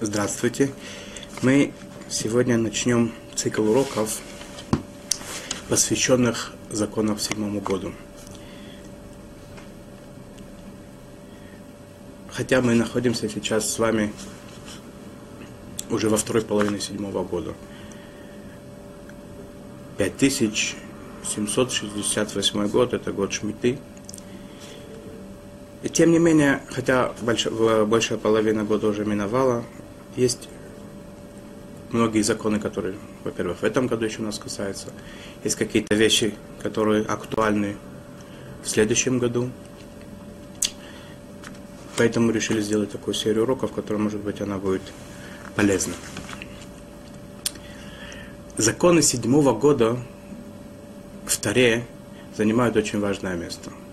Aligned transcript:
Здравствуйте. 0.00 0.70
Мы 1.42 1.72
сегодня 2.08 2.56
начнем 2.56 3.12
цикл 3.34 3.68
уроков, 3.68 4.20
посвященных 5.68 6.52
законам 6.70 7.18
седьмому 7.18 7.60
году. 7.60 7.92
Хотя 12.30 12.60
мы 12.60 12.76
находимся 12.76 13.28
сейчас 13.28 13.68
с 13.68 13.80
вами 13.80 14.12
уже 15.90 16.08
во 16.08 16.16
второй 16.16 16.44
половине 16.44 16.78
седьмого 16.78 17.24
года. 17.24 17.54
5768 19.96 22.68
год, 22.68 22.94
это 22.94 23.12
год 23.12 23.32
Шмиты– 23.32 23.80
и 25.82 25.88
тем 25.88 26.10
не 26.10 26.18
менее, 26.18 26.60
хотя 26.70 27.12
большая, 27.22 27.84
большая 27.84 28.18
половина 28.18 28.64
года 28.64 28.88
уже 28.88 29.04
миновала, 29.04 29.64
есть 30.18 30.48
многие 31.90 32.22
законы, 32.22 32.58
которые, 32.58 32.96
во-первых, 33.24 33.58
в 33.58 33.64
этом 33.64 33.86
году 33.86 34.04
еще 34.04 34.20
нас 34.20 34.38
касаются. 34.38 34.88
Есть 35.44 35.56
какие-то 35.56 35.94
вещи, 35.94 36.34
которые 36.62 37.04
актуальны 37.04 37.76
в 38.62 38.68
следующем 38.68 39.18
году. 39.18 39.50
Поэтому 41.96 42.32
решили 42.32 42.60
сделать 42.60 42.90
такую 42.90 43.14
серию 43.14 43.44
уроков, 43.44 43.72
которая, 43.72 44.02
может 44.02 44.20
быть, 44.20 44.40
она 44.40 44.58
будет 44.58 44.82
полезна. 45.54 45.94
Законы 48.56 49.02
седьмого 49.02 49.56
года 49.56 49.98
в 51.26 51.36
Таре 51.38 51.86
занимают 52.36 52.76
очень 52.76 52.98
важное 53.00 53.36
место– 53.36 53.70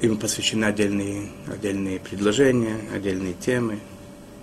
Им 0.00 0.16
посвящены 0.16 0.66
отдельные, 0.66 1.28
отдельные 1.48 1.98
предложения, 1.98 2.78
отдельные 2.94 3.34
темы. 3.34 3.80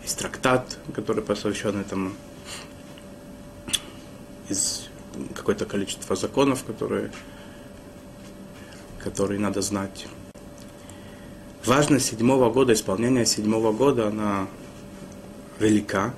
Есть 0.03 0.19
трактат, 0.19 0.77
который 0.93 1.23
посвящен 1.23 1.79
этому. 1.79 2.11
Из 4.49 4.89
какое-то 5.33 5.65
количество 5.65 6.17
законов, 6.17 6.65
которые, 6.65 7.09
которые 8.99 9.39
надо 9.39 9.61
знать. 9.61 10.07
Важность 11.63 12.07
седьмого 12.07 12.51
года, 12.51 12.73
исполнение 12.73 13.25
седьмого 13.25 13.71
года, 13.71 14.09
она 14.09 14.47
велика. 15.59 16.13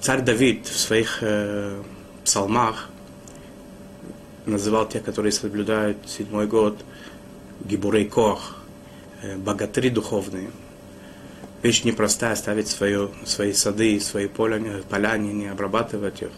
Царь 0.00 0.22
Давид 0.22 0.66
в 0.66 0.76
своих 0.76 1.18
э, 1.20 1.80
псалмах 2.24 2.90
называл 4.46 4.88
тех, 4.88 5.04
которые 5.04 5.30
соблюдают 5.30 5.98
седьмой 6.08 6.48
год– 6.48 6.84
гибурей 7.64 8.06
кох, 8.06 8.56
э, 9.22 9.36
богатыри 9.36 9.90
духовные. 9.90 10.50
Вещь 11.62 11.84
непростая, 11.84 12.32
оставить 12.32 12.68
свое, 12.68 13.10
свои 13.24 13.52
сады, 13.52 13.98
свои 14.00 14.28
поля, 14.28 14.82
поляне, 14.88 15.32
не 15.32 15.46
обрабатывать 15.46 16.22
их. 16.22 16.30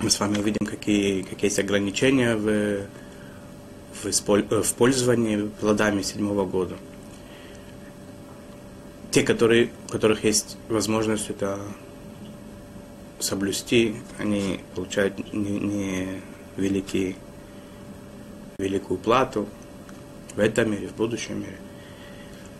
Мы 0.00 0.10
с 0.10 0.18
вами 0.18 0.38
увидим, 0.38 0.66
какие, 0.66 1.22
какие 1.22 1.46
есть 1.46 1.58
ограничения 1.58 2.34
в, 2.34 2.86
в, 4.02 4.06
исполь, 4.06 4.44
э, 4.50 4.62
в 4.62 4.74
пользовании 4.74 5.48
плодами 5.60 6.02
седьмого 6.02 6.44
года. 6.44 6.76
Те, 9.10 9.22
которые, 9.22 9.70
у 9.88 9.92
которых 9.92 10.24
есть 10.24 10.56
возможность 10.68 11.30
это 11.30 11.60
соблюсти, 13.18 13.96
они 14.18 14.60
получают 14.74 15.32
не, 15.32 15.58
не 15.58 16.08
великий, 16.56 17.16
великую 18.58 18.98
плату, 18.98 19.46
в 20.36 20.38
этом 20.38 20.70
мире, 20.70 20.88
в 20.88 20.94
будущем 20.94 21.40
мире. 21.40 21.56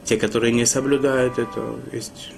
Те, 0.05 0.17
которые 0.17 0.53
не 0.53 0.67
соблюдают 0.67 1.39
это, 1.39 1.77
есть 1.93 2.33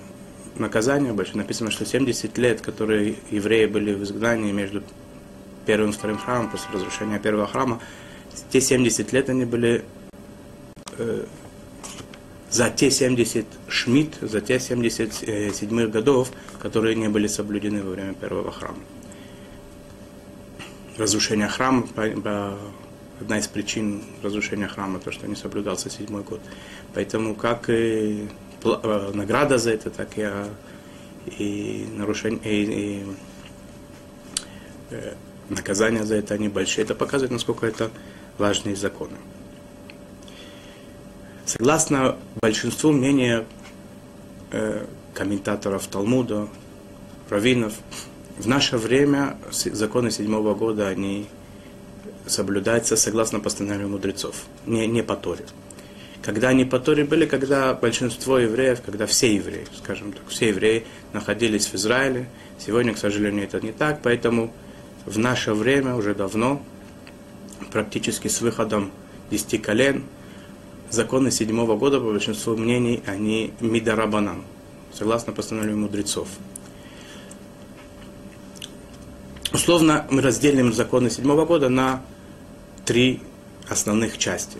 наказание 0.57 1.13
большое. 1.13 1.39
Написано, 1.39 1.71
что 1.71 1.85
70 1.85 2.37
лет, 2.39 2.61
которые 2.61 3.17
евреи 3.31 3.67
были 3.67 3.95
в 3.95 4.03
изгнании 4.03 4.53
между 4.53 4.83
первым 5.67 5.91
и 5.91 5.93
вторым 5.93 6.19
храмом, 6.19 6.51
после 6.51 6.71
разрушения 6.73 7.19
первого 7.19 7.47
храма, 7.47 7.81
те 8.51 8.61
70 8.61 9.13
лет 9.13 9.31
они 9.31 9.45
были 9.45 9.85
э, 10.99 11.25
за 12.51 12.71
те 12.71 12.91
70 12.91 13.47
шмит, 13.69 14.17
за 14.21 14.41
те 14.41 14.61
70 14.61 15.23
э, 15.27 15.87
годов, 15.89 16.31
которые 16.61 16.95
не 16.95 17.09
были 17.09 17.27
соблюдены 17.27 17.83
во 17.83 17.91
время 17.91 18.15
первого 18.15 18.53
храма. 18.53 18.79
Разрушение 20.97 21.49
храма 21.49 21.83
по, 21.83 22.07
по 22.09 22.59
одна 23.25 23.39
из 23.39 23.49
причин 23.49 24.03
разрушения 24.23 24.69
храма, 24.69 24.99
то, 24.99 25.11
что 25.11 25.27
не 25.27 25.35
соблюдался 25.35 25.89
седьмой 25.89 26.23
год. 26.23 26.41
Поэтому 26.93 27.35
как 27.35 27.71
и 27.71 28.29
э, 28.63 29.11
награда 29.15 29.57
за 29.57 29.71
это, 29.71 29.89
так 29.89 30.19
и, 30.19 30.29
и 31.39 31.87
нарушение, 31.97 32.41
и, 32.45 32.65
и 32.65 33.07
э, 34.91 35.15
наказания 35.49 36.05
за 36.05 36.17
это, 36.17 36.35
они 36.35 36.49
большие. 36.49 36.85
Это 36.85 36.95
показывает, 36.95 37.33
насколько 37.33 37.67
это 37.67 37.91
важные 38.37 38.77
законы. 38.77 39.17
Согласно 41.47 42.19
большинству 42.43 42.93
мнения 42.93 43.47
э, 44.51 44.85
комментаторов 45.15 45.87
Талмуда, 45.87 46.49
раввинов, 47.31 47.73
в 48.37 48.47
наше 48.47 48.77
время 48.77 49.39
законы 49.51 50.11
седьмого 50.11 50.55
года, 50.55 50.89
они 50.89 51.27
соблюдается 52.27 52.97
согласно 52.97 53.41
постановлению 53.41 53.89
мудрецов, 53.89 54.45
не, 54.67 54.87
не 54.87 55.03
по 55.03 55.17
Торе. 55.17 55.45
Когда 56.23 56.49
они 56.49 56.65
по 56.65 56.81
Торе 56.81 57.05
были, 57.05 57.27
когда 57.27 57.75
большинство 57.75 58.39
евреев, 58.39 58.81
когда 58.81 59.07
все 59.07 59.35
евреи, 59.35 59.67
скажем 59.77 60.13
так, 60.13 60.23
все 60.29 60.49
евреи 60.49 60.87
находились 61.13 61.67
в 61.67 61.75
Израиле, 61.75 62.29
сегодня, 62.59 62.95
к 62.95 62.99
сожалению, 62.99 63.45
это 63.45 63.61
не 63.61 63.73
так, 63.73 64.01
поэтому 64.03 64.53
в 65.05 65.19
наше 65.19 65.53
время, 65.53 65.95
уже 65.97 66.15
давно, 66.15 66.63
практически 67.73 68.29
с 68.29 68.41
выходом 68.41 68.91
десяти 69.31 69.59
колен, 69.59 70.05
законы 70.91 71.31
седьмого 71.31 71.77
года, 71.77 72.01
по 72.01 72.07
большинству 72.07 72.57
мнений, 72.57 73.03
они 73.05 73.53
мидарабанан, 73.61 74.45
согласно 74.95 75.35
постановлению 75.35 75.79
мудрецов. 75.79 76.29
Условно 79.53 80.07
мы 80.11 80.23
разделим 80.23 80.73
законы 80.73 81.11
седьмого 81.11 81.45
года 81.45 81.69
на 81.69 82.03
три 82.85 83.21
основных 83.69 84.19
части. 84.19 84.59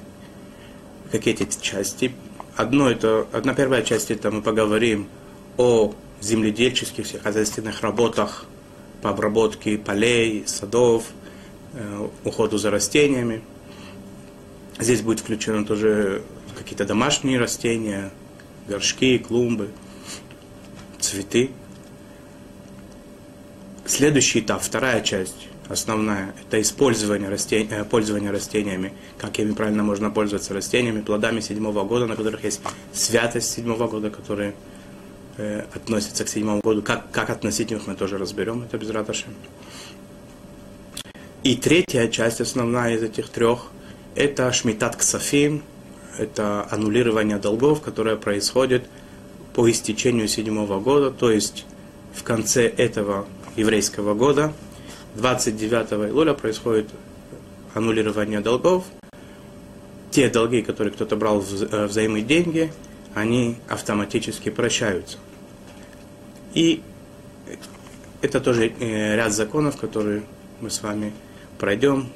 Какие 1.11 1.35
эти 1.35 1.61
части? 1.61 2.13
Одно 2.57 2.91
это, 2.91 3.27
одна 3.33 3.55
первая 3.55 3.83
часть, 3.83 4.11
это 4.11 4.31
мы 4.31 4.43
поговорим 4.43 5.09
о 5.57 5.95
земледельческих 6.21 7.23
хозяйственных 7.23 7.83
работах 7.83 8.47
по 9.03 9.11
обработке 9.11 9.77
полей, 9.77 10.45
садов, 10.47 11.05
э, 11.75 12.09
уходу 12.25 12.59
за 12.59 12.71
растениями. 12.71 13.43
Здесь 14.79 15.03
будет 15.03 15.21
включено 15.21 15.65
тоже 15.65 16.23
какие-то 16.57 16.85
домашние 16.85 17.39
растения, 17.39 18.11
горшки, 18.67 19.19
клумбы, 19.19 19.69
цветы. 20.99 21.51
Следующий 23.85 24.41
этап, 24.41 24.63
вторая 24.63 25.03
часть, 25.03 25.49
основная, 25.69 26.35
это 26.41 26.61
использование 26.61 27.29
растень, 27.29 27.69
э, 27.71 27.85
пользование 27.85 28.31
растениями, 28.31 28.93
как 29.19 29.39
ими 29.39 29.53
правильно 29.53 29.83
можно 29.83 30.11
пользоваться 30.11 30.55
растениями, 30.55 31.01
плодами 31.01 31.41
седьмого 31.41 31.85
года, 31.85 32.07
на 32.07 32.17
которых 32.17 32.45
есть 32.45 32.61
святость 32.93 33.53
седьмого 33.53 33.89
года, 33.89 34.11
которые 34.11 34.55
э, 35.37 35.65
относятся 35.75 36.25
к 36.25 36.29
седьмому 36.29 36.61
году. 36.63 36.83
Как, 36.83 37.11
как 37.11 37.31
относить 37.31 37.73
их 37.73 37.87
мы 37.87 37.95
тоже 37.95 38.19
разберем, 38.19 38.63
это 38.63 38.77
без 38.79 38.91
раташи. 38.91 39.27
И 41.43 41.57
третья 41.57 42.09
часть, 42.09 42.41
основная 42.41 42.95
из 42.95 43.03
этих 43.03 43.29
трех, 43.29 43.71
это 44.15 44.53
шмитат 44.53 44.97
ксафим, 44.97 45.63
это 46.19 46.67
аннулирование 46.71 47.39
долгов, 47.39 47.81
которое 47.81 48.17
происходит 48.17 48.85
по 49.55 49.71
истечению 49.71 50.29
седьмого 50.29 50.81
года, 50.81 51.11
то 51.11 51.31
есть 51.31 51.65
в 52.15 52.23
конце 52.23 52.67
этого 52.67 53.27
еврейского 53.57 54.15
года– 54.15 54.53
29 55.15 56.11
Илуля 56.11 56.35
происходит 56.35 56.89
аннулирование 57.75 58.41
долгов. 58.41 58.85
Те 60.11 60.29
долги, 60.29 60.63
которые 60.63 60.93
кто-то 60.93 61.17
брал 61.17 61.43
э, 61.43 61.87
взаимные 61.87 62.23
деньги, 62.23 62.73
они 63.15 63.57
автоматически 63.69 64.49
прощаются. 64.49 65.19
И 66.53 66.83
это 68.23 68.41
тоже 68.41 68.73
э, 68.79 69.17
ряд 69.17 69.33
законов, 69.33 69.77
которые 69.77 70.23
мы 70.61 70.71
с 70.71 70.83
вами 70.83 71.13
пройдем. 71.59 72.09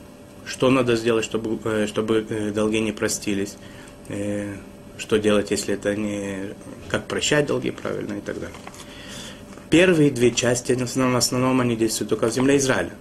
Что 0.44 0.70
надо 0.70 0.96
сделать, 0.96 1.24
чтобы, 1.24 1.58
э, 1.64 1.86
чтобы 1.86 2.52
долги 2.54 2.80
не 2.80 2.92
простились. 2.92 3.56
Что 4.96 5.18
делать, 5.18 5.50
если 5.50 5.74
это 5.74 5.94
не... 5.94 6.54
Как 6.88 7.06
прощать 7.06 7.46
долги 7.46 7.70
правильно 7.70 8.14
и 8.14 8.20
так 8.20 8.40
далее. 8.40 8.56
Первые 9.70 10.10
две 10.10 10.30
части, 10.30 10.72
в 10.72 10.82
основном, 10.82 11.14
в 11.14 11.16
основном 11.16 11.60
они 11.60 11.76
действуют 11.76 12.08
только 12.10 12.28
в 12.28 12.32
земле 12.32 12.56
Израиля. 12.56 12.92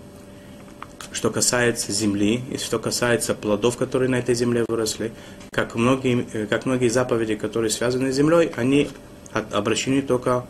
что 1.13 1.31
касается 1.31 1.91
земли, 1.91 2.41
и 2.51 2.57
что 2.57 2.77
касается 2.77 3.33
плодов, 3.33 3.77
которые 3.77 4.09
на 4.09 4.15
этой 4.19 4.35
земле 4.35 4.65
выросли, 4.67 5.13
как 5.51 5.73
многие, 5.73 6.45
как 6.47 6.65
многие 6.65 6.89
заповеди, 6.89 7.35
которые 7.35 7.71
связаны 7.71 8.11
с 8.11 8.15
землей, 8.15 8.51
они 8.55 8.89
обращены 9.31 10.01
только 10.03 10.45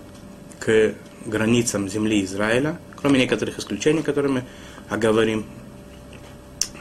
к 0.59 0.93
границам 1.25 1.87
земли 1.87 2.23
Израиля, 2.25 2.79
кроме 2.95 3.19
некоторых 3.19 3.59
исключений, 3.59 4.01
которые 4.01 4.31
мы 4.31 4.43
оговорим 4.89 5.45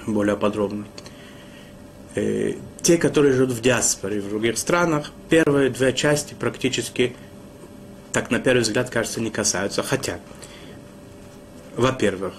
более 0.06 0.36
подробно. 0.36 0.86
Э, 2.14 2.54
те, 2.82 2.96
которые 2.96 3.34
живут 3.34 3.52
в 3.52 3.60
диаспоре, 3.60 4.20
в 4.20 4.28
других 4.28 4.58
странах, 4.58 5.12
первые 5.28 5.70
две 5.70 5.92
части 5.92 6.34
практически, 6.34 7.14
так 8.16 8.30
на 8.30 8.38
первый 8.38 8.62
взгляд, 8.62 8.88
кажется, 8.88 9.20
не 9.20 9.30
касаются. 9.30 9.82
Хотя, 9.82 10.20
во-первых, 11.76 12.32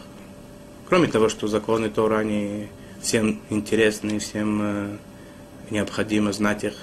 кроме 0.89 1.07
того, 1.07 1.29
что 1.29 1.47
законы 1.47 1.91
Тора, 1.91 2.17
они 2.17 2.69
всем 2.99 3.39
интересны, 3.51 4.17
всем 4.17 4.59
э, 4.63 4.97
необходимо 5.69 6.33
знать 6.33 6.63
их, 6.63 6.73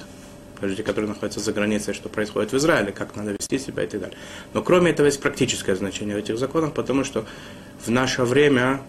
люди, 0.61 0.85
которые 0.85 1.09
находятся 1.09 1.41
за 1.41 1.53
границей, 1.53 1.93
что 1.93 2.09
происходит 2.09 2.53
в 2.53 2.57
Израиле, 2.57 2.93
как 2.93 3.17
надо 3.17 3.33
вести 3.33 3.59
себя 3.59 3.83
и 3.83 3.89
так 3.89 4.01
далее. 4.01 4.17
Но 4.53 4.63
кроме 4.63 4.93
этого 4.93 5.07
есть 5.07 5.21
практическое 5.21 5.75
значение 5.75 6.17
этих 6.17 6.39
законах, 6.39 6.73
потому 6.73 7.03
что 7.03 7.27
в 7.85 7.91
наше 7.91 8.23
время 8.23 8.81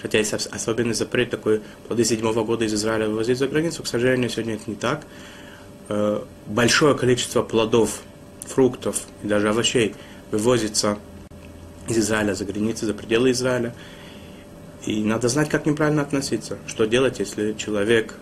Хотя 0.00 0.16
есть 0.16 0.32
особенный 0.32 0.94
запрет 0.94 1.28
такой, 1.28 1.60
плоды 1.86 2.04
седьмого 2.04 2.42
года 2.42 2.64
из 2.64 2.72
Израиля 2.72 3.08
вывозить 3.08 3.36
за 3.36 3.48
границу. 3.48 3.82
К 3.82 3.86
сожалению, 3.86 4.30
сегодня 4.30 4.54
это 4.54 4.62
не 4.66 4.76
так. 4.76 5.02
Э, 5.90 6.22
большое 6.46 6.96
количество 6.96 7.42
плодов, 7.42 8.00
фруктов 8.50 9.02
и 9.22 9.26
даже 9.26 9.48
овощей 9.48 9.94
вывозится 10.30 10.98
из 11.88 11.98
Израиля 11.98 12.34
за 12.34 12.44
границы, 12.44 12.86
за 12.86 12.94
пределы 12.94 13.30
Израиля. 13.32 13.74
И 14.86 15.02
надо 15.02 15.28
знать, 15.28 15.48
как 15.48 15.66
неправильно 15.66 16.02
относиться. 16.02 16.58
Что 16.66 16.86
делать, 16.86 17.18
если 17.18 17.52
человек 17.54 18.14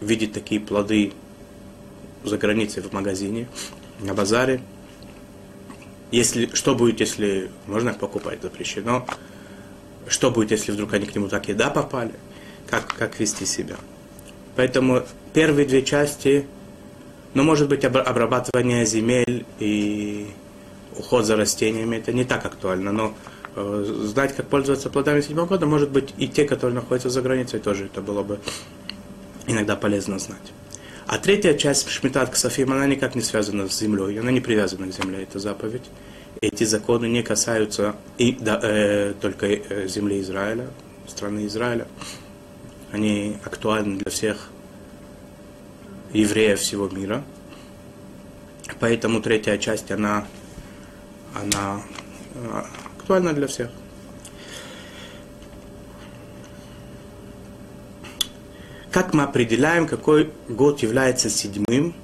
видит 0.00 0.32
такие 0.32 0.60
плоды 0.60 1.12
за 2.24 2.38
границей 2.38 2.82
в 2.82 2.92
магазине, 2.92 3.48
на 4.00 4.14
базаре. 4.14 4.60
Если, 6.10 6.50
что 6.54 6.74
будет, 6.74 7.00
если 7.00 7.50
можно 7.66 7.90
их 7.90 7.98
покупать, 7.98 8.40
запрещено 8.42 9.06
что 10.08 10.30
будет, 10.30 10.50
если 10.50 10.72
вдруг 10.72 10.92
они 10.94 11.06
к 11.06 11.14
нему 11.14 11.28
так 11.28 11.48
еда 11.48 11.70
попали, 11.70 12.14
как, 12.68 12.86
как 12.86 13.18
вести 13.18 13.46
себя. 13.46 13.76
Поэтому 14.56 15.02
первые 15.32 15.66
две 15.66 15.82
части, 15.82 16.46
ну, 17.34 17.42
может 17.42 17.68
быть, 17.68 17.84
обрабатывание 17.84 18.86
земель 18.86 19.44
и 19.58 20.26
уход 20.96 21.24
за 21.24 21.36
растениями, 21.36 21.96
это 21.96 22.12
не 22.12 22.24
так 22.24 22.44
актуально, 22.44 22.92
но 22.92 23.14
э, 23.56 23.84
знать, 24.04 24.34
как 24.34 24.46
пользоваться 24.46 24.90
плодами 24.90 25.20
седьмого 25.20 25.46
года, 25.46 25.66
может 25.66 25.90
быть, 25.90 26.14
и 26.16 26.28
те, 26.28 26.44
которые 26.44 26.74
находятся 26.74 27.10
за 27.10 27.20
границей, 27.22 27.60
тоже 27.60 27.86
это 27.86 28.00
было 28.00 28.22
бы 28.22 28.38
иногда 29.46 29.76
полезно 29.76 30.18
знать. 30.18 30.52
А 31.06 31.18
третья 31.18 31.54
часть 31.54 31.88
Шмитат 31.90 32.30
Ксафим, 32.30 32.72
она 32.72 32.86
никак 32.86 33.14
не 33.14 33.20
связана 33.20 33.68
с 33.68 33.78
землей, 33.78 34.18
она 34.18 34.30
не 34.30 34.40
привязана 34.40 34.86
к 34.86 34.92
земле, 34.92 35.24
это 35.24 35.38
заповедь 35.38 35.84
эти 36.40 36.64
законы 36.64 37.06
не 37.06 37.22
касаются 37.22 37.96
и, 38.18 38.32
да, 38.32 38.58
э, 38.62 39.14
только 39.20 39.46
э, 39.46 39.88
земли 39.88 40.20
Израиля, 40.20 40.68
страны 41.06 41.46
Израиля. 41.46 41.86
Они 42.92 43.36
актуальны 43.44 43.98
для 43.98 44.10
всех 44.10 44.50
евреев 46.14 46.58
всего 46.58 46.88
мира. 46.88 47.22
Поэтому 48.80 49.20
третья 49.20 49.58
часть, 49.58 49.90
она, 49.90 50.26
она 51.34 51.82
э, 52.34 52.62
актуальна 52.98 53.34
для 53.34 53.46
всех. 53.46 53.70
Как 58.90 59.12
мы 59.12 59.24
определяем, 59.24 59.86
какой 59.86 60.32
год 60.48 60.80
является 60.80 61.28
седьмым 61.28 61.94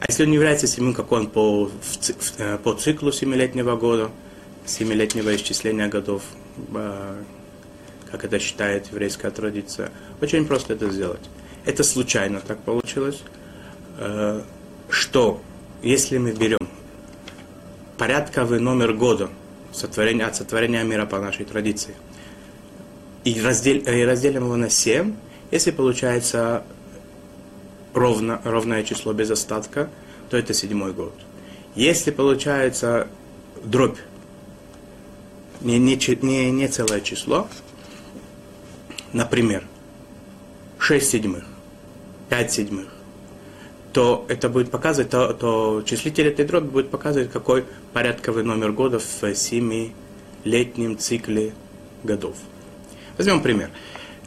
а 0.00 0.04
если 0.08 0.24
он 0.24 0.32
является 0.32 0.66
седьмым, 0.66 0.94
как 0.94 1.10
он 1.10 1.26
по, 1.26 1.70
э, 2.38 2.58
по 2.62 2.74
циклу 2.74 3.10
семилетнего 3.10 3.76
года, 3.76 4.10
семилетнего 4.64 5.34
исчисления 5.34 5.88
годов, 5.88 6.22
э, 6.72 7.22
как 8.10 8.24
это 8.24 8.38
считает 8.38 8.86
еврейская 8.92 9.30
традиция, 9.30 9.90
очень 10.20 10.46
просто 10.46 10.74
это 10.74 10.88
сделать. 10.90 11.20
Это 11.68 11.84
случайно 11.84 12.40
так 12.40 12.58
получилось, 12.60 13.22
э, 13.98 14.40
что 14.88 15.42
если 15.82 16.16
мы 16.16 16.32
берем 16.32 16.66
порядковый 17.98 18.58
номер 18.58 18.94
года 18.94 19.28
сотворения, 19.70 20.24
от 20.24 20.34
сотворения 20.34 20.82
мира 20.82 21.04
по 21.04 21.18
нашей 21.18 21.44
традиции, 21.44 21.94
и, 23.22 23.38
раздел, 23.42 23.76
и 23.76 24.02
разделим 24.02 24.44
его 24.44 24.56
на 24.56 24.70
7, 24.70 25.14
если 25.50 25.70
получается 25.70 26.64
ровно, 27.92 28.40
ровное 28.44 28.82
число 28.82 29.12
без 29.12 29.30
остатка, 29.30 29.90
то 30.30 30.38
это 30.38 30.54
седьмой 30.54 30.94
год. 30.94 31.12
Если 31.74 32.10
получается 32.12 33.08
дробь, 33.62 33.98
не, 35.60 35.78
не, 35.78 35.98
не, 36.22 36.50
не 36.50 36.68
целое 36.68 37.02
число, 37.02 37.46
например, 39.12 39.64
6 40.78 41.10
седьмых, 41.10 41.44
5 42.28 42.52
седьмых, 42.52 42.86
то 43.92 44.24
это 44.28 44.48
будет 44.48 44.70
показывать, 44.70 45.10
то, 45.10 45.32
то 45.32 45.82
числитель 45.84 46.28
этой 46.28 46.44
дроби 46.44 46.68
будет 46.68 46.90
показывать, 46.90 47.30
какой 47.30 47.64
порядковый 47.92 48.44
номер 48.44 48.72
года 48.72 48.98
в 48.98 49.34
семилетнем 49.34 50.98
цикле 50.98 51.52
годов. 52.04 52.36
Возьмем 53.16 53.42
пример. 53.42 53.70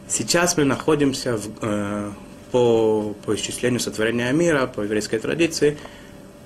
Сейчас 0.08 0.58
мы 0.58 0.66
находимся 0.66 1.38
в, 1.38 1.48
э, 1.62 2.12
по, 2.52 3.16
по 3.26 3.36
исчислению 3.36 3.80
сотворения 3.80 4.32
мира, 4.34 4.68
по 4.68 4.82
еврейской 4.82 5.20
традиции, 5.20 5.78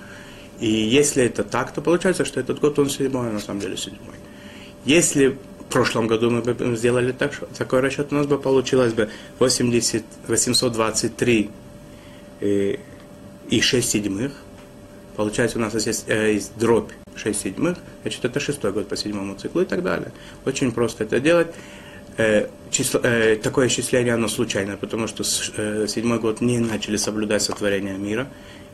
И 0.60 0.67
если 0.67 1.24
это 1.24 1.44
так, 1.44 1.74
то 1.74 1.82
получается, 1.82 2.25
что 2.25 2.39
этот 2.39 2.60
год 2.60 2.77
он 2.79 2.89
седьмой, 2.89 3.29
а 3.29 3.32
на 3.32 3.39
самом 3.39 3.62
деле 3.62 3.77
седьмой. 3.77 4.15
Если 4.86 5.38
в 5.70 5.72
прошлом 5.72 6.08
году 6.08 6.29
мы 6.29 6.41
бы 6.41 6.75
сделали 6.75 7.12
так, 7.12 7.34
что 7.34 7.48
такой 7.58 7.79
расчет, 7.79 8.12
у 8.12 8.15
нас 8.15 8.27
бы 8.27 8.38
получилось 8.38 8.94
бы 8.94 9.10
80, 9.39 10.03
823 10.27 11.50
и, 12.41 12.79
и 13.50 13.62
6 13.62 13.89
седьмых. 13.89 14.34
Получается, 15.15 15.58
у 15.58 15.62
нас 15.62 15.74
есть, 15.74 16.05
э, 16.08 16.34
есть 16.34 16.53
дробь 16.58 16.91
6 17.20 17.40
седьмых, 17.40 17.78
значит, 18.02 18.26
это 18.26 18.40
шестой 18.40 18.72
год 18.72 18.88
по 18.88 18.96
седьмому 18.96 19.36
циклу 19.36 19.62
и 19.62 19.66
так 19.66 19.84
далее. 19.84 20.12
Очень 20.46 20.72
просто 20.72 21.04
это 21.04 21.20
делать. 21.20 21.48
Э, 22.18 22.48
число, 22.72 23.00
э, 23.04 23.38
такое 23.38 23.68
исчисление, 23.68 24.14
оно 24.14 24.28
случайно, 24.28 24.78
потому 24.78 25.08
что 25.08 25.24
с, 25.24 25.52
э, 25.56 25.88
седьмой 25.88 26.20
год 26.20 26.42
не 26.42 26.60
начали 26.60 26.98
соблюдать 26.98 27.42
сотворение 27.42 27.98
мира. 27.98 28.28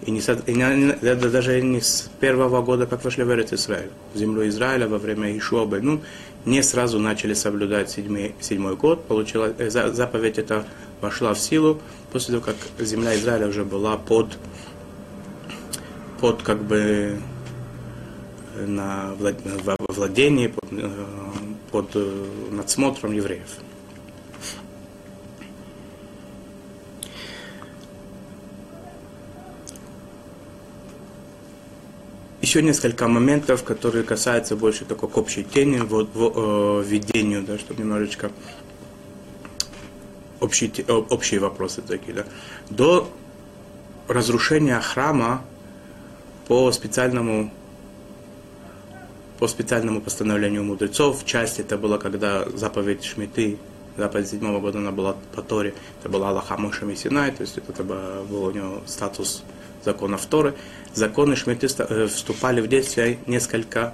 И, 0.06 0.12
не, 0.12 0.20
и 0.20 0.54
не, 0.54 0.94
даже 1.16 1.62
не 1.62 1.80
с 1.80 2.10
первого 2.20 2.62
года, 2.62 2.86
как 2.86 3.04
вошли 3.04 3.24
в 3.24 3.32
Эрет 3.32 3.54
Израиль, 3.54 3.92
в 4.14 4.18
землю 4.18 4.48
Израиля 4.48 4.88
во 4.88 4.98
время 4.98 5.38
Ишуабы, 5.38 5.80
ну, 5.82 6.02
не 6.46 6.62
сразу 6.64 7.00
начали 7.00 7.34
соблюдать 7.34 7.90
седьмой, 7.90 8.36
седьмой 8.40 8.76
год. 8.76 9.06
Получилось, 9.06 9.54
э, 9.58 9.70
заповедь 9.70 10.38
эта 10.38 10.66
вошла 11.02 11.34
в 11.34 11.40
силу 11.40 11.80
после 12.12 12.40
того, 12.40 12.46
как 12.46 12.86
земля 12.86 13.16
Израиля 13.16 13.48
уже 13.48 13.64
была 13.64 13.98
под, 13.98 14.38
под 16.20 16.42
как 16.42 16.64
бы 16.64 17.18
на 18.66 19.14
владении, 19.88 20.48
под, 20.48 20.72
э, 20.72 20.90
под 21.72 21.92
э, 21.96 22.26
надсмотром 22.52 23.14
евреев. 23.14 23.60
еще 32.56 32.62
несколько 32.62 33.08
моментов, 33.08 33.64
которые 33.64 34.04
касаются 34.04 34.56
больше 34.56 34.86
такой 34.86 35.10
общей 35.10 35.44
теме, 35.44 35.82
вот, 35.84 36.10
в, 36.14 36.84
э, 36.84 37.42
да, 37.42 37.58
чтобы 37.58 37.82
немножечко 37.82 38.32
общие, 40.40 40.86
общие 40.86 41.40
вопросы 41.40 41.82
такие. 41.82 42.14
Да. 42.14 42.26
До 42.70 43.10
разрушения 44.08 44.80
храма 44.80 45.42
по 46.48 46.72
специальному 46.72 47.52
по 49.40 49.48
специальному 49.48 50.02
постановлению 50.02 50.64
мудрецов, 50.64 51.26
часть 51.26 51.60
это 51.60 51.78
было, 51.78 51.98
когда 51.98 52.48
заповедь 52.50 53.04
Шмиты, 53.04 53.58
заповедь 53.98 54.30
седьмого 54.30 54.60
года, 54.60 54.80
она 54.80 54.92
была 54.92 55.16
по 55.36 55.42
Торе, 55.42 55.74
это 56.00 56.10
была 56.10 56.30
Аллаха 56.30 56.58
Моша 56.58 56.86
Синай, 56.96 57.32
то 57.32 57.42
есть 57.42 57.58
это 57.58 57.84
был 57.84 58.46
у 58.46 58.52
него 58.52 58.82
статус 58.86 59.44
законов 59.84 60.26
Торы. 60.26 60.56
Законы 60.94 61.36
Шмиты 61.36 61.68
э, 61.68 62.08
вступали 62.08 62.62
в 62.62 62.68
действие 62.68 63.20
несколько 63.28 63.94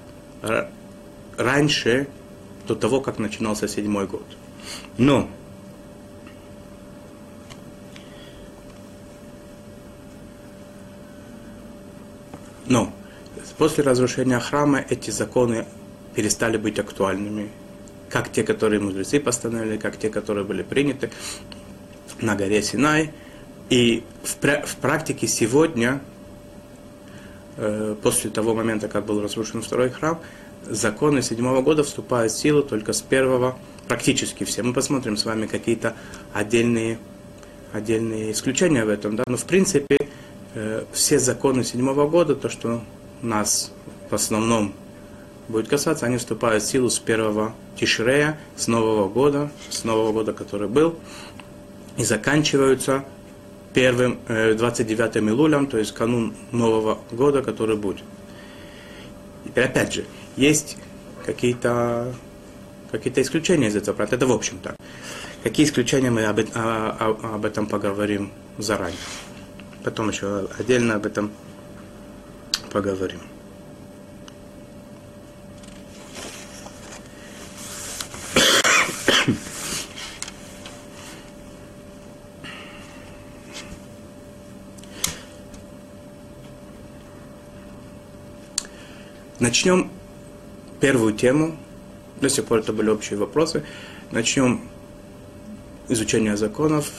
раньше, 1.38 2.08
до 2.68 2.76
того, 2.76 3.02
как 3.02 3.20
начинался 3.20 3.68
седьмой 3.68 4.08
год. 4.08 4.26
Но 4.98 5.28
Но 12.68 12.94
после 13.58 13.84
разрушения 13.84 14.40
храма 14.40 14.84
эти 14.90 15.12
законы 15.12 15.66
перестали 16.16 16.58
быть 16.58 16.80
актуальными. 16.80 17.50
Как 18.10 18.32
те, 18.32 18.44
которые 18.44 18.80
мудрецы 18.82 19.20
постановили, 19.20 19.78
как 19.78 19.98
те, 19.98 20.10
которые 20.10 20.46
были 20.46 20.64
приняты 20.64 21.12
на 22.22 22.36
горе 22.36 22.62
Синай. 22.62 23.12
И 23.70 24.04
в, 24.24 24.36
в 24.36 24.76
практике 24.78 25.28
сегодня, 25.28 26.02
э, 27.58 27.96
после 28.02 28.30
того 28.30 28.54
момента, 28.54 28.90
как 28.90 29.06
был 29.06 29.22
разрушен 29.22 29.62
второй 29.62 29.90
храм, 29.90 30.20
законы 30.70 31.22
седьмого 31.22 31.62
года 31.62 31.84
вступают 31.84 32.34
в 32.34 32.38
силу 32.38 32.64
только 32.64 32.94
с 32.94 33.02
первого, 33.02 33.58
практически 33.88 34.44
все. 34.44 34.62
Мы 34.64 34.74
посмотрим 34.74 35.18
с 35.18 35.26
вами 35.26 35.48
какие-то 35.48 35.96
отдельные, 36.34 37.00
отдельные 37.72 38.32
исключения 38.34 38.84
в 38.84 38.90
этом. 38.90 39.16
Да? 39.16 39.24
Но 39.26 39.38
в 39.38 39.46
принципе 39.46 39.98
э, 40.54 40.84
все 40.92 41.20
законы 41.20 41.64
седьмого 41.64 42.08
года, 42.10 42.36
то, 42.36 42.50
что 42.50 42.84
нас 43.22 43.72
в 44.10 44.16
основном 44.16 44.74
будет 45.48 45.68
касаться, 45.68 46.06
они 46.06 46.18
вступают 46.18 46.64
в 46.64 46.68
силу 46.68 46.90
с 46.90 47.00
первого 47.00 47.54
Тишрея, 47.76 48.40
с 48.56 48.68
Нового 48.68 49.10
года, 49.10 49.52
с 49.70 49.84
Нового 49.84 50.12
года, 50.12 50.34
который 50.34 50.68
был, 50.68 50.96
и 51.98 52.04
заканчиваются 52.04 53.06
первым, 53.74 54.20
29-м 54.28 55.28
э, 55.28 55.32
Илулем, 55.32 55.68
то 55.68 55.78
есть 55.78 55.94
канун 55.94 56.34
Нового 56.52 57.00
года, 57.12 57.42
который 57.42 57.78
будет. 57.78 58.04
И 59.54 59.60
опять 59.60 59.94
же, 59.94 60.06
есть 60.36 60.78
какие-то 61.26 62.14
какие 62.92 63.22
исключения 63.22 63.68
из 63.68 63.76
этого 63.76 63.96
правила. 63.96 64.16
Это 64.16 64.28
в 64.28 64.32
общем 64.32 64.60
так. 64.60 64.76
Какие 65.44 65.66
исключения 65.66 66.12
мы 66.12 66.26
об, 66.26 66.40
о, 66.54 67.18
об 67.36 67.46
этом 67.46 67.66
поговорим 67.66 68.32
заранее. 68.58 69.00
Потом 69.84 70.10
еще 70.10 70.48
отдельно 70.60 70.96
об 70.96 71.06
этом 71.06 71.32
поговорим. 72.72 73.20
Начнем 89.40 89.90
первую 90.80 91.14
тему. 91.14 91.58
До 92.22 92.30
сих 92.30 92.46
пор 92.46 92.60
это 92.60 92.74
были 92.74 92.90
общие 92.90 93.18
вопросы. 93.18 93.64
Начнем 94.12 94.70
изучение 95.90 96.38
законов. 96.38 96.92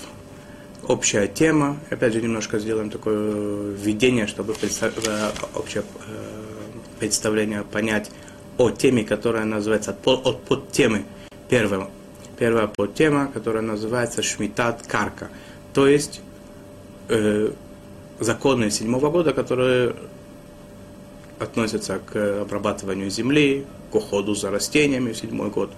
Общая 0.89 1.29
тема. 1.29 1.79
Опять 1.91 2.13
же, 2.13 2.21
немножко 2.21 2.59
сделаем 2.59 2.91
такое 2.91 3.73
введение, 3.73 4.27
чтобы. 4.27 4.55
Э, 4.55 5.31
общее 5.55 5.85
э, 5.85 6.43
представление 6.99 7.63
понять 7.63 8.11
о 8.59 8.71
теме, 8.71 9.05
которая 9.05 9.45
называется, 9.45 9.97
от 10.05 10.43
подтемы. 10.43 11.05
Первая, 11.49 11.89
первая 12.39 12.67
подтема, 12.67 13.31
которая 13.33 13.63
называется 13.63 14.23
Шмитат 14.23 14.85
Карка. 14.87 15.29
То 15.73 15.87
есть 15.87 16.21
э, 17.09 17.53
законы 18.19 18.71
седьмого 18.71 19.11
года, 19.11 19.33
которые 19.33 19.95
относятся 21.39 22.01
к 22.01 22.43
обрабатыванию 22.43 23.09
земли, 23.11 23.67
к 23.93 23.95
уходу 23.95 24.35
за 24.35 24.51
растениями 24.51 25.13
в 25.13 25.17
седьмой 25.17 25.51
год. 25.51 25.73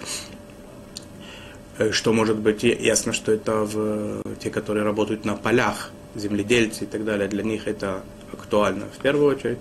Э, 1.77 1.91
что 1.91 2.13
может 2.13 2.39
быть 2.39 2.63
ясно, 2.63 3.13
что 3.13 3.33
это 3.33 3.65
в, 3.65 4.23
те, 4.39 4.51
которые 4.51 4.85
работают 4.85 5.25
на 5.25 5.35
полях, 5.35 5.91
земледельцы 6.15 6.85
и 6.85 6.87
так 6.87 7.05
далее, 7.05 7.29
для 7.29 7.43
них 7.43 7.67
это 7.67 8.05
актуально 8.33 8.87
в 8.87 9.03
первую 9.03 9.37
очередь. 9.37 9.59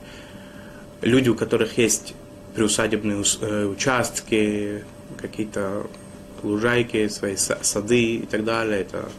Люди, 1.01 1.29
у 1.29 1.35
которых 1.35 1.77
есть 1.77 2.13
приусадебные 2.53 3.23
э, 3.41 3.65
участки, 3.65 4.83
какие-то 5.17 5.87
лужайки, 6.43 7.07
свои 7.07 7.35
сады 7.35 8.15
и 8.17 8.25
так 8.25 8.43
далее, 8.43 8.81
это, 8.81 9.09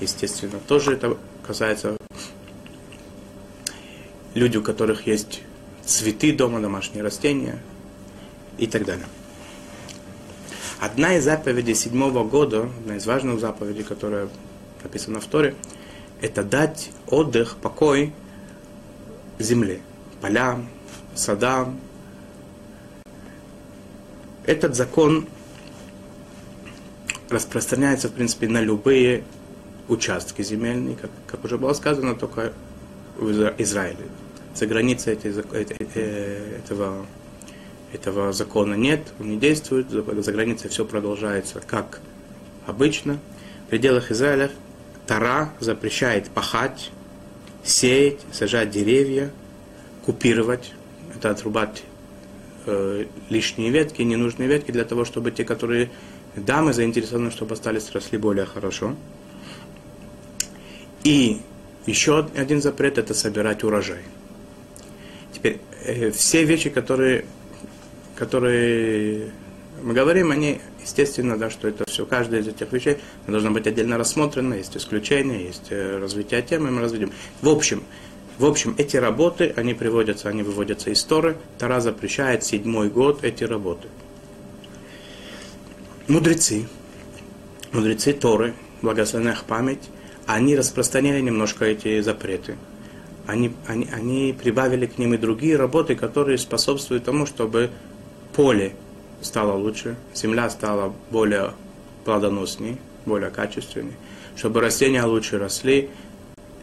естественно, 0.00 0.58
тоже 0.66 0.94
это 0.94 1.16
касается 1.46 1.96
люди, 4.34 4.56
у 4.56 4.62
которых 4.62 5.06
есть 5.06 5.42
цветы 5.84 6.32
дома, 6.32 6.60
домашние 6.60 7.04
растения 7.04 7.60
и 8.58 8.66
так 8.66 8.84
далее. 8.84 9.06
Одна 10.84 11.16
из 11.16 11.24
заповедей 11.24 11.74
седьмого 11.74 12.24
года, 12.24 12.68
одна 12.80 12.96
из 12.96 13.06
важных 13.06 13.40
заповедей, 13.40 13.84
которая 13.84 14.28
написана 14.82 15.18
в 15.18 15.24
Торе, 15.24 15.54
это 16.20 16.44
дать 16.44 16.90
отдых, 17.06 17.56
покой 17.56 18.12
земле, 19.38 19.80
полям, 20.20 20.68
садам. 21.14 21.80
Этот 24.44 24.74
закон 24.74 25.26
распространяется, 27.30 28.08
в 28.10 28.12
принципе, 28.12 28.46
на 28.48 28.60
любые 28.60 29.24
участки 29.88 30.42
земельные, 30.42 30.96
как, 30.96 31.10
как 31.26 31.42
уже 31.44 31.56
было 31.56 31.72
сказано, 31.72 32.14
только 32.14 32.52
в 33.16 33.30
Израиле 33.56 34.04
за 34.54 34.66
границей 34.66 35.14
этого, 35.14 37.06
этого 37.94 38.32
закона 38.32 38.74
нет, 38.74 39.12
он 39.20 39.30
не 39.30 39.36
действует, 39.36 39.88
за 39.90 40.32
границей 40.32 40.68
все 40.70 40.84
продолжается 40.84 41.60
как 41.66 42.00
обычно. 42.66 43.18
В 43.66 43.70
пределах 43.70 44.10
Израиля 44.10 44.50
Тара 45.06 45.52
запрещает 45.60 46.28
пахать, 46.30 46.90
сеять, 47.62 48.20
сажать 48.32 48.70
деревья, 48.70 49.30
купировать, 50.04 50.72
это 51.14 51.30
отрубать 51.30 51.84
э, 52.66 53.06
лишние 53.30 53.70
ветки, 53.70 54.02
ненужные 54.02 54.48
ветки, 54.48 54.70
для 54.70 54.84
того, 54.84 55.04
чтобы 55.04 55.30
те, 55.30 55.44
которые 55.44 55.90
дамы 56.36 56.72
заинтересованы, 56.72 57.30
чтобы 57.30 57.54
остались, 57.54 57.92
росли 57.92 58.18
более 58.18 58.46
хорошо. 58.46 58.94
И 61.04 61.40
еще 61.86 62.26
один 62.34 62.62
запрет– 62.62 62.98
это 62.98 63.14
собирать 63.14 63.62
урожай. 63.62 64.02
Теперь, 65.32 65.60
э, 65.84 66.10
все 66.10 66.44
вещи, 66.44 66.70
которые, 66.70 67.24
которые 68.16 69.32
мы 69.82 69.92
говорим, 69.92 70.30
они, 70.30 70.60
естественно, 70.82 71.36
да, 71.36 71.50
что 71.50 71.68
это 71.68 71.84
все, 71.86 72.06
каждая 72.06 72.40
из 72.40 72.48
этих 72.48 72.72
вещей 72.72 72.98
должна 73.26 73.50
быть 73.50 73.66
отдельно 73.66 73.98
рассмотрена, 73.98 74.54
есть 74.54 74.76
исключения, 74.76 75.44
есть 75.44 75.66
э, 75.70 75.98
развитие 75.98 76.42
темы, 76.42 76.70
мы 76.70 76.80
разведем. 76.80 77.12
В 77.42 77.48
общем, 77.48 77.82
в 78.38 78.46
общем, 78.46 78.74
эти 78.78 78.96
работы, 78.96 79.52
они 79.56 79.74
приводятся, 79.74 80.28
они 80.28 80.42
выводятся 80.42 80.90
из 80.90 81.02
Торы. 81.04 81.36
Тора 81.58 81.80
запрещает 81.80 82.42
седьмой 82.42 82.88
год 82.88 83.22
эти 83.22 83.44
работы. 83.44 83.88
Мудрецы, 86.08 86.66
мудрецы 87.72 88.12
Торы, 88.12 88.54
благословенная 88.82 89.38
память, 89.46 89.88
они 90.26 90.56
распространяли 90.56 91.20
немножко 91.20 91.64
эти 91.64 92.00
запреты 92.00 92.56
они, 93.26 93.54
они, 93.66 93.88
они 93.92 94.34
прибавили 94.38 94.86
к 94.86 94.98
ним 94.98 95.14
и 95.14 95.16
другие 95.16 95.56
работы, 95.56 95.94
которые 95.94 96.38
способствуют 96.38 97.04
тому, 97.04 97.26
чтобы 97.26 97.70
поле 98.34 98.74
стало 99.20 99.56
лучше, 99.56 99.96
земля 100.14 100.50
стала 100.50 100.92
более 101.10 101.52
плодоноснее, 102.04 102.78
более 103.06 103.30
качественнее, 103.30 103.96
чтобы 104.36 104.60
растения 104.60 105.02
лучше 105.04 105.38
росли. 105.38 105.90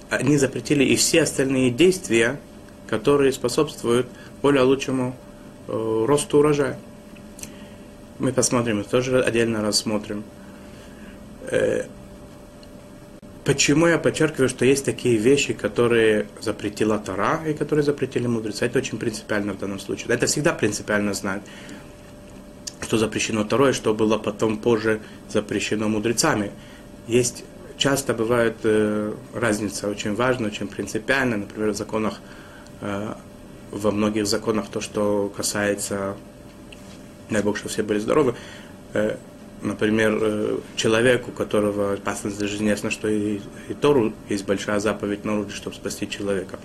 Они 0.10 0.38
запретили 0.38 0.84
и 0.84 0.96
все 0.96 1.24
остальные 1.24 1.72
действия, 1.72 2.40
которые 2.88 3.32
способствуют 3.32 4.08
более 4.42 4.63
лучшему 4.63 5.16
э, 5.68 6.06
росту 6.08 6.40
урожая. 6.40 6.78
Мы 8.20 8.34
посмотрим, 8.34 8.84
тоже 8.84 9.22
отдельно 9.22 9.62
рассмотрим. 9.62 10.24
Э, 11.50 11.86
Почему 13.43 13.88
я 13.88 13.98
подчеркиваю, 13.98 14.50
что 14.50 14.65
есть 14.65 14.86
такие 14.86 15.17
вещи, 15.17 15.53
которые 15.53 16.27
запретила 16.39 17.00
Тара 17.00 17.41
и 17.48 17.53
которые 17.53 17.83
запретили 17.83 18.27
мудрецы? 18.27 18.65
Это 18.65 18.77
очень 18.77 19.00
принципиально 19.00 19.53
в 19.53 19.57
данном 19.57 19.79
случае. 19.79 20.13
Это 20.13 20.27
всегда 20.27 20.53
принципиально 20.53 21.15
знать, 21.15 21.41
что 22.81 23.00
запрещено 23.00 23.43
Тарой, 23.43 23.74
что 23.74 23.95
было 23.95 24.19
потом 24.19 24.57
позже 24.57 25.01
запрещено 25.27 25.89
мудрецами. 25.89 26.51
Есть 27.07 27.43
часто 27.77 28.13
бывает 28.13 28.57
э, 28.63 29.13
разница 29.33 29.88
очень 29.88 30.13
важная, 30.13 30.51
очень 30.51 30.67
принципиальная. 30.67 31.39
Например, 31.39 31.71
в 31.71 31.75
законах, 31.75 32.21
э, 32.81 33.13
во 33.71 33.91
многих 33.91 34.27
законах 34.27 34.67
то, 34.69 34.81
что 34.81 35.33
касается, 35.36 36.15
дай 37.31 37.41
Бог, 37.41 37.57
что 37.57 37.69
все 37.69 37.81
были 37.81 37.98
здоровы, 37.98 38.36
э, 38.93 39.17
например, 39.62 40.18
э, 40.22 40.58
человек, 40.75 41.27
у 41.27 41.32
которого 41.32 41.94
опасность 41.94 42.38
для 42.38 42.48
жизни, 42.48 42.70
ясно, 42.70 42.91
что 42.91 43.08
и, 43.08 43.39
и 43.70 43.74
Тору 43.74 44.13
есть 44.30 44.46
большая 44.46 44.80
заповедь 44.80 45.25
на 45.25 45.50
чтобы 45.50 45.75
спасти 45.75 46.10
человека. 46.10 46.60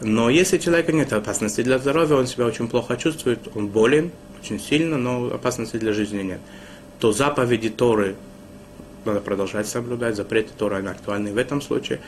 Но 0.00 0.30
если 0.30 0.58
у 0.58 0.60
человека 0.60 0.92
нет 0.92 1.12
опасности 1.12 1.62
для 1.62 1.78
здоровья, 1.78 2.16
он 2.16 2.26
себя 2.26 2.46
очень 2.46 2.68
плохо 2.68 2.96
чувствует, 2.96 3.40
он 3.54 3.68
болен 3.68 4.12
очень 4.40 4.60
сильно, 4.60 4.96
но 4.96 5.26
опасности 5.34 5.76
для 5.76 5.92
жизни 5.92 6.22
нет, 6.22 6.40
то 7.00 7.12
заповеди 7.12 7.70
Торы 7.70 8.14
надо 9.04 9.20
продолжать 9.20 9.66
соблюдать, 9.66 10.16
запреты 10.16 10.50
Торы, 10.56 10.76
они 10.76 10.88
актуальны 10.88 11.32
в 11.32 11.38
этом 11.38 11.60
случае. 11.60 12.00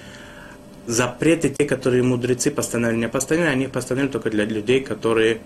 Запреты, 0.86 1.50
те, 1.50 1.64
которые 1.66 2.02
мудрецы 2.02 2.50
постановили, 2.50 3.00
не 3.00 3.08
постановили, 3.08 3.48
они 3.48 3.66
постановили 3.68 4.10
только 4.10 4.30
для 4.30 4.44
людей, 4.44 4.80
которые 4.80 5.40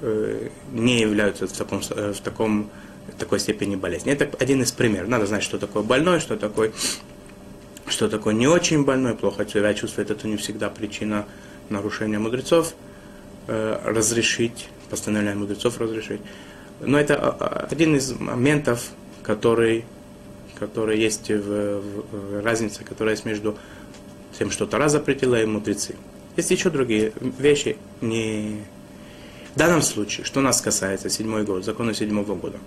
э, 0.00 0.48
не 0.72 1.00
являются 1.00 1.46
в, 1.46 1.52
таком, 1.52 1.80
э, 1.90 2.12
в, 2.12 2.20
таком, 2.20 2.70
такой 3.18 3.40
степени 3.40 3.76
болезни. 3.76 4.12
Это 4.12 4.30
один 4.38 4.62
из 4.62 4.72
примеров. 4.72 5.08
Надо 5.08 5.26
знать, 5.26 5.42
что 5.42 5.58
такое 5.58 5.82
больной, 5.82 6.20
что 6.20 6.36
такое, 6.36 6.72
что 7.86 8.08
такое 8.08 8.34
не 8.34 8.46
очень 8.46 8.84
больной, 8.84 9.14
плохо 9.14 9.46
себя 9.46 9.74
чувствует. 9.74 10.10
Это 10.10 10.28
не 10.28 10.36
всегда 10.36 10.68
причина 10.68 11.26
нарушения 11.68 12.18
мудрецов. 12.18 12.74
Э, 13.48 13.80
разрешить, 13.84 14.68
постановление 14.90 15.36
мудрецов 15.36 15.80
разрешить. 15.80 16.20
Но 16.80 16.98
это 16.98 17.14
а, 17.16 17.36
а, 17.38 17.68
один 17.70 17.96
из 17.96 18.12
моментов, 18.12 18.90
который 19.22 19.84
которая 20.58 20.96
есть 20.96 21.30
в, 21.30 21.80
в, 21.80 22.42
разница, 22.42 22.82
которая 22.82 23.14
есть 23.14 23.24
между 23.24 23.56
тем, 24.38 24.50
что 24.50 24.66
Тара 24.66 24.88
запретила, 24.88 25.40
и 25.40 25.46
мудрецы. 25.46 25.94
Есть 26.36 26.50
еще 26.50 26.70
другие 26.70 27.12
вещи. 27.38 27.76
Не... 28.00 28.62
В 29.54 29.58
данном 29.58 29.82
случае, 29.82 30.24
что 30.24 30.40
нас 30.40 30.60
касается, 30.60 31.08
седьмой 31.08 31.44
год, 31.44 31.64
закона 31.64 31.94
седьмого 31.94 32.34
года, 32.34 32.58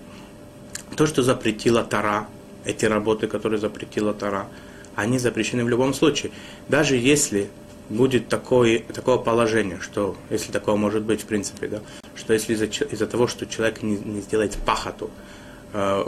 то, 0.95 1.05
что 1.05 1.23
запретила 1.23 1.83
Тара, 1.83 2.27
эти 2.65 2.85
работы, 2.85 3.27
которые 3.27 3.59
запретила 3.59 4.13
Тара, 4.13 4.47
они 4.95 5.17
запрещены 5.17 5.63
в 5.63 5.69
любом 5.69 5.93
случае. 5.93 6.31
Даже 6.67 6.95
если 6.95 7.49
будет 7.89 8.27
такое, 8.27 8.79
такое 8.79 9.17
положение, 9.17 9.79
что, 9.81 10.15
если 10.29 10.51
такое 10.51 10.75
может 10.75 11.03
быть 11.03 11.21
в 11.21 11.25
принципе, 11.25 11.67
да, 11.67 11.81
что 12.15 12.33
если 12.33 12.53
из-за, 12.53 12.65
из 12.65 12.99
того, 13.07 13.27
что 13.27 13.45
человек 13.45 13.81
не, 13.81 13.97
не 13.97 14.21
сделает 14.21 14.57
пахоту, 14.65 15.09
э, 15.73 16.05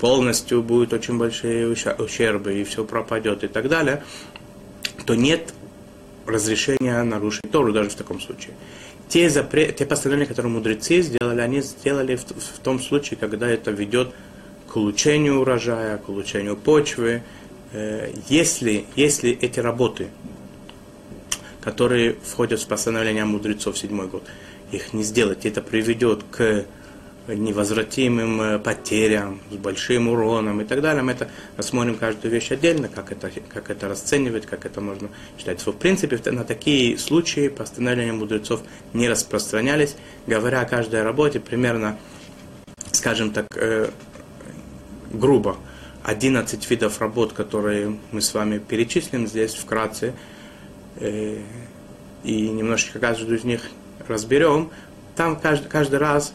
полностью 0.00 0.62
будут 0.62 0.92
очень 0.92 1.18
большие 1.18 1.68
ущербы, 1.68 2.54
и 2.54 2.64
все 2.64 2.84
пропадет 2.84 3.44
и 3.44 3.48
так 3.48 3.68
далее, 3.68 4.02
то 5.06 5.14
нет 5.14 5.54
разрешения 6.26 7.02
нарушить 7.02 7.50
Тору 7.50 7.72
даже 7.72 7.90
в 7.90 7.94
таком 7.94 8.20
случае. 8.20 8.54
Те, 9.08 9.30
запре... 9.30 9.72
те 9.72 9.86
постановления, 9.86 10.28
которые 10.28 10.52
мудрецы 10.52 11.00
сделали, 11.00 11.40
они 11.40 11.62
сделали 11.62 12.16
в, 12.16 12.24
в 12.24 12.58
том 12.62 12.78
случае, 12.78 13.18
когда 13.18 13.48
это 13.48 13.70
ведет 13.70 14.12
к 14.68 14.76
улучшению 14.76 15.40
урожая, 15.40 15.96
к 15.98 16.08
улучшению 16.08 16.56
почвы. 16.56 17.22
Э, 17.72 18.12
если, 18.28 18.84
если 18.96 19.30
эти 19.30 19.60
работы, 19.60 20.08
которые 21.60 22.16
входят 22.22 22.60
в 22.60 22.66
постановление 22.66 23.24
мудрецов 23.24 23.78
седьмой 23.78 24.08
год, 24.08 24.24
их 24.72 24.92
не 24.92 25.02
сделать, 25.02 25.46
это 25.46 25.62
приведет 25.62 26.22
к 26.30 26.66
невозвратимым 27.34 28.40
э, 28.40 28.58
потерям, 28.58 29.40
с 29.50 29.56
большим 29.56 30.08
уроном 30.08 30.60
и 30.60 30.64
так 30.64 30.80
далее. 30.80 31.02
Мы 31.02 31.12
это 31.12 31.28
рассмотрим 31.56 31.96
каждую 31.96 32.32
вещь 32.32 32.50
отдельно, 32.50 32.88
как 32.88 33.12
это, 33.12 33.30
как 33.52 33.70
это 33.70 33.88
расценивать, 33.88 34.46
как 34.46 34.66
это 34.66 34.80
можно 34.80 35.08
считать. 35.36 35.64
В 35.64 35.72
принципе, 35.72 36.18
на 36.30 36.44
такие 36.44 36.98
случаи 36.98 37.48
постановления 37.48 38.12
мудрецов 38.12 38.62
не 38.92 39.08
распространялись, 39.08 39.96
говоря 40.26 40.60
о 40.60 40.64
каждой 40.64 41.02
работе 41.02 41.40
примерно, 41.40 41.98
скажем 42.92 43.30
так, 43.30 43.46
э, 43.56 43.90
грубо, 45.12 45.56
11 46.04 46.70
видов 46.70 47.00
работ, 47.00 47.32
которые 47.32 47.98
мы 48.12 48.20
с 48.22 48.32
вами 48.32 48.58
перечислим 48.58 49.26
здесь 49.26 49.54
вкратце, 49.54 50.14
э, 50.96 51.42
и 52.24 52.48
немножечко 52.48 52.98
каждую 52.98 53.38
из 53.38 53.44
них 53.44 53.62
разберем, 54.06 54.70
там 55.14 55.38
каждый, 55.38 55.68
каждый 55.68 55.98
раз 55.98 56.32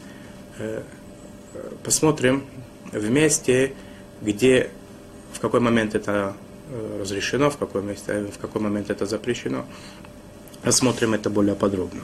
посмотрим 1.84 2.46
вместе, 2.92 3.74
где, 4.22 4.70
в 5.34 5.40
какой 5.40 5.60
момент 5.60 5.96
это 5.96 6.36
э, 6.70 6.98
разрешено, 7.02 7.50
в 7.50 7.58
какой, 7.58 7.84
месте, 7.84 8.26
в 8.34 8.38
какой 8.40 8.62
момент 8.62 8.90
это 8.90 9.06
запрещено. 9.06 9.66
Рассмотрим 10.64 11.14
это 11.14 11.30
более 11.30 11.56
подробно. 11.56 12.02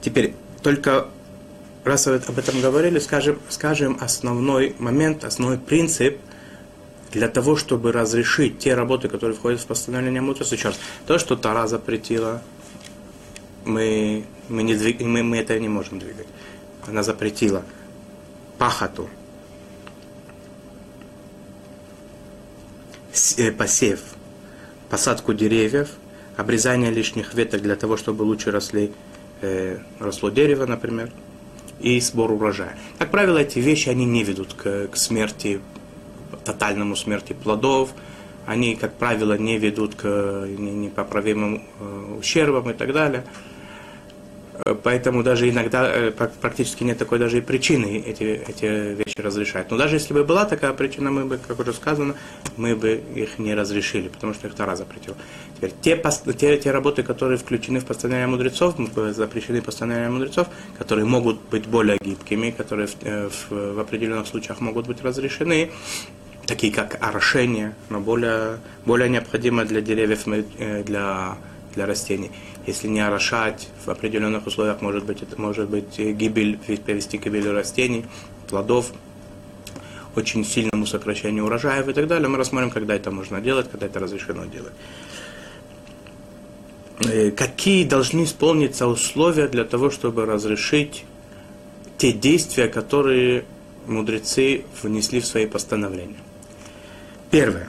Теперь, 0.00 0.34
только 0.62 1.08
раз 1.84 2.06
об 2.08 2.38
этом 2.38 2.60
говорили, 2.60 2.98
скажем, 2.98 3.38
скажем 3.48 3.96
основной 4.00 4.74
момент, 4.78 5.24
основной 5.24 5.58
принцип– 5.58 6.18
для 7.12 7.28
того, 7.28 7.56
чтобы 7.56 7.92
разрешить 7.92 8.58
те 8.58 8.74
работы, 8.74 9.08
которые 9.08 9.36
входят 9.36 9.60
в 9.60 9.66
постановление 9.66 10.22
мудрости. 10.22 10.58
Раз, 10.62 10.78
то, 11.06 11.18
что 11.18 11.36
Тара 11.36 11.66
запретила, 11.66 12.42
мы, 13.64 14.24
мы, 14.48 14.62
не 14.62 14.74
двиг, 14.74 15.00
мы, 15.00 15.22
мы 15.22 15.36
это 15.36 15.58
не 15.58 15.68
можем 15.68 15.98
двигать. 15.98 16.26
Она 16.86 17.02
запретила 17.02 17.64
пахоту, 18.58 19.08
э, 23.36 23.52
посев, 23.52 24.00
посадку 24.88 25.34
деревьев, 25.34 25.90
обрезание 26.36 26.90
лишних 26.90 27.34
веток 27.34 27.62
для 27.62 27.76
того, 27.76 27.96
чтобы 27.96 28.22
лучше 28.22 28.50
росли, 28.50 28.92
э, 29.42 29.78
росло 30.00 30.30
дерево, 30.30 30.64
например, 30.64 31.12
и 31.78 32.00
сбор 32.00 32.32
урожая. 32.32 32.76
Как 32.98 33.10
правило, 33.10 33.38
эти 33.38 33.58
вещи, 33.58 33.90
они 33.90 34.06
не 34.06 34.24
ведут 34.24 34.54
к, 34.54 34.88
к 34.88 34.96
смерти 34.96 35.60
тотальному 36.44 36.96
смерти 36.96 37.32
плодов, 37.32 37.90
они, 38.46 38.74
как 38.74 38.94
правило, 38.94 39.38
не 39.38 39.58
ведут 39.58 39.94
к 39.94 40.06
непоправимым 40.06 41.62
э, 41.78 42.16
ущербам 42.18 42.70
и 42.70 42.74
так 42.74 42.92
далее. 42.92 43.24
Э, 44.64 44.74
поэтому 44.74 45.22
даже 45.22 45.48
иногда 45.48 45.88
э, 45.88 46.10
практически 46.10 46.84
нет 46.84 46.98
такой 46.98 47.18
даже 47.18 47.38
и 47.38 47.40
причины 47.40 48.02
эти, 48.04 48.24
эти 48.46 48.94
вещи 48.94 49.20
разрешать. 49.20 49.70
Но 49.70 49.76
даже 49.76 49.96
если 49.96 50.14
бы 50.14 50.24
была 50.24 50.44
такая 50.44 50.72
причина, 50.72 51.10
мы 51.10 51.24
бы, 51.24 51.38
как 51.38 51.58
уже 51.60 51.72
сказано, 51.72 52.14
мы 52.56 52.76
бы 52.76 53.00
их 53.14 53.38
не 53.38 53.54
разрешили, 53.54 54.08
потому 54.08 54.34
что 54.34 54.48
их 54.48 54.54
Тара 54.54 54.76
запретил. 54.76 55.14
Теперь 55.56 55.72
те, 55.80 56.02
те, 56.38 56.58
те 56.58 56.70
работы, 56.70 57.02
которые 57.02 57.38
включены 57.38 57.80
в 57.80 57.86
постановление 57.86 58.26
мудрецов, 58.26 58.74
запрещены 59.14 59.62
постановление 59.62 60.10
мудрецов, 60.10 60.48
которые 60.78 61.06
могут 61.06 61.40
быть 61.50 61.66
более 61.66 61.98
гибкими, 61.98 62.50
которые 62.50 62.88
в, 62.88 62.96
в, 63.02 63.74
в 63.74 63.80
определенных 63.80 64.26
случаях 64.26 64.60
могут 64.60 64.86
быть 64.86 65.02
разрешены, 65.02 65.70
такие 66.52 66.70
как 66.70 66.98
орошение, 67.00 67.74
но 67.88 67.98
более, 67.98 68.58
более 68.84 69.08
необходимо 69.08 69.64
для 69.64 69.80
деревьев, 69.80 70.24
э, 70.26 70.82
для, 70.84 71.38
для 71.74 71.86
растений. 71.86 72.30
Если 72.66 72.88
не 72.88 73.00
орошать 73.00 73.70
в 73.86 73.88
определенных 73.88 74.46
условиях, 74.46 74.82
может 74.82 75.04
быть, 75.04 75.22
это 75.22 75.40
может 75.40 75.70
быть 75.70 75.98
гибель, 75.98 76.58
привести 76.58 77.16
к 77.16 77.24
гибели 77.24 77.48
растений, 77.48 78.04
плодов, 78.50 78.92
очень 80.14 80.44
сильному 80.44 80.84
сокращению 80.84 81.46
урожаев 81.46 81.88
и 81.88 81.94
так 81.94 82.06
далее. 82.06 82.28
Мы 82.28 82.36
рассмотрим, 82.36 82.68
когда 82.68 82.94
это 82.94 83.10
можно 83.10 83.40
делать, 83.40 83.70
когда 83.70 83.86
это 83.86 83.98
разрешено 83.98 84.44
делать. 84.44 84.74
Э, 87.06 87.30
какие 87.30 87.84
должны 87.84 88.24
исполниться 88.24 88.86
условия 88.88 89.48
для 89.48 89.64
того, 89.64 89.88
чтобы 89.88 90.26
разрешить 90.26 91.06
те 91.96 92.12
действия, 92.12 92.68
которые 92.68 93.44
мудрецы 93.86 94.64
внесли 94.82 95.20
в 95.20 95.26
свои 95.26 95.46
постановления? 95.46 96.18
Первое. 97.32 97.66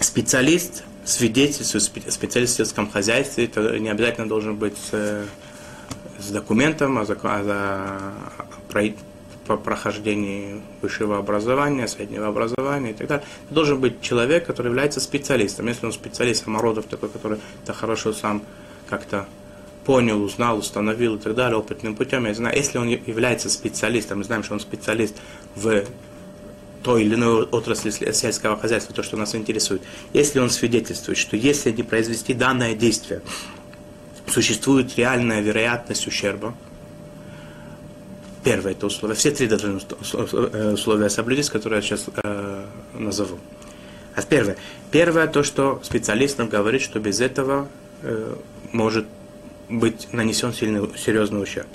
Специалист 0.00 0.84
свидетельствует 1.06 2.12
специалист 2.12 2.52
в 2.52 2.56
сельском 2.58 2.90
хозяйстве, 2.90 3.46
это 3.46 3.78
не 3.78 3.88
обязательно 3.88 4.28
должен 4.28 4.56
быть 4.56 4.76
с, 4.76 5.24
с 6.18 6.30
документом 6.30 6.98
о, 6.98 7.04
о, 7.04 8.12
о, 8.74 8.94
по 9.46 9.56
прохождении 9.56 10.60
высшего 10.82 11.16
образования, 11.16 11.88
среднего 11.88 12.26
образования 12.26 12.90
и 12.90 12.92
так 12.92 13.06
далее. 13.08 13.24
Это 13.48 13.54
должен 13.54 13.80
быть 13.80 14.02
человек, 14.02 14.44
который 14.44 14.66
является 14.66 15.00
специалистом. 15.00 15.66
Если 15.68 15.86
он 15.86 15.92
специалист, 15.92 16.44
Самородов 16.44 16.84
такой, 16.84 17.08
который 17.08 17.38
это 17.62 17.72
хорошо 17.72 18.12
сам 18.12 18.42
как-то 18.90 19.26
понял, 19.86 20.22
узнал, 20.22 20.58
установил 20.58 21.16
и 21.16 21.18
так 21.18 21.34
далее, 21.34 21.56
опытным 21.56 21.96
путем, 21.96 22.26
я 22.26 22.34
знаю, 22.34 22.54
если 22.54 22.76
он 22.76 22.88
является 22.88 23.48
специалистом, 23.48 24.18
мы 24.18 24.24
знаем, 24.24 24.42
что 24.42 24.52
он 24.52 24.60
специалист 24.60 25.16
в 25.54 25.84
той 26.84 27.02
или 27.02 27.14
иной 27.14 27.44
отрасли 27.44 27.90
сельского 27.90 28.56
хозяйства, 28.56 28.94
то, 28.94 29.02
что 29.02 29.16
нас 29.16 29.34
интересует, 29.34 29.82
если 30.12 30.38
он 30.38 30.50
свидетельствует, 30.50 31.18
что 31.18 31.36
если 31.36 31.72
не 31.72 31.82
произвести 31.82 32.34
данное 32.34 32.74
действие, 32.74 33.22
существует 34.26 34.96
реальная 34.96 35.40
вероятность 35.40 36.06
ущерба, 36.06 36.54
первое 38.44 38.72
это 38.72 38.86
условие, 38.86 39.16
все 39.16 39.30
три 39.30 39.48
должны 39.48 39.80
э, 40.12 40.72
условия 40.74 41.08
соблюдить, 41.08 41.48
которые 41.48 41.80
я 41.80 41.82
сейчас 41.82 42.06
э, 42.22 42.66
назову. 42.92 43.38
А 44.14 44.22
первое, 44.22 44.56
первое 44.92 45.26
то, 45.26 45.42
что 45.42 45.80
специалист 45.82 46.38
нам 46.38 46.48
говорит, 46.48 46.82
что 46.82 47.00
без 47.00 47.20
этого 47.20 47.68
э, 48.02 48.36
может 48.72 49.06
быть 49.70 50.12
нанесен 50.12 50.52
сильный, 50.52 50.86
серьезный 50.98 51.42
ущерб. 51.42 51.68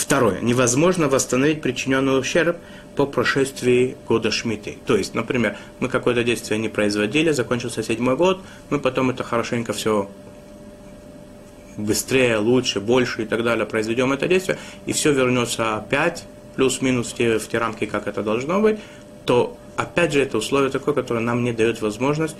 Второе. 0.00 0.40
Невозможно 0.40 1.08
восстановить 1.10 1.60
причиненный 1.60 2.18
ущерб 2.18 2.56
по 2.96 3.04
прошествии 3.04 3.98
года 4.08 4.30
Шмиты. 4.30 4.78
То 4.86 4.96
есть, 4.96 5.14
например, 5.14 5.58
мы 5.78 5.90
какое-то 5.90 6.24
действие 6.24 6.58
не 6.58 6.70
производили, 6.70 7.32
закончился 7.32 7.82
седьмой 7.82 8.16
год, 8.16 8.40
мы 8.70 8.80
потом 8.80 9.10
это 9.10 9.24
хорошенько 9.24 9.74
все 9.74 10.08
быстрее, 11.76 12.38
лучше, 12.38 12.80
больше 12.80 13.24
и 13.24 13.26
так 13.26 13.44
далее 13.44 13.66
произведем 13.66 14.10
это 14.12 14.26
действие, 14.26 14.56
и 14.86 14.94
все 14.94 15.12
вернется 15.12 15.76
опять, 15.76 16.24
плюс-минус 16.56 17.12
в 17.12 17.14
те, 17.14 17.38
в 17.38 17.46
те 17.46 17.58
рамки, 17.58 17.84
как 17.84 18.06
это 18.06 18.22
должно 18.22 18.58
быть, 18.58 18.78
то 19.26 19.58
опять 19.76 20.14
же 20.14 20.22
это 20.22 20.38
условие 20.38 20.70
такое, 20.70 20.94
которое 20.94 21.20
нам 21.20 21.44
не 21.44 21.52
дает 21.52 21.82
возможность 21.82 22.36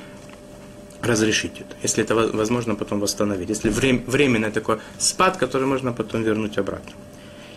разрешить 1.03 1.61
это, 1.61 1.77
если 1.83 2.05
это 2.05 2.15
возможно 2.15 2.75
потом 2.75 3.01
восстановить. 3.01 3.51
Если 3.51 3.69
временный 3.69 4.51
такой 4.51 4.79
спад, 4.99 5.37
который 5.37 5.67
можно 5.67 5.93
потом 5.93 6.23
вернуть 6.23 6.57
обратно. 6.57 6.93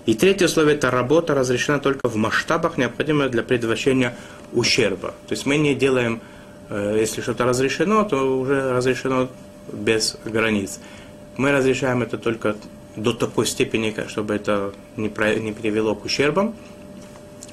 И 0.05 0.15
третье 0.15 0.45
условие– 0.45 0.75
это 0.77 0.91
работа 0.91 1.33
разрешена 1.33 1.79
только 1.79 2.09
в 2.09 2.15
масштабах, 2.15 2.77
необходимых 2.77 3.31
для 3.31 3.41
предотвращения 3.41 4.15
ущерба. 4.51 5.13
То 5.27 5.33
есть 5.33 5.45
мы 5.45 5.57
не 5.57 5.75
делаем, 5.75 6.21
э, 6.69 6.97
если 6.99 7.21
что-то 7.21 7.45
разрешено, 7.45 8.03
то 8.03 8.39
уже 8.39 8.73
разрешено 8.73 9.29
без 9.71 10.17
границ. 10.25 10.79
Мы 11.37 11.51
разрешаем 11.51 12.01
это 12.01 12.17
только 12.17 12.55
до 12.97 13.13
такой 13.13 13.45
степени, 13.45 13.95
чтобы 14.07 14.35
это 14.35 14.73
не, 14.97 15.09
привело 15.09 15.95
к 15.95 16.05
ущербам. 16.05 16.53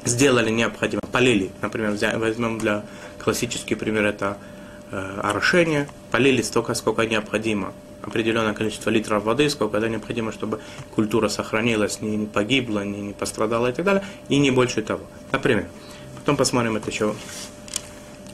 Сделали 0.04 0.50
необходимо, 0.50 1.02
полили, 1.12 1.50
например, 1.62 1.96
возьмем 2.18 2.58
для 2.58 2.84
классический 3.22 3.74
пример, 3.76 4.06
это 4.06 4.38
э, 4.90 5.20
орошение, 5.22 5.88
полили 6.10 6.42
столько, 6.42 6.74
сколько 6.74 7.06
необходимо, 7.06 7.72
определенное 8.02 8.54
количество 8.54 8.90
литров 8.90 9.24
воды, 9.24 9.48
сколько 9.50 9.76
это 9.76 9.88
необходимо, 9.88 10.32
чтобы 10.32 10.60
культура 10.94 11.28
сохранилась, 11.28 12.00
не, 12.00 12.16
не 12.16 12.26
погибла, 12.26 12.84
не, 12.84 13.00
не 13.00 13.12
пострадала 13.12 13.68
и 13.68 13.72
так 13.72 13.84
далее, 13.84 14.04
и 14.28 14.38
не 14.38 14.50
больше 14.50 14.82
того. 14.82 15.02
Например, 15.32 15.66
потом 16.16 16.36
посмотрим 16.36 16.76
это 16.76 16.90
еще 16.90 17.14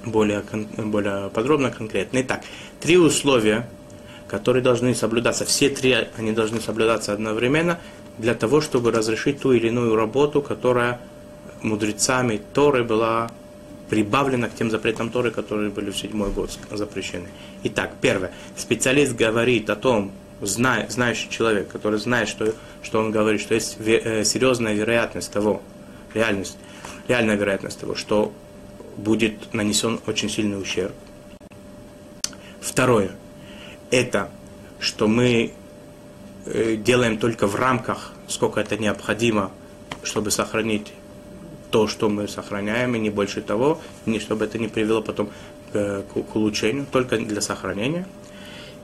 более, 0.05 0.43
более 0.77 1.31
подробно, 1.31 1.71
конкретно. 1.71 2.21
Итак, 2.23 2.43
три 2.81 2.97
условия, 2.97 3.69
которые 4.29 4.63
должны 4.63 4.95
соблюдаться, 4.95 5.45
все 5.45 5.69
три 5.69 5.97
они 6.17 6.33
должны 6.33 6.61
соблюдаться 6.61 7.13
одновременно 7.13 7.79
для 8.19 8.35
того, 8.35 8.61
чтобы 8.61 8.93
разрешить 8.93 9.41
ту 9.41 9.53
или 9.53 9.69
иную 9.69 9.95
работу, 9.97 10.41
которая 10.43 11.01
мудрецами 11.63 12.41
Торы 12.55 12.85
была 12.85 13.31
прибавлена 13.89 14.49
к 14.49 14.55
тем 14.55 14.71
запретам 14.71 15.11
Торы, 15.11 15.31
которые 15.31 15.71
были 15.71 15.91
в 15.91 15.97
седьмой 15.97 16.31
год 16.31 16.57
запрещены. 16.71 17.29
Итак, 17.65 17.93
первое. 18.01 18.33
Специалист 18.57 19.15
говорит 19.15 19.71
о 19.71 19.77
том, 19.77 20.13
зная, 20.41 20.89
знающий 20.89 21.31
человек, 21.31 21.69
который 21.69 21.99
знает, 21.99 22.29
что, 22.29 22.53
что 22.83 22.99
он 22.99 23.11
говорит, 23.11 23.41
что 23.41 23.55
есть 23.55 23.77
э, 23.79 24.25
серьезная 24.25 24.75
вероятность 24.75 25.33
того, 25.33 25.63
реальность, 26.15 26.59
реальная 27.09 27.37
вероятность 27.37 27.79
того, 27.79 27.95
что 27.95 28.33
будет 28.97 29.55
нанесен 29.55 30.01
очень 30.07 30.29
сильный 30.29 30.61
ущерб. 30.61 30.93
Второе 32.61 33.13
это, 33.91 34.31
что 34.81 35.09
мы 35.09 35.53
э, 36.45 36.77
делаем 36.77 37.19
только 37.19 37.47
в 37.47 37.55
рамках, 37.55 38.13
сколько 38.29 38.61
это 38.61 38.77
необходимо, 38.77 39.51
чтобы 40.03 40.31
сохранить 40.31 40.93
то, 41.71 41.87
что 41.87 42.09
мы 42.09 42.29
сохраняем, 42.29 42.95
и 42.95 42.99
не 42.99 43.11
больше 43.11 43.41
того, 43.41 43.81
не 44.07 44.19
чтобы 44.21 44.45
это 44.45 44.59
не 44.59 44.69
привело 44.69 45.03
потом 45.03 45.31
к, 45.73 46.03
к 46.03 46.37
улучшению, 46.37 46.87
только 46.91 47.19
для 47.19 47.41
сохранения. 47.41 48.07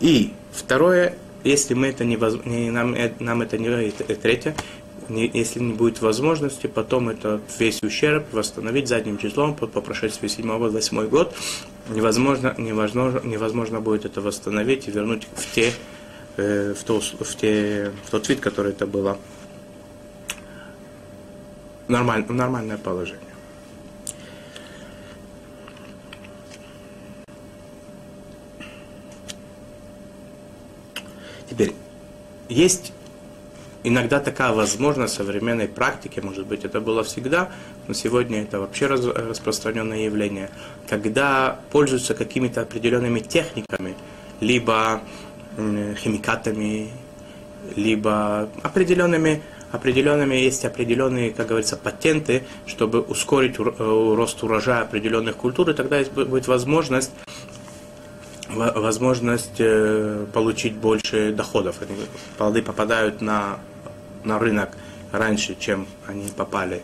И 0.00 0.32
второе, 0.52 1.14
если 1.44 1.74
мы 1.74 1.88
это 1.88 2.04
не, 2.04 2.18
не 2.48 2.70
нам, 2.70 2.94
э, 2.94 3.12
нам 3.20 3.42
это 3.42 3.58
не 3.58 3.90
третье, 3.90 4.54
не, 5.08 5.30
если 5.32 5.60
не 5.60 5.72
будет 5.72 6.00
возможности, 6.00 6.66
потом 6.66 7.08
это 7.08 7.40
весь 7.58 7.82
ущерб 7.82 8.32
восстановить 8.32 8.88
задним 8.88 9.18
числом 9.18 9.54
по, 9.54 9.66
по 9.66 9.80
прошествии 9.80 10.28
7-8 10.28 11.08
год, 11.08 11.34
невозможно, 11.88 12.54
невозможно, 12.58 13.20
невозможно 13.24 13.80
будет 13.80 14.04
это 14.04 14.20
восстановить 14.20 14.88
и 14.88 14.90
вернуть 14.90 15.26
в, 15.34 15.54
те, 15.54 15.72
э, 16.36 16.74
в, 16.78 16.84
то, 16.84 17.00
в, 17.00 17.36
те, 17.36 17.92
в 18.06 18.10
тот 18.10 18.28
вид, 18.28 18.40
который 18.40 18.72
это 18.72 18.86
было 18.86 19.18
нормаль, 21.92 22.24
нормальное 22.28 22.78
положение. 22.78 23.20
Теперь, 31.48 31.74
есть 32.48 32.92
иногда 33.84 34.20
такая 34.20 34.52
возможность 34.52 35.14
в 35.14 35.16
современной 35.18 35.68
практике, 35.68 36.22
может 36.22 36.46
быть, 36.46 36.64
это 36.64 36.80
было 36.80 37.04
всегда, 37.04 37.50
но 37.86 37.94
сегодня 37.94 38.42
это 38.42 38.58
вообще 38.58 38.86
раз, 38.86 39.04
распространенное 39.04 39.98
явление, 39.98 40.48
когда 40.88 41.60
пользуются 41.70 42.14
какими-то 42.14 42.62
определенными 42.62 43.20
техниками, 43.20 43.94
либо 44.40 45.02
химикатами, 45.56 46.90
либо 47.76 48.48
определенными, 48.62 49.42
определенными 49.72 50.36
есть 50.36 50.64
определенные, 50.64 51.30
как 51.32 51.48
говорится, 51.48 51.76
патенты, 51.76 52.44
чтобы 52.66 53.00
ускорить 53.00 53.58
э, 53.58 53.62
рост 53.62 54.42
урожая 54.42 54.82
определенных 54.82 55.36
культур, 55.36 55.70
и 55.70 55.74
тогда 55.74 56.02
будет 56.04 56.46
возможность 56.46 57.10
возможность 58.54 59.60
э, 59.60 60.26
получить 60.32 60.74
больше 60.74 61.32
доходов. 61.32 61.76
Плоды 62.36 62.62
попадают 62.62 63.22
на 63.22 63.58
на 64.24 64.38
рынок 64.38 64.76
раньше, 65.10 65.56
чем 65.58 65.86
они 66.06 66.28
попали 66.28 66.82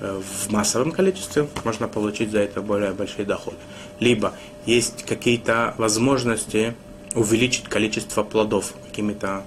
э, 0.00 0.20
в 0.20 0.50
массовом 0.50 0.92
количестве, 0.92 1.48
можно 1.64 1.88
получить 1.88 2.30
за 2.30 2.40
это 2.40 2.62
более 2.62 2.92
большие 2.92 3.24
доходы. 3.24 3.56
Либо 4.00 4.32
есть 4.64 5.04
какие-то 5.04 5.74
возможности 5.78 6.74
увеличить 7.14 7.64
количество 7.64 8.22
плодов 8.22 8.74
какими-то 8.88 9.44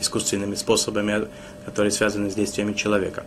искусственными 0.00 0.54
способами, 0.54 1.28
которые 1.64 1.90
связаны 1.90 2.30
с 2.30 2.34
действиями 2.34 2.72
человека. 2.74 3.24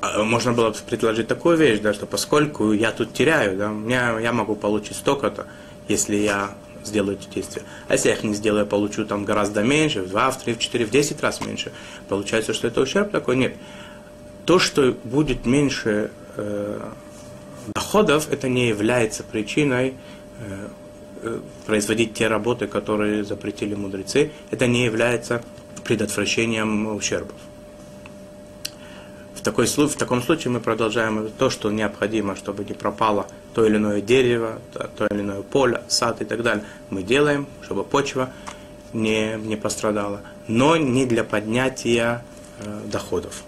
А, 0.00 0.22
можно 0.22 0.52
было 0.52 0.70
бы 0.70 0.76
предложить 0.86 1.28
такую 1.28 1.56
вещь, 1.56 1.80
да, 1.80 1.94
что 1.94 2.06
поскольку 2.06 2.72
я 2.72 2.92
тут 2.92 3.12
теряю, 3.12 3.56
да, 3.56 3.68
меня, 3.68 4.18
я 4.18 4.32
могу 4.32 4.54
получить 4.54 4.96
столько-то, 4.96 5.46
если 5.88 6.16
я 6.16 6.54
сделаю 6.84 7.18
эти 7.18 7.28
действия. 7.32 7.62
А 7.88 7.94
если 7.94 8.08
я 8.08 8.14
их 8.14 8.22
не 8.22 8.34
сделаю, 8.34 8.60
я 8.60 8.66
получу 8.66 9.04
там 9.04 9.24
гораздо 9.24 9.62
меньше, 9.62 10.02
в 10.02 10.08
2, 10.08 10.30
в 10.30 10.42
3, 10.42 10.54
в 10.54 10.58
4, 10.58 10.84
в 10.86 10.90
10 10.90 11.22
раз 11.22 11.40
меньше. 11.40 11.72
Получается, 12.08 12.54
что 12.54 12.68
это 12.68 12.80
ущерб 12.80 13.10
такой? 13.10 13.36
Нет. 13.36 13.56
То, 14.44 14.58
что 14.58 14.96
будет 15.04 15.44
меньше 15.44 16.10
э, 16.36 16.90
доходов, 17.74 18.28
это 18.30 18.48
не 18.48 18.68
является 18.68 19.24
причиной 19.24 19.94
э, 20.38 20.68
производить 21.66 22.14
те 22.14 22.28
работы, 22.28 22.66
которые 22.66 23.24
запретили 23.24 23.74
мудрецы. 23.74 24.30
Это 24.50 24.66
не 24.66 24.84
является 24.84 25.42
предотвращением 25.84 26.94
ущербов 26.94 27.36
такой, 29.46 29.66
в 29.66 29.96
таком 29.96 30.22
случае 30.22 30.50
мы 30.50 30.60
продолжаем 30.60 31.30
то, 31.38 31.50
что 31.50 31.70
необходимо, 31.70 32.34
чтобы 32.34 32.64
не 32.64 32.74
пропало 32.74 33.28
то 33.54 33.64
или 33.64 33.76
иное 33.76 34.00
дерево, 34.00 34.60
то 34.72 35.06
или 35.06 35.20
иное 35.20 35.42
поле, 35.42 35.82
сад 35.86 36.20
и 36.20 36.24
так 36.24 36.42
далее. 36.42 36.64
Мы 36.90 37.04
делаем, 37.04 37.46
чтобы 37.62 37.84
почва 37.84 38.30
не, 38.92 39.36
не 39.36 39.54
пострадала, 39.54 40.22
но 40.48 40.76
не 40.76 41.06
для 41.06 41.22
поднятия 41.22 42.24
э, 42.58 42.80
доходов. 42.86 43.44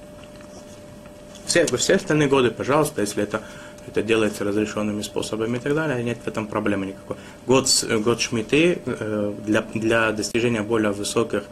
Все, 1.47 1.67
все 1.67 1.97
остальные 1.97 2.29
годы, 2.29 2.53
пожалуйста, 2.53 3.01
если 3.01 3.25
это, 3.25 3.43
это 3.89 4.03
делается 4.03 4.45
разрешенными 4.45 5.03
способами 5.03 5.57
и 5.57 5.61
так 5.61 5.75
далее, 5.75 6.03
нет 6.03 6.19
в 6.25 6.29
этом 6.29 6.47
проблемы 6.47 6.87
никакой. 6.87 7.17
Год, 7.47 7.69
год 8.05 8.21
шмиты 8.21 8.79
э, 8.85 9.33
для, 9.47 9.63
для 9.75 10.13
достижения 10.13 10.63
более 10.63 10.93
высоких 10.93 11.45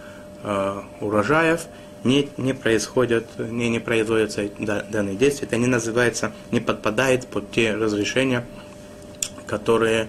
э, 0.44 0.82
урожаев– 1.00 1.62
не, 2.06 2.28
не 2.36 2.54
происходят, 2.54 3.26
не, 3.38 3.68
не 3.68 3.80
производятся 3.80 4.48
данные 4.58 5.16
действия. 5.16 5.46
Это 5.46 5.56
не 5.56 5.66
называется, 5.66 6.32
не 6.50 6.60
подпадает 6.60 7.26
под 7.26 7.50
те 7.50 7.74
разрешения, 7.74 8.44
которые, 9.46 10.08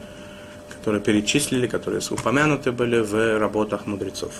которые 0.70 1.02
перечислили, 1.02 1.68
которые 1.68 2.02
упомянуты 2.10 2.72
были 2.72 3.00
в 3.00 3.40
работах 3.40 3.88
мудрецов. 3.88 4.32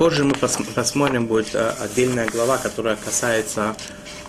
Позже 0.00 0.24
мы 0.24 0.32
посмотрим, 0.32 1.26
будет 1.26 1.54
э, 1.54 1.74
отдельная 1.78 2.26
глава, 2.26 2.56
которая 2.56 2.96
касается 2.96 3.76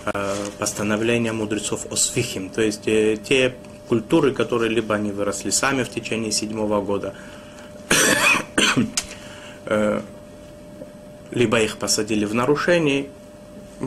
э, 0.04 0.34
постановления 0.58 1.32
мудрецов 1.32 1.86
о 1.90 1.96
свихим, 1.96 2.50
то 2.50 2.60
есть 2.60 2.86
э, 2.86 3.16
те 3.16 3.54
культуры, 3.88 4.32
которые 4.32 4.68
либо 4.68 4.94
они 4.94 5.12
выросли 5.12 5.48
сами 5.48 5.82
в 5.82 5.88
течение 5.88 6.30
седьмого 6.30 6.82
года, 6.82 7.14
либо 11.30 11.60
их 11.62 11.78
посадили 11.78 12.26
в 12.26 12.34
нарушении, 12.34 13.08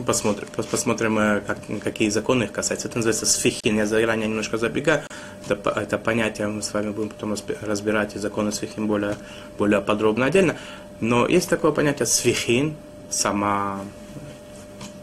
Посмотрим, 0.04 0.48
посмотрим 0.70 1.18
э, 1.18 1.40
как, 1.40 1.58
какие 1.82 2.10
законы 2.10 2.44
их 2.44 2.52
касаются. 2.52 2.86
Это 2.86 2.98
называется 2.98 3.24
сфихин. 3.24 3.76
Я 3.76 3.86
заранее 3.86 4.28
немножко 4.28 4.58
забегаю. 4.58 5.00
Это, 5.48 5.70
это 5.70 5.96
понятие 5.96 6.48
мы 6.48 6.60
с 6.60 6.74
вами 6.74 6.90
будем 6.90 7.08
потом 7.08 7.34
разбирать, 7.62 8.14
и 8.14 8.18
законы 8.18 8.52
сфихин 8.52 8.88
более, 8.88 9.16
более 9.56 9.80
подробно 9.80 10.26
отдельно. 10.26 10.56
Но 11.00 11.26
есть 11.26 11.48
такое 11.48 11.72
понятие 11.72 12.06
сфихин, 12.06 12.76
сама, 13.10 13.80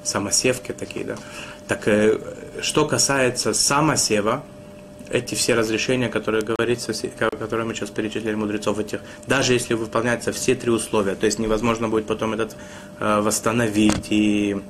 самосевки 0.04 0.72
такие, 0.72 1.06
да. 1.06 1.16
Так 1.68 1.88
э, 1.88 2.20
что 2.62 2.86
касается 2.86 3.54
самосева, 3.54 4.44
эти 5.10 5.36
все 5.36 5.54
разрешения, 5.54 6.10
которые 6.10 6.44
говорится, 6.44 6.94
которые 7.18 7.68
мы 7.68 7.76
сейчас 7.76 7.90
перечислили 7.90 8.36
мудрецов 8.36 8.80
этих, 8.80 9.02
даже 9.28 9.54
если 9.54 9.76
выполняются 9.76 10.32
все 10.32 10.56
три 10.56 10.72
условия, 10.72 11.16
то 11.16 11.26
есть 11.26 11.40
невозможно 11.40 11.88
будет 11.88 12.08
потом 12.08 12.34
этот 12.34 12.56
э, 13.00 13.22
восстановить 13.22 14.08
и 14.10 14.62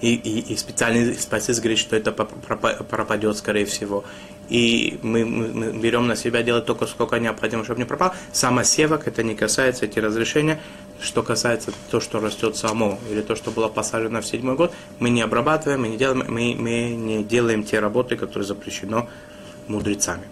и, 0.00 0.14
и, 0.14 0.52
и 0.52 0.56
специальный 0.56 1.14
специалист 1.14 1.60
говорит, 1.60 1.78
что 1.78 1.96
это 1.96 2.12
пропадет, 2.12 3.36
скорее 3.36 3.64
всего. 3.64 4.04
И 4.48 4.98
мы, 5.02 5.24
мы, 5.24 5.48
мы 5.48 5.72
берем 5.78 6.06
на 6.06 6.16
себя 6.16 6.42
делать 6.42 6.64
только 6.64 6.86
сколько 6.86 7.18
необходимо, 7.18 7.64
чтобы 7.64 7.80
не 7.80 7.84
пропал. 7.84 8.14
Самосевок 8.32 9.06
это 9.06 9.22
не 9.22 9.34
касается 9.34 9.84
эти 9.84 9.98
разрешения. 9.98 10.60
Что 11.00 11.22
касается 11.22 11.72
то, 11.90 12.00
что 12.00 12.18
растет 12.20 12.56
само, 12.56 12.98
или 13.10 13.20
то, 13.20 13.36
что 13.36 13.50
было 13.50 13.68
посажено 13.68 14.20
в 14.20 14.26
седьмой 14.26 14.56
год, 14.56 14.72
мы 14.98 15.10
не 15.10 15.22
обрабатываем, 15.22 15.82
мы 15.82 15.88
не 15.88 15.96
делаем, 15.96 16.24
мы, 16.28 16.56
мы 16.58 16.90
не 16.90 17.22
делаем 17.22 17.62
те 17.62 17.78
работы, 17.78 18.16
которые 18.16 18.46
запрещено 18.46 19.08
мудрецами. 19.68 20.24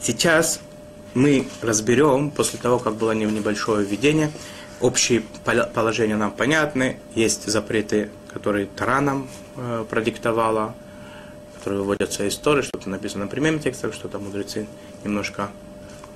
Сейчас 0.00 0.60
мы 1.14 1.46
разберем, 1.60 2.30
после 2.30 2.58
того, 2.58 2.78
как 2.78 2.94
было 2.94 3.12
небольшое 3.12 3.84
введение, 3.84 4.32
общие 4.80 5.22
положения 5.74 6.16
нам 6.16 6.32
понятны, 6.32 6.98
есть 7.14 7.46
запреты, 7.46 8.10
которые 8.32 8.66
Тара 8.66 9.00
нам 9.00 9.28
э, 9.56 9.84
продиктовала, 9.88 10.74
которые 11.56 11.82
выводятся 11.82 12.26
из 12.26 12.34
истории, 12.34 12.62
что-то 12.62 12.88
написано 12.88 13.24
на 13.24 13.30
прямых 13.30 13.62
текстах, 13.62 13.92
что-то 13.94 14.18
мудрецы 14.18 14.66
немножко, 15.04 15.50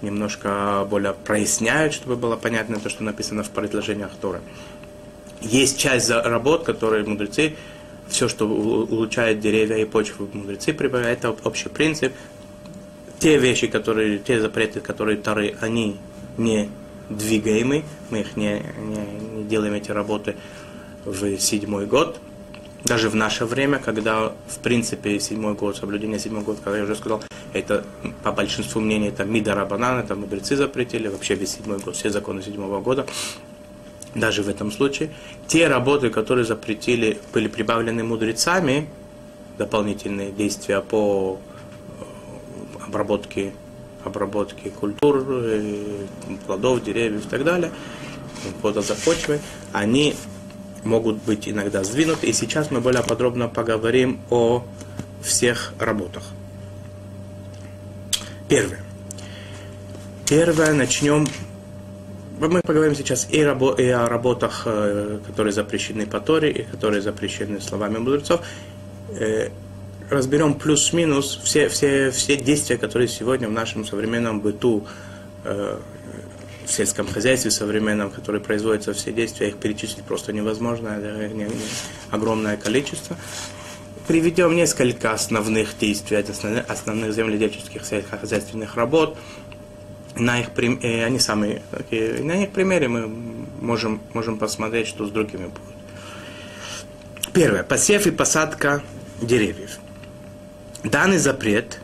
немножко 0.00 0.86
более 0.88 1.12
проясняют, 1.12 1.92
чтобы 1.92 2.16
было 2.16 2.36
понятно 2.36 2.80
то, 2.80 2.88
что 2.88 3.04
написано 3.04 3.42
в 3.42 3.50
предложениях 3.50 4.12
Торы. 4.20 4.40
Есть 5.42 5.78
часть 5.78 6.10
работ, 6.10 6.64
которые 6.64 7.04
мудрецы, 7.04 7.56
все, 8.08 8.28
что 8.28 8.46
улучшает 8.46 9.40
деревья 9.40 9.76
и 9.76 9.84
почву, 9.84 10.28
мудрецы 10.32 10.72
прибавляют, 10.72 11.20
это 11.20 11.36
общий 11.44 11.68
принцип. 11.68 12.12
Те 13.18 13.38
вещи, 13.38 13.66
которые, 13.66 14.18
те 14.18 14.40
запреты, 14.40 14.80
которые 14.80 15.16
Тары, 15.18 15.54
они 15.60 15.96
не 16.36 16.70
двигаемы, 17.08 17.84
мы 18.10 18.20
их 18.20 18.36
не, 18.36 18.62
не, 18.78 19.38
не 19.38 19.44
делаем 19.44 19.74
эти 19.74 19.90
работы 19.90 20.36
в 21.04 21.38
седьмой 21.38 21.86
год. 21.86 22.20
Даже 22.84 23.08
в 23.08 23.14
наше 23.14 23.46
время, 23.46 23.78
когда, 23.78 24.32
в 24.46 24.58
принципе, 24.58 25.18
седьмой 25.18 25.54
год, 25.54 25.76
соблюдение 25.76 26.18
седьмой 26.18 26.42
год, 26.42 26.58
когда 26.62 26.78
я 26.78 26.84
уже 26.84 26.94
сказал, 26.96 27.22
это 27.54 27.84
по 28.22 28.32
большинству 28.32 28.80
мнений, 28.80 29.08
это 29.08 29.24
мидара 29.24 29.64
банан, 29.64 29.98
это 29.98 30.14
мудрецы 30.14 30.54
запретили, 30.56 31.08
вообще 31.08 31.34
весь 31.34 31.52
седьмой 31.52 31.78
год, 31.78 31.96
все 31.96 32.10
законы 32.10 32.42
седьмого 32.42 32.80
года, 32.80 33.06
даже 34.14 34.42
в 34.42 34.48
этом 34.48 34.70
случае. 34.70 35.10
Те 35.46 35.68
работы, 35.68 36.10
которые 36.10 36.44
запретили, 36.44 37.18
были 37.32 37.48
прибавлены 37.48 38.04
мудрецами, 38.04 38.88
дополнительные 39.56 40.30
действия 40.30 40.80
по 40.80 41.38
э, 41.38 42.84
обработке 42.86 43.52
обработки 44.06 44.68
культур, 44.68 45.24
э, 45.28 46.06
плодов, 46.46 46.82
деревьев 46.82 47.26
и 47.26 47.28
так 47.28 47.44
далее, 47.44 47.70
ухода 48.58 48.82
за 48.82 48.94
почвой, 48.94 49.40
они 49.72 50.14
могут 50.84 51.16
быть 51.22 51.48
иногда 51.48 51.82
сдвинуты. 51.84 52.26
И 52.26 52.32
сейчас 52.32 52.70
мы 52.70 52.80
более 52.80 53.02
подробно 53.02 53.48
поговорим 53.48 54.20
о 54.30 54.64
всех 55.22 55.72
работах. 55.78 56.22
Первое. 58.48 58.80
Первое, 60.28 60.74
начнем. 60.74 61.26
Мы 62.38 62.60
поговорим 62.60 62.94
сейчас 62.94 63.28
и, 63.30 63.42
рабо, 63.42 63.74
и 63.74 63.86
о 63.88 64.08
работах, 64.08 64.62
э, 64.66 65.18
которые 65.26 65.52
запрещены 65.52 66.06
по 66.06 66.20
Торе, 66.20 66.50
и 66.50 66.62
которые 66.64 67.00
запрещены 67.00 67.60
словами 67.60 67.98
мудрецов. 67.98 68.40
Э, 70.10 70.14
разберем 70.14 70.54
плюс-минус 70.54 71.40
все, 71.42 71.68
все, 71.68 72.10
все 72.10 72.36
действия, 72.36 72.78
которые 72.78 73.08
сегодня 73.08 73.48
в 73.48 73.52
нашем 73.52 73.84
современном 73.84 74.40
быту, 74.40 74.86
э, 75.44 75.78
в 76.66 76.70
сельском 76.70 77.06
хозяйстве 77.06 77.50
современном, 77.50 78.10
которые 78.10 78.40
производятся, 78.40 78.94
все 78.94 79.12
действия, 79.12 79.48
их 79.48 79.56
перечислить 79.56 80.04
просто 80.04 80.32
невозможно, 80.32 80.88
это 80.88 81.28
не, 81.28 81.44
не, 81.44 81.50
огромное 82.10 82.56
количество. 82.56 83.16
Приведем 84.08 84.54
несколько 84.54 85.12
основных 85.12 85.76
действий, 85.78 86.16
основных, 86.16 86.68
основных 86.70 87.12
земледельческих 87.12 87.84
сельскохозяйственных 87.84 88.76
работ. 88.76 89.16
На 90.16 90.40
их, 90.40 90.48
э, 90.56 91.04
они 91.04 91.18
самые 91.18 91.62
такие, 91.70 92.22
на 92.22 92.44
их 92.44 92.50
примере 92.50 92.88
мы 92.88 93.08
можем, 93.60 94.00
можем 94.12 94.38
посмотреть, 94.38 94.86
что 94.86 95.06
с 95.06 95.10
другими 95.10 95.46
будет. 95.46 95.74
Первое. 97.32 97.64
Посев 97.64 98.06
и 98.06 98.10
посадка 98.12 98.82
деревьев. 99.20 99.78
Данный 100.84 101.16
запрет 101.16 101.80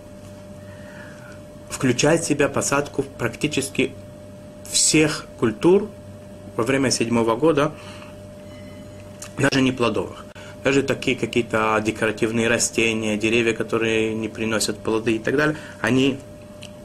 включает 1.70 2.20
в 2.20 2.26
себя 2.26 2.50
посадку 2.50 3.02
практически 3.02 3.92
всех 4.70 5.26
культур 5.38 5.88
во 6.54 6.64
время 6.64 6.90
седьмого 6.90 7.34
года, 7.34 7.72
даже 9.38 9.62
не 9.62 9.72
плодовых. 9.72 10.26
Даже 10.62 10.82
такие 10.82 11.16
какие-то 11.16 11.82
декоративные 11.82 12.48
растения, 12.48 13.16
деревья, 13.16 13.54
которые 13.54 14.14
не 14.14 14.28
приносят 14.28 14.76
плоды 14.76 15.16
и 15.16 15.18
так 15.18 15.34
далее, 15.34 15.56
они, 15.80 16.18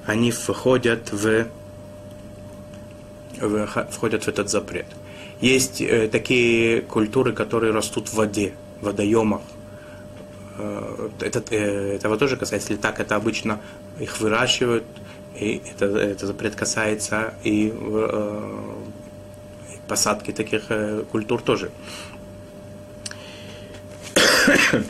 они 0.06 0.32
входят 0.32 1.12
в, 1.12 1.48
в, 3.42 3.68
входят 3.92 4.24
в 4.24 4.28
этот 4.30 4.50
запрет. 4.50 4.86
Есть 5.42 5.82
э, 5.82 6.08
такие 6.08 6.82
культуры, 6.82 7.34
которые 7.34 7.74
растут 7.74 8.08
в 8.08 8.14
воде, 8.14 8.54
в 8.80 8.86
водоемах, 8.86 9.42
это, 10.58 11.44
э, 11.50 11.96
этого 11.96 12.18
тоже 12.18 12.38
касается, 12.38 12.72
если 12.72 12.82
так, 12.82 13.00
это 13.00 13.16
обычно 13.16 13.60
их 14.00 14.20
выращивают, 14.20 14.84
и 15.40 15.62
это, 15.72 15.86
это 15.86 16.28
запрет 16.28 16.56
касается 16.56 17.34
и 17.44 17.74
э, 17.76 18.74
посадки 19.88 20.32
таких 20.32 20.66
э, 20.70 21.04
культур 21.12 21.42
тоже. 21.42 21.72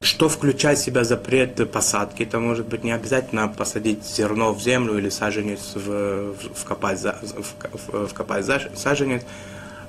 Что 0.00 0.28
включает 0.30 0.78
в 0.78 0.84
себя 0.84 1.04
запрет 1.04 1.70
посадки? 1.70 2.22
Это 2.22 2.38
может 2.38 2.66
быть 2.68 2.84
не 2.84 2.92
обязательно 2.92 3.48
посадить 3.48 4.04
зерно 4.04 4.54
в 4.54 4.62
землю 4.62 4.96
или 4.96 5.10
саженец 5.10 5.72
в, 5.74 6.32
в, 6.32 6.54
вкопать, 6.54 7.02
в, 7.02 8.06
вкопать 8.06 8.46
саженец. 8.76 9.24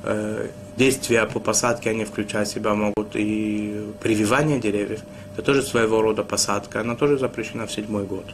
Э, 0.03 0.47
действия 0.75 1.25
по 1.25 1.39
посадке, 1.39 1.89
они 1.89 2.05
включают 2.05 2.47
себя 2.49 2.75
могут 2.75 3.15
и 3.15 3.83
прививание 3.99 4.59
деревьев. 4.59 5.01
Это 5.33 5.41
тоже 5.41 5.63
своего 5.63 6.01
рода 6.01 6.23
посадка, 6.23 6.81
она 6.81 6.95
тоже 6.95 7.17
запрещена 7.17 7.65
в 7.65 7.71
седьмой 7.71 8.05
год. 8.05 8.25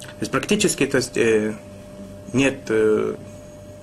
То 0.00 0.22
есть 0.22 0.32
практически 0.32 0.86
то 0.86 0.96
есть, 0.96 1.16
э, 1.18 1.54
нет, 2.32 2.60
э, 2.68 3.14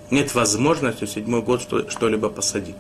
нет 0.09 0.33
возможности 0.33 1.05
в 1.05 1.09
седьмой 1.09 1.43
год 1.43 1.61
что, 1.61 1.89
что-либо 1.89 2.29
посадить 2.29 2.75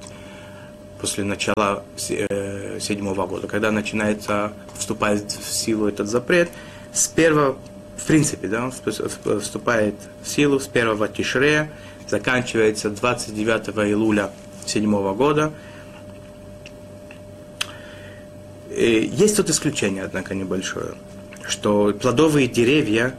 после 0.99 1.23
начала 1.23 1.83
седьмого 1.97 3.27
года. 3.27 3.47
Когда 3.47 3.69
начинается, 3.71 4.53
вступает 4.73 5.31
в 5.31 5.53
силу 5.53 5.87
этот 5.87 6.07
запрет, 6.07 6.49
с 6.91 7.07
первого 7.07 7.57
в 7.97 8.05
принципе, 8.05 8.47
да, 8.47 8.65
он 8.65 8.71
вступает 9.39 9.95
в 10.21 10.27
силу 10.27 10.59
с 10.59 10.69
1 10.71 11.07
Тишрея, 11.13 11.71
заканчивается 12.07 12.89
29 12.89 13.69
июля 13.87 14.31
7 14.65 15.15
года. 15.15 15.53
И 18.69 19.09
есть 19.11 19.37
тут 19.37 19.49
исключение, 19.49 20.03
однако, 20.03 20.35
небольшое, 20.35 20.95
что 21.47 21.93
плодовые 21.93 22.47
деревья, 22.47 23.15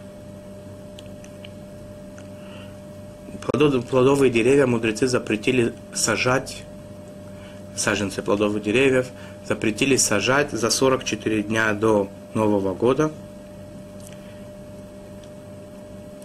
плодовые 3.51 4.31
деревья 4.31 4.67
мудрецы 4.67 5.07
запретили 5.07 5.73
сажать, 5.95 6.63
саженцы 7.75 8.21
плодовых 8.21 8.63
деревьев, 8.63 9.07
запретили 9.49 9.97
сажать 9.97 10.51
за 10.51 10.69
44 10.69 11.43
дня 11.45 11.73
до 11.73 12.11
Нового 12.35 12.75
года– 12.75 13.11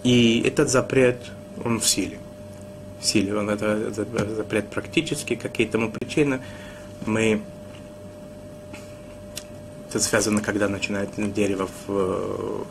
и 0.02 0.42
этот 0.44 0.68
запрет, 0.68 1.18
он 1.64 1.80
в 1.80 1.86
силе. 1.86 2.18
В 3.00 3.04
силе. 3.06 3.36
Он 3.36 3.50
это 3.50 3.92
запрет 3.92 4.68
практически, 4.68 5.34
какие 5.36 5.66
тому 5.66 5.90
причины. 5.90 6.40
Мы 7.06 7.42
это 9.88 10.00
связано, 10.00 10.40
когда 10.40 10.68
начинает 10.68 11.10
дерево 11.34 11.68
в, 11.86 12.66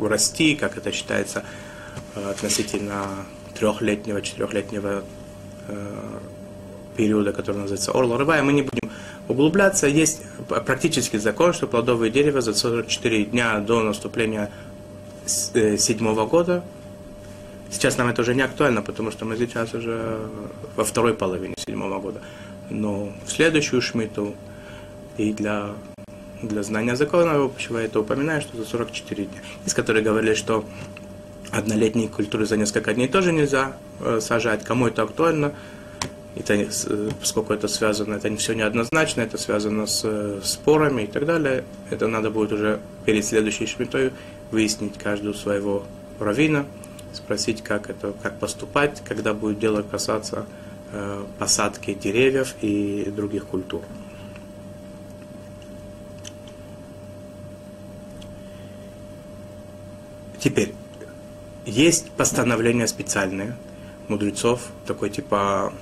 расти, 0.00 0.54
как 0.54 0.76
это 0.76 0.92
считается 0.92 1.42
э, 2.14 2.30
относительно 2.30 3.26
трехлетнего, 3.58 4.20
четырехлетнего 4.20 5.02
э, 5.68 6.18
периода, 6.96 7.32
который 7.32 7.56
называется 7.56 7.92
Орла 7.92 8.18
Рывая. 8.18 8.42
Мы 8.42 8.52
не 8.52 8.62
будем 8.62 8.90
углубляться. 9.26 9.86
Есть 9.86 10.22
практический 10.48 11.18
закон, 11.18 11.52
что 11.54 11.66
плодовые 11.66 12.10
дерева 12.10 12.40
за 12.40 12.54
44 12.54 13.24
дня 13.24 13.58
до 13.60 13.82
наступления 13.82 14.50
седьмого 15.28 16.26
года 16.26 16.64
Сейчас 17.70 17.98
нам 17.98 18.08
это 18.08 18.22
уже 18.22 18.34
не 18.34 18.42
актуально, 18.42 18.82
потому 18.82 19.10
что 19.10 19.24
мы 19.24 19.36
сейчас 19.36 19.74
уже 19.74 20.18
во 20.74 20.84
второй 20.84 21.14
половине 21.14 21.54
седьмого 21.58 22.00
года. 22.00 22.20
Но 22.70 23.12
в 23.26 23.30
следующую 23.30 23.82
шмиту 23.82 24.34
и 25.18 25.32
для, 25.32 25.72
для 26.42 26.62
знания 26.62 26.96
закона 26.96 27.44
общего 27.44 27.78
это 27.78 28.00
упоминаю, 28.00 28.40
что 28.40 28.56
за 28.56 28.64
44 28.64 29.24
дня. 29.24 29.40
Из 29.66 29.74
которых 29.74 30.02
говорили, 30.02 30.34
что 30.34 30.64
однолетние 31.50 32.08
культуры 32.08 32.46
за 32.46 32.56
несколько 32.56 32.94
дней 32.94 33.08
тоже 33.08 33.32
нельзя 33.32 33.76
э, 34.00 34.20
сажать. 34.22 34.64
Кому 34.64 34.86
это 34.86 35.02
актуально? 35.02 35.52
Это, 36.36 36.54
э, 36.54 37.10
поскольку 37.20 37.52
это 37.52 37.68
связано, 37.68 38.14
это 38.14 38.34
все 38.36 38.54
неоднозначно, 38.54 39.22
это 39.22 39.36
связано 39.36 39.86
с 39.86 40.02
э, 40.04 40.40
спорами 40.42 41.02
и 41.02 41.06
так 41.06 41.26
далее. 41.26 41.64
Это 41.90 42.06
надо 42.06 42.30
будет 42.30 42.52
уже 42.52 42.80
перед 43.04 43.26
следующей 43.26 43.66
шмитой 43.66 44.12
выяснить 44.50 44.98
каждую 44.98 45.34
своего 45.34 45.84
равина 46.18 46.66
спросить, 47.12 47.62
как, 47.62 47.90
это, 47.90 48.12
как 48.22 48.38
поступать, 48.38 49.02
когда 49.04 49.34
будет 49.34 49.58
дело 49.58 49.82
касаться 49.82 50.46
э, 50.92 51.24
посадки 51.38 51.94
деревьев 51.94 52.54
и 52.60 53.10
других 53.14 53.46
культур. 53.46 53.82
Теперь, 60.38 60.74
есть 61.66 62.10
постановления 62.12 62.86
специальные 62.86 63.56
мудрецов, 64.06 64.68
такой 64.86 65.10
типа 65.10 65.72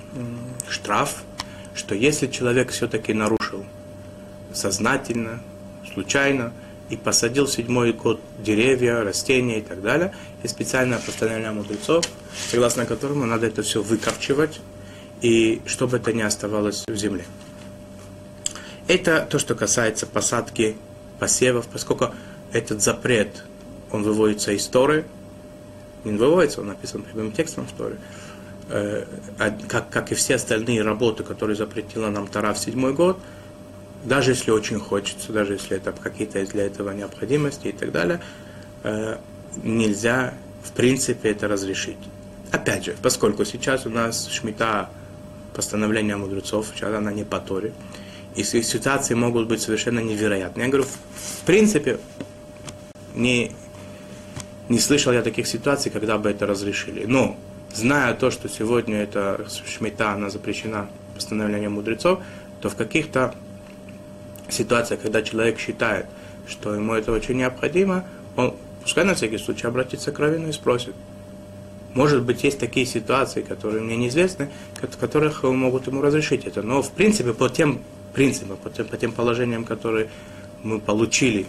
штраф, 0.68 1.22
что 1.74 1.94
если 1.94 2.26
человек 2.26 2.70
все-таки 2.70 3.12
нарушил 3.12 3.64
сознательно, 4.52 5.40
случайно, 5.92 6.52
и 6.88 6.96
посадил 6.96 7.46
в 7.46 7.50
седьмой 7.50 7.92
год 7.92 8.20
деревья, 8.38 9.02
растения 9.02 9.58
и 9.58 9.62
так 9.62 9.82
далее. 9.82 10.14
И 10.42 10.48
специальное 10.48 10.98
постановление 10.98 11.50
мудрецов, 11.50 12.04
согласно 12.50 12.86
которому 12.86 13.26
надо 13.26 13.46
это 13.46 13.62
все 13.62 13.82
выкорчевать, 13.82 14.60
и 15.20 15.60
чтобы 15.66 15.96
это 15.96 16.12
не 16.12 16.22
оставалось 16.22 16.84
в 16.86 16.94
земле. 16.94 17.24
Это 18.86 19.26
то, 19.28 19.38
что 19.38 19.54
касается 19.54 20.06
посадки 20.06 20.76
посевов, 21.18 21.66
поскольку 21.66 22.14
этот 22.52 22.82
запрет, 22.82 23.42
он 23.90 24.04
выводится 24.04 24.52
из 24.52 24.66
Торы, 24.66 25.04
не 26.04 26.12
выводится, 26.12 26.60
он 26.60 26.68
написан 26.68 27.02
прямым 27.02 27.32
текстом 27.32 27.66
в 27.66 27.72
Торе, 27.72 27.96
э, 28.68 29.04
а 29.38 29.50
как, 29.68 29.90
как 29.90 30.12
и 30.12 30.14
все 30.14 30.36
остальные 30.36 30.82
работы, 30.82 31.24
которые 31.24 31.56
запретила 31.56 32.10
нам 32.10 32.28
Тора 32.28 32.52
в 32.52 32.58
седьмой 32.58 32.92
год– 32.92 33.18
даже 34.06 34.30
если 34.30 34.52
очень 34.52 34.78
хочется, 34.78 35.32
даже 35.32 35.54
если 35.54 35.76
это 35.76 35.92
какие-то 35.92 36.44
для 36.46 36.66
этого 36.66 36.90
необходимости 36.92 37.68
и 37.68 37.72
так 37.72 37.90
далее, 37.90 38.20
э, 38.84 39.18
нельзя 39.62 40.34
в 40.62 40.72
принципе 40.72 41.30
это 41.30 41.48
разрешить. 41.48 41.98
Опять 42.52 42.84
же, 42.84 42.96
поскольку 43.02 43.44
сейчас 43.44 43.84
у 43.84 43.90
нас 43.90 44.28
шмита 44.28 44.88
постановления 45.54 46.16
мудрецов, 46.16 46.68
сейчас 46.74 46.94
она 46.94 47.12
не 47.12 47.24
по 47.24 47.40
Торе, 47.40 47.72
и 48.36 48.44
ситуации 48.44 49.14
могут 49.14 49.48
быть 49.48 49.60
совершенно 49.60 50.00
невероятные. 50.00 50.66
Я 50.66 50.70
говорю, 50.70 50.86
в 50.86 51.44
принципе, 51.44 51.98
не, 53.14 53.50
не 54.68 54.78
слышал 54.78 55.12
я 55.12 55.22
таких 55.22 55.48
ситуаций, 55.48 55.90
когда 55.90 56.18
бы 56.18 56.30
это 56.30 56.46
разрешили. 56.46 57.06
Но, 57.06 57.36
зная 57.74 58.14
то, 58.14 58.30
что 58.30 58.48
сегодня 58.48 59.02
эта 59.02 59.46
шмита, 59.66 60.12
она 60.12 60.30
запрещена 60.30 60.88
постановлением 61.14 61.72
мудрецов, 61.72 62.20
то 62.60 62.68
в 62.68 62.76
каких-то 62.76 63.34
ситуация, 64.48 64.96
когда 64.96 65.22
человек 65.22 65.58
считает, 65.58 66.06
что 66.46 66.74
ему 66.74 66.94
это 66.94 67.12
очень 67.12 67.36
необходимо, 67.36 68.04
он 68.36 68.54
пускай 68.82 69.04
на 69.04 69.14
всякий 69.14 69.38
случай 69.38 69.66
обратится 69.66 70.12
к 70.12 70.18
Равину 70.18 70.48
и 70.48 70.52
спросит. 70.52 70.94
Может 71.94 72.22
быть, 72.24 72.44
есть 72.44 72.58
такие 72.58 72.84
ситуации, 72.84 73.40
которые 73.40 73.82
мне 73.82 73.96
неизвестны, 73.96 74.50
в 74.74 74.98
которых 74.98 75.42
могут 75.44 75.86
ему 75.86 76.02
разрешить 76.02 76.44
это. 76.44 76.62
Но, 76.62 76.82
в 76.82 76.90
принципе, 76.90 77.32
по 77.32 77.48
тем 77.48 77.80
принципам, 78.12 78.58
по 78.58 78.70
тем, 78.70 78.86
по 78.86 78.96
тем 78.96 79.12
положениям, 79.12 79.64
которые 79.64 80.08
мы 80.62 80.78
получили 80.78 81.46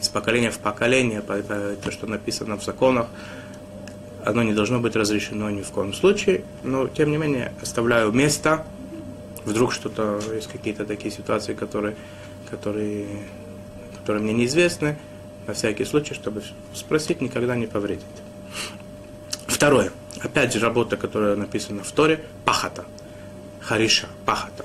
из 0.00 0.08
поколения 0.08 0.50
в 0.50 0.58
поколение, 0.58 1.20
по, 1.20 1.34
по, 1.36 1.76
то, 1.82 1.90
что 1.90 2.06
написано 2.06 2.56
в 2.58 2.64
законах, 2.64 3.08
оно 4.24 4.42
не 4.42 4.52
должно 4.52 4.80
быть 4.80 4.96
разрешено 4.96 5.50
ни 5.50 5.62
в 5.62 5.70
коем 5.70 5.92
случае. 5.92 6.44
Но, 6.62 6.86
тем 6.88 7.10
не 7.10 7.18
менее, 7.18 7.52
оставляю 7.60 8.12
место 8.12 8.64
вдруг 9.44 9.72
что-то, 9.72 10.20
есть 10.34 10.48
какие-то 10.48 10.84
такие 10.84 11.10
ситуации, 11.10 11.54
которые, 11.54 11.96
которые, 12.50 13.06
которые 13.98 14.22
мне 14.22 14.32
неизвестны, 14.32 14.96
на 15.46 15.54
всякий 15.54 15.84
случай, 15.84 16.14
чтобы 16.14 16.42
спросить, 16.72 17.20
никогда 17.20 17.56
не 17.56 17.66
повредит. 17.66 18.04
Второе. 19.46 19.92
Опять 20.20 20.52
же, 20.54 20.60
работа, 20.60 20.96
которая 20.96 21.36
написана 21.36 21.82
в 21.82 21.92
Торе, 21.92 22.24
пахата. 22.44 22.84
Хариша, 23.60 24.08
пахата. 24.24 24.64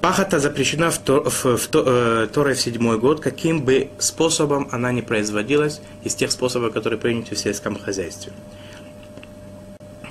Пахата 0.00 0.38
запрещена 0.38 0.90
в, 0.90 0.98
то, 0.98 1.24
в, 1.24 1.44
в, 1.44 1.68
э, 1.74 2.28
Торе 2.32 2.54
в 2.54 2.60
седьмой 2.60 2.98
год, 2.98 3.20
каким 3.20 3.64
бы 3.64 3.88
способом 3.98 4.68
она 4.70 4.92
ни 4.92 5.00
производилась, 5.00 5.80
из 6.04 6.14
тех 6.14 6.30
способов, 6.30 6.72
которые 6.72 7.00
приняты 7.00 7.34
в 7.34 7.38
сельском 7.38 7.76
хозяйстве. 7.78 8.32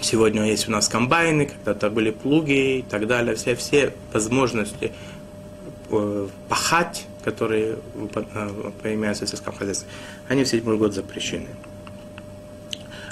Сегодня 0.08 0.46
есть 0.46 0.70
у 0.70 0.72
нас 0.72 0.88
комбайны, 0.88 1.48
когда-то 1.48 1.90
были 1.90 2.12
плуги 2.12 2.78
и 2.78 2.82
так 2.82 3.08
далее. 3.08 3.36
Все, 3.36 3.56
все 3.56 3.92
возможности 4.14 4.94
э, 5.90 6.28
пахать, 6.48 7.06
которые 7.26 7.76
э, 8.16 8.72
появляются 8.82 9.26
в 9.26 9.30
сельском 9.30 9.54
хозяйстве, 9.54 9.90
они 10.30 10.46
в 10.46 10.48
седьмой 10.48 10.78
год 10.78 10.94
запрещены. 10.94 11.48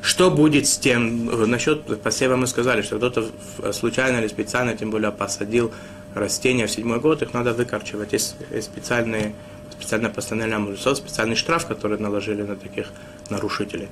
Что 0.01 0.31
будет 0.31 0.67
с 0.67 0.77
тем, 0.77 1.29
э, 1.29 1.45
насчет 1.45 2.01
посева 2.01 2.37
мы 2.37 2.47
сказали, 2.47 2.81
что 2.81 2.95
кто-то 2.95 3.25
случайно 3.73 4.19
или 4.19 4.29
специально, 4.29 4.73
тем 4.73 4.89
более 4.89 5.11
посадил 5.11 5.73
растения 6.13 6.65
в 6.65 6.71
седьмой 6.71 7.01
год, 7.01 7.21
их 7.21 7.33
надо 7.33 7.53
выкорчевать. 7.53 8.13
Есть, 8.13 8.37
есть 8.51 8.67
специальные, 8.67 9.35
специальное 9.69 10.11
постановление 10.11 10.59
мудрецов, 10.59 10.95
специальный 10.97 11.35
штраф, 11.35 11.67
который 11.67 11.99
наложили 11.99 12.43
на 12.43 12.55
таких 12.55 12.87
нарушителей 13.29 13.89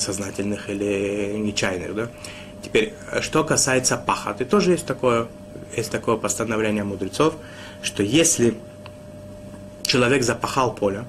сознательных 0.00 0.68
или 0.68 1.34
нечаянных. 1.36 1.94
Да? 1.94 2.08
Теперь, 2.62 2.94
что 3.20 3.44
касается 3.44 3.96
пахоты, 3.96 4.44
тоже 4.44 4.72
есть 4.72 4.86
такое, 4.86 5.28
есть 5.76 5.90
такое 5.90 6.16
постановление 6.16 6.84
мудрецов, 6.84 7.34
что 7.82 8.02
если 8.02 8.54
человек 9.82 10.22
запахал 10.22 10.74
поле, 10.74 11.04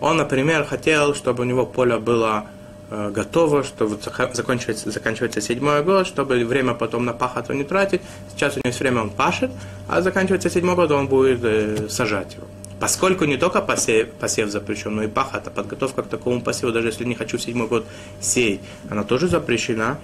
он, 0.00 0.16
например, 0.16 0.64
хотел, 0.64 1.14
чтобы 1.14 1.42
у 1.42 1.46
него 1.46 1.66
поле 1.66 1.98
было 1.98 2.46
э, 2.90 3.10
готово, 3.10 3.62
что 3.62 3.86
вот 3.86 4.02
заканчивается, 4.32 4.90
заканчивается 4.90 5.40
седьмой 5.40 5.82
год, 5.82 6.06
чтобы 6.06 6.44
время 6.44 6.74
потом 6.74 7.04
на 7.04 7.12
пахоту 7.12 7.52
не 7.52 7.64
тратить. 7.64 8.02
Сейчас 8.30 8.54
у 8.54 8.58
него 8.58 8.68
есть 8.68 8.80
время, 8.80 9.02
он 9.02 9.10
пашет, 9.10 9.50
а 9.88 10.02
заканчивается 10.02 10.50
седьмой 10.50 10.74
год, 10.74 10.90
он 10.90 11.08
будет 11.08 11.40
э, 11.44 11.88
сажать 11.88 12.34
его. 12.34 12.46
Поскольку 12.84 13.24
не 13.24 13.38
только 13.38 13.62
посев, 13.62 14.10
посев 14.20 14.50
запрещен, 14.50 14.94
но 14.94 15.04
и 15.04 15.08
пахота, 15.08 15.50
подготовка 15.50 16.02
к 16.02 16.06
такому 16.06 16.42
посеву, 16.42 16.70
даже 16.70 16.88
если 16.88 17.04
не 17.04 17.14
хочу 17.14 17.38
седьмой 17.38 17.66
год 17.66 17.86
сеять, 18.20 18.60
она 18.90 19.04
тоже 19.04 19.26
запрещена. 19.26 19.98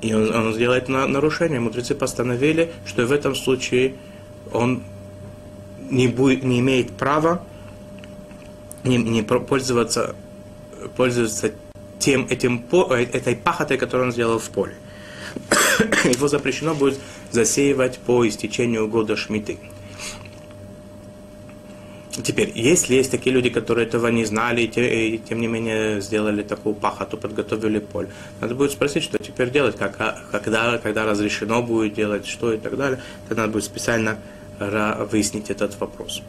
И 0.00 0.14
он, 0.14 0.34
он 0.34 0.54
сделает 0.54 0.88
на, 0.88 1.06
нарушение. 1.06 1.60
Мудрецы 1.60 1.94
постановили, 1.94 2.72
что 2.86 3.04
в 3.04 3.12
этом 3.12 3.34
случае 3.34 3.96
он 4.50 4.82
не, 5.90 6.08
будет, 6.08 6.42
не 6.42 6.60
имеет 6.60 6.90
права 6.92 7.44
не, 8.82 8.96
не 8.96 9.20
пользоваться, 9.20 10.14
пользоваться 10.96 11.52
тем, 11.98 12.26
этим, 12.30 12.64
этой 12.88 13.36
пахотой, 13.36 13.76
которую 13.76 14.06
он 14.06 14.12
сделал 14.14 14.38
в 14.38 14.48
поле. 14.48 14.74
Его 16.04 16.28
запрещено 16.28 16.74
будет 16.74 16.98
засеивать 17.30 17.98
по 17.98 18.26
истечению 18.26 18.88
года 18.88 19.16
шмиты. 19.16 19.58
Теперь, 22.12 22.52
если 22.54 22.94
есть 22.96 23.10
такие 23.10 23.34
люди, 23.34 23.48
которые 23.48 23.86
этого 23.86 24.08
не 24.08 24.26
знали, 24.26 24.62
и, 24.62 25.18
тем 25.18 25.40
не 25.40 25.46
менее 25.46 26.00
сделали 26.02 26.42
такую 26.42 26.74
пахоту, 26.74 27.16
подготовили 27.16 27.78
поле, 27.78 28.10
надо 28.40 28.54
будет 28.54 28.72
спросить, 28.72 29.02
что 29.02 29.18
теперь 29.18 29.50
делать, 29.50 29.76
как, 29.76 29.96
а, 29.98 30.18
когда, 30.30 30.76
когда 30.76 31.06
разрешено 31.06 31.62
будет 31.62 31.94
делать, 31.94 32.26
что 32.26 32.52
и 32.52 32.58
так 32.58 32.76
далее. 32.76 33.00
Тогда 33.28 33.42
надо 33.42 33.54
будет 33.54 33.64
специально 33.64 34.18
выяснить 35.10 35.50
этот 35.50 35.80
вопрос. 35.80 36.22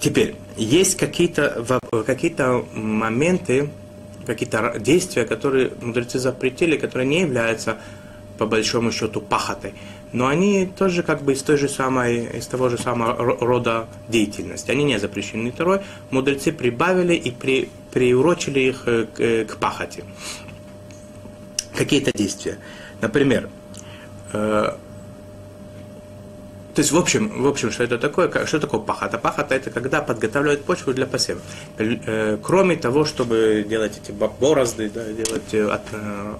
Теперь, 0.00 0.34
есть 0.56 0.96
какие-то 0.96 1.80
какие 2.06 2.34
моменты, 2.74 3.70
какие-то 4.26 4.76
действия, 4.78 5.26
которые 5.26 5.72
мудрецы 5.82 6.18
запретили, 6.18 6.78
которые 6.78 7.06
не 7.06 7.20
являются 7.20 7.78
по 8.38 8.46
большому 8.46 8.90
счету 8.90 9.20
пахотой, 9.20 9.74
но 10.12 10.26
они 10.26 10.66
тоже 10.66 11.02
как 11.02 11.22
бы 11.22 11.32
из 11.32 11.42
той 11.42 11.56
же 11.56 11.68
самой, 11.68 12.38
из 12.38 12.46
того 12.46 12.68
же 12.68 12.78
самого 12.78 13.14
рода 13.14 13.86
деятельности. 14.08 14.70
Они 14.70 14.84
не 14.84 14.98
запрещены 14.98 15.52
второй. 15.52 15.80
Мудрецы 16.10 16.52
прибавили 16.52 17.14
и 17.14 17.30
при, 17.30 17.68
приурочили 17.92 18.60
их 18.60 18.82
э, 18.86 19.06
к, 19.06 19.20
э, 19.20 19.44
к 19.44 19.56
пахоте. 19.56 20.04
Какие-то 21.76 22.12
действия. 22.12 22.58
Например, 23.00 23.48
э, 24.32 24.72
то 26.74 26.82
есть, 26.82 26.92
в 26.92 26.96
общем, 26.96 27.42
в 27.42 27.48
общем, 27.48 27.70
что 27.72 27.82
это 27.82 27.98
такое? 27.98 28.46
Что 28.46 28.60
такое 28.60 28.80
пахота? 28.80 29.18
Пахота 29.18 29.54
это 29.54 29.70
когда 29.70 30.00
подготавливают 30.00 30.64
почву 30.64 30.94
для 30.94 31.06
посева. 31.06 31.40
Э, 31.78 32.38
кроме 32.42 32.76
того, 32.76 33.04
чтобы 33.04 33.66
делать 33.68 34.00
эти 34.02 34.12
борозды, 34.12 34.88
да, 34.88 35.04
делать, 35.04 35.52
э, 35.52 35.68
от, 35.68 35.82
э, 35.92 36.34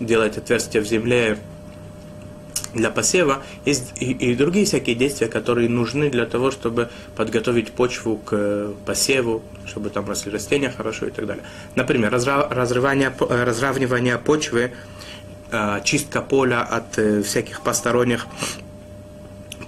делать 0.00 0.38
отверстия 0.38 0.80
в 0.80 0.86
земле 0.86 1.38
для 2.76 2.90
посева, 2.90 3.42
есть 3.64 3.92
и, 4.00 4.12
и 4.12 4.34
другие 4.34 4.66
всякие 4.66 4.94
действия, 4.94 5.26
которые 5.26 5.68
нужны 5.68 6.10
для 6.10 6.26
того, 6.26 6.50
чтобы 6.50 6.90
подготовить 7.16 7.72
почву 7.72 8.16
к 8.16 8.72
посеву, 8.84 9.42
чтобы 9.66 9.90
там 9.90 10.08
росли 10.08 10.30
растения 10.30 10.70
хорошо 10.70 11.06
и 11.06 11.10
так 11.10 11.26
далее. 11.26 11.44
Например, 11.74 12.12
разрывание, 12.12 13.12
разравнивание 13.18 14.18
почвы 14.18 14.72
Э, 15.52 15.80
чистка 15.84 16.22
поля 16.22 16.62
от 16.62 16.98
э, 16.98 17.22
всяких 17.22 17.60
посторонних 17.60 18.26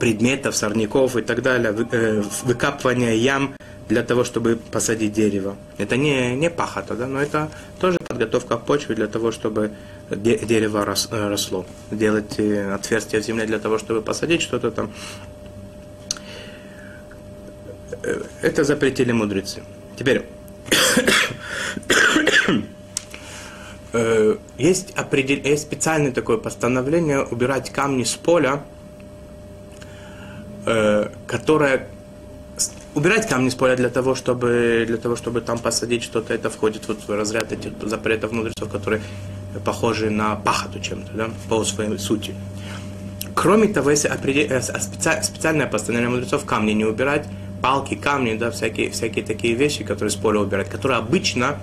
предметов, 0.01 0.57
сорняков 0.57 1.17
и 1.17 1.23
так 1.23 1.41
далее, 1.41 1.73
э, 1.93 2.23
выкапывание 2.43 3.17
ям 3.17 3.55
для 3.89 4.03
того, 4.03 4.25
чтобы 4.25 4.59
посадить 4.73 5.13
дерево. 5.13 5.57
Это 5.79 5.97
не, 5.97 6.35
не 6.35 6.51
пахота, 6.51 6.95
да, 6.95 7.07
но 7.07 7.23
это 7.23 7.49
тоже 7.81 7.99
подготовка 7.99 8.57
почвы 8.57 8.97
для 8.97 9.07
того, 9.07 9.31
чтобы 9.31 9.71
дерево 10.11 10.85
рос, 10.85 11.09
росло. 11.11 11.67
Делать 11.91 12.39
отверстия 12.39 13.21
в 13.21 13.25
земле 13.25 13.47
для 13.47 13.59
того, 13.59 13.79
чтобы 13.79 14.03
посадить 14.03 14.43
что-то 14.43 14.71
там. 14.71 14.93
Это 18.43 18.65
запретили 18.65 19.13
мудрецы. 19.13 19.63
Теперь 19.97 20.25
Э, 23.93 24.37
есть, 24.59 24.93
определ... 24.97 25.39
есть 25.43 25.63
специальное 25.63 26.13
такое 26.13 26.37
постановление 26.37 27.23
убирать 27.23 27.71
камни 27.71 28.05
с 28.05 28.15
поля, 28.15 28.63
э, 30.67 31.09
которое 31.27 31.89
убирать 32.95 33.29
камни 33.29 33.49
с 33.49 33.55
поля 33.55 33.77
для 33.77 33.89
того, 33.89 34.15
чтобы, 34.15 34.85
для 34.87 34.99
того, 34.99 35.17
чтобы 35.17 35.41
там 35.41 35.59
посадить 35.59 36.03
что-то, 36.03 36.35
это 36.35 36.51
входит 36.51 36.87
вот 36.87 36.99
в 37.07 37.11
разряд 37.11 37.53
этих 37.53 37.73
запретов 37.81 38.33
мудрецов, 38.33 38.71
которые 38.71 39.01
похожи 39.65 40.11
на 40.11 40.37
пахоту 40.37 40.81
чем-то, 40.81 41.13
да, 41.15 41.31
по 41.49 41.65
своей 41.65 41.99
сути. 41.99 42.35
Кроме 43.35 43.69
того, 43.69 43.91
если. 43.91 44.11
Э, 44.11 44.61
специальное 45.23 45.67
постановление 45.67 46.11
мудрецов 46.11 46.45
камни 46.45 46.73
не 46.73 46.85
убирать, 46.85 47.27
палки, 47.63 47.95
камни, 47.95 48.37
да, 48.37 48.51
всякие, 48.51 48.91
всякие 48.91 49.25
такие 49.25 49.55
вещи, 49.55 49.85
которые 49.85 50.11
с 50.11 50.17
поля 50.17 50.41
убирать, 50.41 50.69
которые 50.69 50.99
обычно 50.99 51.59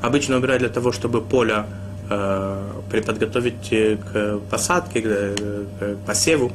обычно 0.00 0.36
убирают 0.36 0.62
для 0.62 0.70
того, 0.70 0.92
чтобы 0.92 1.20
поле 1.20 1.66
э, 2.08 2.72
подготовить 2.90 3.72
э, 3.72 3.96
к 3.96 4.38
посадке, 4.50 5.02
к, 5.02 5.36
к 5.78 5.96
посеву. 6.06 6.52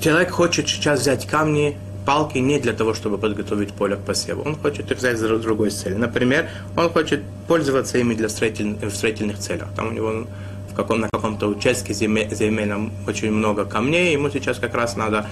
Человек 0.00 0.30
хочет 0.30 0.68
сейчас 0.68 1.00
взять 1.00 1.26
камни, 1.26 1.76
палки 2.04 2.38
не 2.38 2.58
для 2.58 2.72
того, 2.72 2.94
чтобы 2.94 3.18
подготовить 3.18 3.72
поле 3.72 3.96
к 3.96 4.00
посеву. 4.00 4.42
Он 4.42 4.56
хочет 4.56 4.90
их 4.90 4.98
взять 4.98 5.18
с 5.18 5.40
другой 5.40 5.70
целью. 5.70 5.98
Например, 5.98 6.48
он 6.76 6.90
хочет 6.90 7.22
пользоваться 7.46 7.98
ими 7.98 8.14
для 8.14 8.28
строитель, 8.28 8.76
в 8.82 8.94
строительных 8.94 9.38
целях. 9.38 9.68
Там 9.74 9.88
у 9.88 9.90
него 9.92 10.26
в 10.70 10.76
каком, 10.76 11.00
на 11.00 11.08
каком-то 11.08 11.46
участке 11.46 11.94
земельном 11.94 12.92
очень 13.06 13.30
много 13.30 13.64
камней, 13.64 14.12
ему 14.12 14.28
сейчас 14.28 14.58
как 14.58 14.74
раз 14.74 14.96
надо 14.96 15.26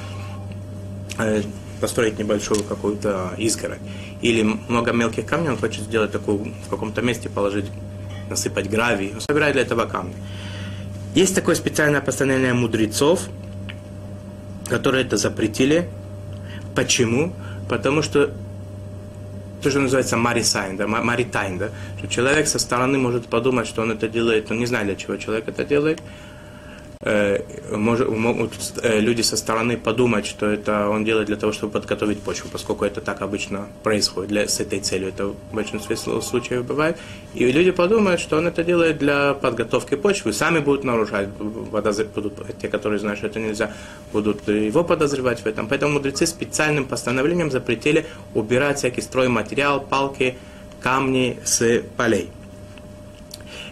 э, 1.19 1.43
построить 1.81 2.19
небольшую 2.19 2.63
какую-то 2.63 3.33
изгородь. 3.39 3.81
Или 4.21 4.43
много 4.69 4.93
мелких 4.93 5.27
камней, 5.27 5.51
он 5.51 5.59
хочет 5.59 5.83
сделать 5.83 6.13
такую, 6.13 6.53
в 6.67 6.71
каком-то 6.71 7.03
месте 7.03 7.29
положить, 7.29 7.67
насыпать 8.31 8.71
гравий. 8.71 9.11
Он 9.15 9.21
собирает 9.21 9.55
для 9.55 9.63
этого 9.63 9.87
камни. 9.87 10.15
Есть 11.17 11.35
такое 11.35 11.57
специальное 11.57 12.01
постановление 12.01 12.55
мудрецов, 12.55 13.29
которые 14.69 15.05
это 15.05 15.17
запретили. 15.17 15.89
Почему? 16.75 17.33
Потому 17.69 18.03
что 18.03 18.31
то, 19.63 19.71
что 19.71 19.81
называется 19.81 20.17
марисайн, 20.17 20.77
да, 20.77 20.87
маритайн, 20.87 21.59
да, 21.59 21.69
что 21.99 22.09
человек 22.09 22.49
со 22.49 22.59
стороны 22.59 22.99
может 22.99 23.27
подумать, 23.27 23.67
что 23.67 23.83
он 23.83 23.93
это 23.93 24.09
делает, 24.09 24.51
он 24.51 24.59
не 24.59 24.67
знает, 24.67 24.87
для 24.87 24.97
чего 24.97 25.17
человек 25.17 25.49
это 25.49 25.65
делает, 25.65 26.01
может, 27.73 28.09
могут 28.09 28.53
э, 28.83 29.01
люди 29.01 29.23
со 29.23 29.37
стороны 29.37 29.77
подумать, 29.77 30.25
что 30.25 30.47
это 30.47 30.89
он 30.89 31.05
делает 31.05 31.27
для 31.27 31.37
того, 31.37 31.53
чтобы 31.53 31.73
подготовить 31.73 32.21
почву, 32.21 32.49
поскольку 32.53 32.85
это 32.85 33.01
так 33.01 33.23
обычно 33.23 33.67
происходит 33.83 34.29
для, 34.31 34.47
с 34.47 34.61
этой 34.61 34.79
целью. 34.79 35.09
Это 35.09 35.27
в 35.27 35.37
большинстве 35.53 35.97
случаев 35.97 36.65
бывает. 36.65 36.97
И 37.35 37.51
люди 37.51 37.73
подумают, 37.73 38.21
что 38.21 38.37
он 38.37 38.47
это 38.47 38.63
делает 38.63 38.99
для 38.99 39.35
подготовки 39.35 39.97
почвы, 39.97 40.33
сами 40.33 40.61
будут 40.61 40.85
нарушать, 40.85 41.29
будут, 41.29 42.35
те, 42.61 42.69
которые 42.69 43.01
знают, 43.01 43.19
что 43.19 43.27
это 43.27 43.41
нельзя, 43.41 43.73
будут 44.13 44.47
его 44.47 44.85
подозревать 44.85 45.41
в 45.41 45.47
этом. 45.47 45.67
Поэтому 45.67 45.95
мудрецы 45.95 46.25
специальным 46.25 46.85
постановлением 46.85 47.51
запретили 47.51 48.07
убирать 48.33 48.79
всякий 48.79 49.01
стройматериал, 49.01 49.81
палки, 49.81 50.37
камни 50.81 51.37
с 51.45 51.83
полей 51.97 52.31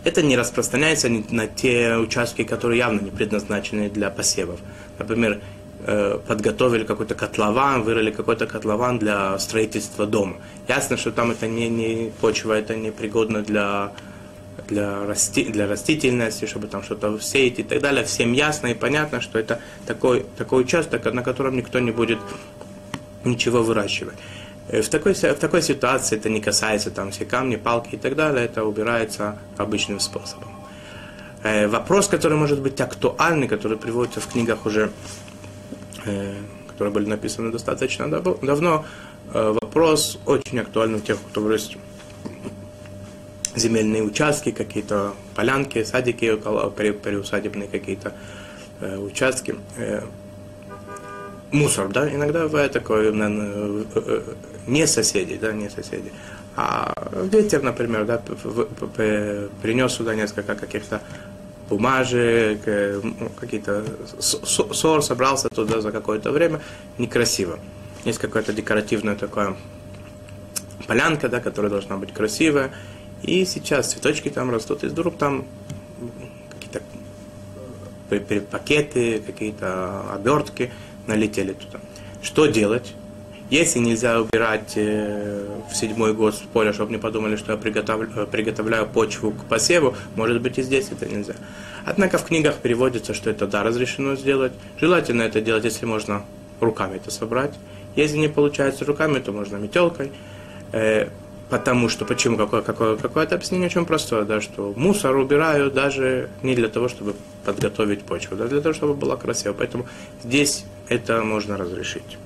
это 0.04 0.22
не 0.22 0.36
распространяется 0.36 1.08
на 1.08 1.46
те 1.46 1.96
участки, 1.96 2.44
которые 2.44 2.78
явно 2.78 3.00
не 3.00 3.10
предназначены 3.10 3.90
для 3.90 4.10
посевов. 4.10 4.60
Например, 4.98 5.40
э, 5.86 6.18
подготовили 6.26 6.84
какой-то 6.84 7.14
котлован, 7.14 7.82
вырыли 7.82 8.10
какой-то 8.10 8.46
котлован 8.46 8.98
для 8.98 9.38
строительства 9.38 10.06
дома. 10.06 10.36
Ясно, 10.68 10.96
что 10.96 11.10
там 11.10 11.30
это 11.30 11.46
не, 11.46 11.68
не 11.68 12.12
почва, 12.20 12.54
это 12.54 12.76
не 12.76 12.90
пригодно 12.90 13.42
для, 13.42 13.92
для, 14.68 15.04
расти, 15.06 15.44
для 15.44 15.66
растительности, 15.66 16.46
чтобы 16.46 16.68
там 16.68 16.82
что-то 16.82 17.18
сеять 17.20 17.58
и 17.58 17.62
так 17.62 17.80
далее. 17.80 18.04
Всем 18.04 18.32
ясно 18.32 18.68
и 18.68 18.74
понятно, 18.74 19.20
что 19.20 19.38
это 19.38 19.60
такой, 19.86 20.24
такой 20.36 20.62
участок, 20.62 21.04
на 21.12 21.22
котором 21.22 21.56
никто 21.56 21.78
не 21.78 21.90
будет 21.90 22.18
ничего 23.24 23.62
выращивать. 23.62 24.14
Э, 24.68 24.82
в 24.82 24.88
такой, 24.88 25.14
в 25.14 25.34
такой 25.34 25.62
ситуации 25.62 26.16
это 26.16 26.28
не 26.28 26.40
касается 26.40 26.90
там 26.90 27.10
все 27.10 27.24
камни, 27.24 27.56
палки 27.56 27.94
и 27.94 27.98
так 27.98 28.14
далее, 28.14 28.44
это 28.44 28.64
убирается 28.64 29.38
обычным 29.56 30.00
способом. 30.00 30.48
Э, 31.42 31.66
вопрос, 31.68 32.08
который 32.08 32.36
может 32.36 32.60
быть 32.60 32.80
актуальный, 32.80 33.48
который 33.48 33.78
приводится 33.78 34.20
в 34.20 34.26
книгах 34.26 34.66
уже, 34.66 34.90
э, 36.06 36.34
которые 36.68 36.92
были 36.92 37.06
написаны 37.06 37.50
достаточно 37.50 38.10
давно, 38.10 38.84
вопрос 39.32 40.18
очень 40.26 40.58
актуальный 40.58 40.98
у 40.98 41.00
тех, 41.00 41.16
у 41.16 41.34
кого 41.34 41.52
есть 41.52 41.76
земельные 43.54 44.02
участки, 44.02 44.50
какие-то 44.50 45.12
полянки, 45.36 45.84
садики, 45.84 46.30
около, 46.30 46.70
приусадебные 46.70 47.68
какие-то 47.68 48.12
участки 48.80 49.54
мусор, 51.52 51.88
да, 51.88 52.12
иногда 52.12 52.44
бывает 52.44 52.72
такое, 52.72 53.12
наверное, 53.12 53.84
не 54.66 54.86
соседи, 54.86 55.36
да, 55.36 55.52
не 55.52 55.68
соседи. 55.68 56.12
А 56.56 56.92
ветер, 57.32 57.62
например, 57.62 58.04
да, 58.04 58.20
принес 59.62 59.92
сюда 59.92 60.14
несколько 60.14 60.54
каких-то 60.54 61.00
бумажек, 61.68 62.60
э, 62.66 63.00
ну, 63.02 63.30
какие-то 63.38 63.84
ссор, 64.18 65.02
собрался 65.02 65.48
туда 65.48 65.80
за 65.80 65.92
какое-то 65.92 66.32
время, 66.32 66.60
некрасиво. 66.98 67.58
Есть 68.04 68.18
какая-то 68.18 68.52
декоративная 68.52 69.14
такая 69.14 69.56
полянка, 70.88 71.28
да, 71.28 71.40
которая 71.40 71.70
должна 71.70 71.96
быть 71.96 72.12
красивая, 72.12 72.72
и 73.22 73.44
сейчас 73.44 73.92
цветочки 73.92 74.28
там 74.28 74.50
растут, 74.50 74.82
и 74.82 74.88
вдруг 74.88 75.16
там 75.16 75.44
э, 75.68 75.69
пакеты, 78.18 79.22
какие-то 79.24 80.12
обертки 80.12 80.70
налетели 81.06 81.52
туда. 81.52 81.80
Что 82.22 82.46
делать? 82.46 82.94
Если 83.50 83.80
нельзя 83.80 84.20
убирать 84.20 84.74
э, 84.76 85.44
в 85.68 85.74
седьмой 85.74 86.14
год 86.14 86.36
с 86.36 86.38
поля, 86.38 86.72
чтобы 86.72 86.92
не 86.92 86.98
подумали, 86.98 87.34
что 87.34 87.50
я 87.50 87.58
приготовляю, 87.58 88.12
э, 88.16 88.26
приготовляю 88.26 88.86
почву 88.86 89.32
к 89.32 89.44
посеву, 89.46 89.96
может 90.14 90.40
быть 90.40 90.58
и 90.58 90.62
здесь 90.62 90.88
это 90.92 91.06
нельзя. 91.06 91.34
Однако 91.84 92.18
в 92.18 92.24
книгах 92.24 92.58
переводится, 92.58 93.12
что 93.12 93.28
это 93.28 93.48
да, 93.48 93.64
разрешено 93.64 94.14
сделать. 94.14 94.52
Желательно 94.78 95.22
это 95.22 95.40
делать, 95.40 95.64
если 95.64 95.84
можно 95.84 96.24
руками 96.60 96.96
это 96.96 97.10
собрать. 97.10 97.54
Если 97.96 98.18
не 98.18 98.28
получается 98.28 98.84
руками, 98.84 99.18
то 99.18 99.32
можно 99.32 99.56
метелкой. 99.56 100.12
Потому 101.50 101.88
что, 101.88 102.04
почему, 102.04 102.36
какое, 102.36 102.62
какое, 102.62 102.96
какое-то 102.96 103.34
объяснение 103.34 103.66
очень 103.66 103.84
простое, 103.84 104.22
да, 104.22 104.40
что 104.40 104.72
мусор 104.76 105.16
убираю 105.16 105.72
даже 105.72 106.30
не 106.44 106.54
для 106.54 106.68
того, 106.68 106.88
чтобы 106.88 107.16
подготовить 107.44 108.04
почву, 108.04 108.36
да, 108.36 108.46
для 108.46 108.60
того, 108.60 108.72
чтобы 108.72 108.94
было 108.94 109.16
красиво. 109.16 109.52
Поэтому 109.52 109.88
здесь 110.22 110.64
это 110.88 111.22
можно 111.24 111.56
разрешить. 111.56 112.18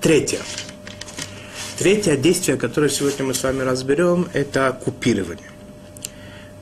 Третье. 0.00 0.38
Третье 1.76 2.16
действие, 2.16 2.56
которое 2.56 2.88
сегодня 2.88 3.24
мы 3.24 3.34
с 3.34 3.42
вами 3.42 3.62
разберем, 3.62 4.28
это 4.32 4.78
купирование. 4.84 5.50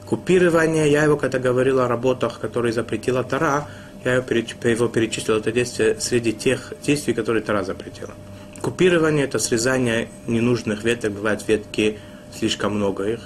Купирование, 0.07 0.91
я 0.91 1.05
его 1.05 1.19
когда 1.19 1.39
говорил 1.39 1.81
о 1.81 1.89
работах, 1.89 2.41
которые 2.41 2.73
запретила 2.73 3.25
Тара, 3.25 3.69
я 4.05 4.15
его 4.15 4.89
перечислил, 4.89 5.37
это 5.37 5.53
действие 5.53 6.01
среди 6.01 6.33
тех 6.33 6.73
действий, 6.83 7.13
которые 7.13 7.43
Тара 7.43 7.63
запретила. 7.63 8.15
Купирование– 8.61 9.25
это 9.27 9.39
срезание 9.39 10.09
ненужных 10.27 10.83
веток, 10.85 11.13
бывают 11.13 11.47
ветки 11.47 11.99
слишком 12.35 12.77
много 12.77 13.05
их. 13.05 13.21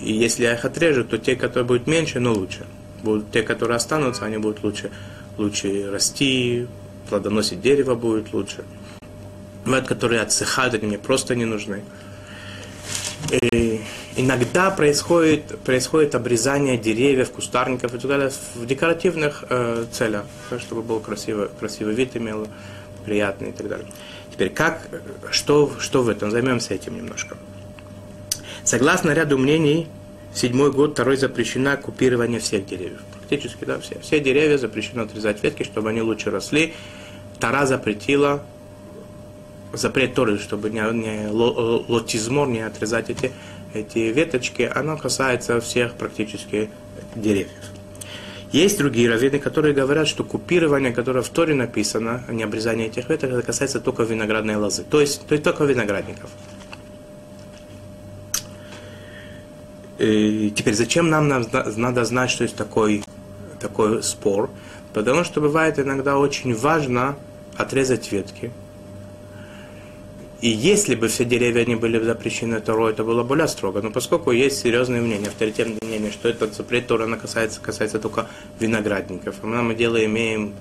И 0.00 0.12
если 0.12 0.44
я 0.44 0.54
их 0.54 0.64
отрежу, 0.64 1.04
то 1.04 1.18
те, 1.18 1.36
которые 1.36 1.64
будут 1.64 1.86
меньше, 1.86 2.20
но 2.20 2.32
лучше. 2.32 2.66
Будут 3.02 3.30
те, 3.30 3.42
которые 3.42 3.76
останутся, 3.76 4.24
они 4.24 4.38
будут 4.38 4.62
лучше, 4.62 4.90
лучше 5.38 5.90
расти, 5.90 6.66
плодоносить 7.08 7.60
дерево 7.60 7.94
будет 7.94 8.32
лучше. 8.32 8.64
Бывают, 9.64 9.86
которые 9.86 10.20
отсыхают, 10.20 10.74
они 10.74 10.86
мне 10.86 10.98
просто 10.98 11.34
не 11.34 11.44
нужны. 11.44 11.82
И 13.30 13.80
иногда 14.16 14.70
происходит, 14.70 15.58
происходит 15.60 16.14
обрезание 16.14 16.76
деревьев, 16.76 17.32
кустарников 17.32 17.94
и 17.94 17.98
так 17.98 18.08
далее 18.08 18.30
в 18.54 18.66
декоративных 18.66 19.44
э, 19.48 19.86
целях, 19.90 20.24
чтобы 20.58 20.82
был 20.82 21.00
красивый, 21.00 21.48
красивый 21.58 21.94
вид 21.94 22.16
имел, 22.16 22.46
приятный 23.06 23.50
и 23.50 23.52
так 23.52 23.68
далее. 23.68 23.86
Теперь, 24.32 24.50
как, 24.50 24.86
что, 25.30 25.72
что 25.78 26.02
в 26.02 26.08
этом? 26.10 26.30
Займемся 26.30 26.74
этим 26.74 26.96
немножко. 26.96 27.38
Согласно 28.64 29.12
ряду 29.12 29.38
мнений, 29.38 29.86
седьмой 30.34 30.72
год, 30.72 30.92
второй 30.92 31.16
запрещено 31.16 31.76
купирование 31.76 32.40
всех 32.40 32.66
деревьев. 32.66 33.00
Практически, 33.12 33.64
да, 33.64 33.78
все. 33.78 33.98
Все 34.00 34.20
деревья 34.20 34.58
запрещено 34.58 35.04
отрезать 35.04 35.42
ветки, 35.42 35.62
чтобы 35.62 35.90
они 35.90 36.02
лучше 36.02 36.30
росли. 36.30 36.74
Тара 37.40 37.64
запретила, 37.64 38.42
запрет 39.72 40.14
Торы, 40.14 40.38
чтобы 40.38 40.70
не, 40.70 40.80
не 40.92 41.28
лотизмор, 41.28 42.48
не 42.48 42.60
отрезать 42.60 43.10
эти, 43.10 43.32
эти 43.72 43.98
веточки, 43.98 44.62
оно 44.62 44.96
касается 44.96 45.60
всех 45.60 45.94
практически 45.94 46.70
деревьев. 47.14 47.75
Есть 48.52 48.78
другие 48.78 49.10
раввины, 49.10 49.38
которые 49.38 49.74
говорят, 49.74 50.06
что 50.06 50.24
купирование, 50.24 50.92
которое 50.92 51.22
в 51.22 51.28
Торе 51.28 51.54
написано, 51.54 52.24
а 52.28 52.32
не 52.32 52.44
обрезание 52.44 52.86
этих 52.86 53.08
веток, 53.08 53.30
это 53.30 53.42
касается 53.42 53.80
только 53.80 54.04
виноградной 54.04 54.56
лозы, 54.56 54.84
то 54.88 55.00
есть, 55.00 55.26
то 55.26 55.32
есть 55.32 55.44
только 55.44 55.64
виноградников. 55.64 56.30
И 59.98 60.52
теперь, 60.54 60.74
зачем 60.74 61.08
нам 61.08 61.28
надо 61.28 62.04
знать, 62.04 62.30
что 62.30 62.44
есть 62.44 62.56
такой, 62.56 63.02
такой 63.60 64.02
спор? 64.02 64.50
Потому 64.92 65.24
что 65.24 65.40
бывает 65.40 65.78
иногда 65.78 66.16
очень 66.16 66.54
важно 66.54 67.16
отрезать 67.56 68.12
ветки, 68.12 68.52
и 70.42 70.48
если 70.48 70.94
бы 70.94 71.08
все 71.08 71.24
деревья 71.24 71.64
не 71.64 71.76
были 71.76 71.98
запрещены 72.02 72.60
Торой, 72.60 72.92
это 72.92 73.04
было 73.04 73.22
более 73.22 73.48
строго. 73.48 73.80
Но 73.80 73.90
поскольку 73.90 74.32
есть 74.32 74.60
серьезные 74.60 75.00
мнения, 75.00 75.28
авторитетные 75.28 75.78
мнения, 75.82 76.10
что 76.10 76.28
этот 76.28 76.54
запрет 76.54 76.86
Тора 76.86 77.06
касается, 77.16 77.60
касается 77.60 77.98
только 77.98 78.26
виноградников, 78.60 79.36
а 79.42 79.46
мы 79.46 79.74
дело 79.74 80.04
имеем 80.04 80.52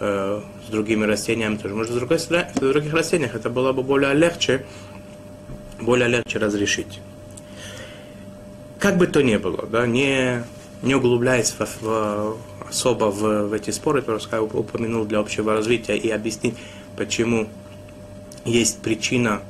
э, 0.00 0.40
с 0.66 0.70
другими 0.70 1.04
растениями 1.04 1.56
тоже. 1.56 1.74
Может, 1.74 1.92
с 1.92 1.94
другой 1.96 2.18
в 2.18 2.58
других 2.58 2.94
растениях 2.94 3.34
это 3.34 3.50
было 3.50 3.72
бы 3.72 3.82
более 3.82 4.14
легче, 4.14 4.64
более 5.78 6.08
легче 6.08 6.38
разрешить. 6.38 7.00
Как 8.78 8.96
бы 8.96 9.06
то 9.06 9.22
ни 9.22 9.36
было, 9.36 9.66
да, 9.66 9.86
не, 9.86 10.42
не 10.80 10.94
углубляясь 10.94 11.50
в, 11.50 11.68
в, 11.82 12.36
особо 12.66 13.10
в, 13.10 13.48
в 13.48 13.52
эти 13.52 13.70
споры, 13.70 14.00
просто 14.00 14.40
упомянул 14.40 15.04
для 15.04 15.18
общего 15.18 15.52
развития 15.52 15.98
и 15.98 16.08
объяснить, 16.08 16.54
почему 16.96 17.46
есть 18.44 18.80
причина 18.80 19.42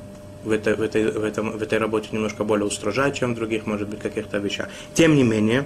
в 0.43 0.51
этой, 0.51 0.75
в, 0.75 0.81
этой, 0.81 1.11
в, 1.11 1.23
этом, 1.23 1.51
в 1.51 1.61
этой 1.61 1.77
работе 1.77 2.09
немножко 2.11 2.43
более 2.43 2.65
устражать, 2.65 3.17
чем 3.17 3.33
в 3.33 3.35
других, 3.35 3.65
может 3.65 3.87
быть, 3.87 3.99
каких-то 3.99 4.37
вещах. 4.37 4.69
Тем 4.93 5.15
не 5.15 5.23
менее, 5.23 5.65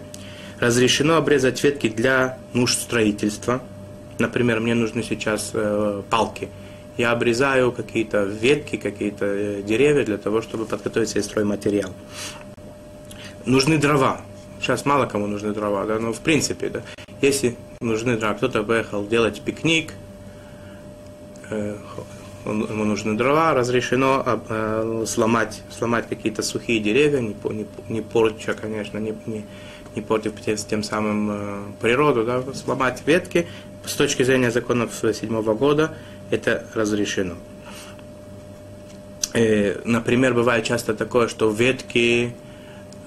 разрешено 0.59 1.17
обрезать 1.17 1.63
ветки 1.63 1.89
для 1.89 2.37
нужд 2.53 2.79
строительства. 2.79 3.61
Например, 4.19 4.59
мне 4.59 4.75
нужны 4.75 5.03
сейчас 5.03 5.51
э, 5.53 6.01
палки. 6.09 6.49
Я 6.97 7.11
обрезаю 7.11 7.71
какие-то 7.71 8.23
ветки, 8.23 8.77
какие-то 8.77 9.25
э, 9.25 9.61
деревья 9.61 10.03
для 10.03 10.17
того, 10.17 10.41
чтобы 10.41 10.65
подготовить 10.65 11.09
себе 11.09 11.23
стройматериал. 11.23 11.91
Нужны 13.45 13.77
дрова. 13.77 14.21
Сейчас 14.59 14.85
мало 14.85 15.05
кому 15.05 15.27
нужны 15.27 15.53
дрова, 15.53 15.85
да, 15.85 15.99
но 15.99 16.11
в 16.11 16.19
принципе, 16.19 16.69
да. 16.69 16.81
Если 17.21 17.55
нужны 17.79 18.17
дрова, 18.17 18.33
кто-то 18.33 18.63
поехал 18.63 19.05
делать 19.05 19.41
пикник, 19.41 19.93
э, 21.49 21.77
ему 22.51 22.83
нужны 22.85 23.17
дрова, 23.17 23.53
разрешено 23.53 24.23
э, 24.25 25.03
сломать, 25.07 25.61
сломать 25.69 26.07
какие-то 26.07 26.41
сухие 26.41 26.79
деревья, 26.79 27.19
не, 27.19 27.35
не, 27.51 27.65
не 27.89 28.01
порча, 28.01 28.53
конечно, 28.53 28.97
не, 28.97 29.13
не, 29.25 29.45
не 29.95 30.01
портив 30.01 30.33
тем 30.67 30.83
самым 30.83 31.29
э, 31.31 31.63
природу, 31.81 32.23
да, 32.23 32.43
сломать 32.53 33.03
ветки. 33.05 33.47
С 33.85 33.93
точки 33.93 34.23
зрения 34.23 34.51
законов 34.51 34.91
седьмого 35.13 35.53
года 35.53 35.95
это 36.29 36.65
разрешено. 36.73 37.35
Э, 39.33 39.79
например, 39.85 40.33
бывает 40.33 40.65
часто 40.65 40.93
такое, 40.93 41.27
что 41.27 41.49
ветки, 41.49 42.33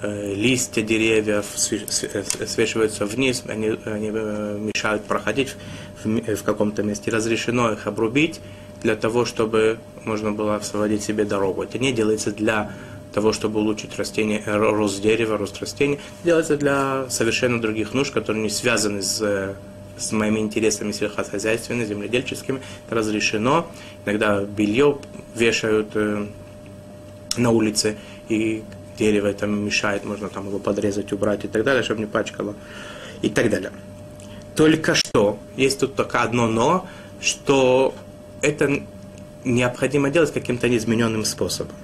э, 0.01 0.33
листья 0.33 0.81
деревьев 0.81 1.45
свешиваются 1.55 3.05
вниз, 3.05 3.43
они, 3.47 3.77
они 3.85 4.11
э, 4.13 4.57
мешают 4.73 5.03
проходить 5.05 5.55
в, 6.03 6.35
в 6.35 6.43
каком-то 6.43 6.83
месте. 6.83 7.11
Разрешено 7.11 7.71
их 7.71 7.87
обрубить 7.87 8.39
для 8.83 8.95
того, 8.95 9.25
чтобы 9.25 9.79
можно 10.05 10.31
было 10.31 10.55
освободить 10.55 11.03
себе 11.03 11.25
дорогу. 11.25 11.63
Это 11.63 11.77
не 11.79 11.91
делается 11.91 12.31
для 12.31 12.71
того, 13.13 13.33
чтобы 13.33 13.59
улучшить 13.59 13.97
растение, 13.97 14.41
э, 14.45 14.55
рост 14.55 15.01
дерева, 15.01 15.37
рост 15.37 15.59
растений. 15.59 15.95
Это 15.95 16.25
делается 16.25 16.57
для 16.57 17.09
совершенно 17.09 17.61
других 17.61 17.93
нужд, 17.93 18.13
которые 18.13 18.41
не 18.43 18.49
связаны 18.49 19.01
с, 19.01 19.55
с 19.97 20.11
моими 20.11 20.39
интересами 20.39 20.91
сельхозхозяйственными, 20.91 21.85
земледельческими. 21.85 22.61
Это 22.87 22.95
разрешено. 22.95 23.67
Иногда 24.05 24.43
белье 24.43 24.97
вешают 25.35 25.89
э, 25.95 26.25
на 27.37 27.49
улице, 27.51 27.97
и 28.29 28.63
дерево 28.97 29.27
это 29.27 29.47
мешает, 29.47 30.05
можно 30.05 30.29
там 30.29 30.47
его 30.47 30.59
подрезать, 30.59 31.11
убрать 31.11 31.45
и 31.45 31.47
так 31.47 31.63
далее, 31.63 31.83
чтобы 31.83 32.01
не 32.01 32.05
пачкало 32.05 32.55
и 33.21 33.29
так 33.29 33.49
далее. 33.49 33.71
Только 34.55 34.95
что, 34.95 35.39
есть 35.55 35.79
тут 35.79 35.95
только 35.95 36.21
одно 36.21 36.47
но, 36.47 36.87
что 37.21 37.93
это 38.41 38.81
необходимо 39.43 40.09
делать 40.09 40.33
каким-то 40.33 40.69
неизмененным 40.69 41.25
способом. 41.25 41.75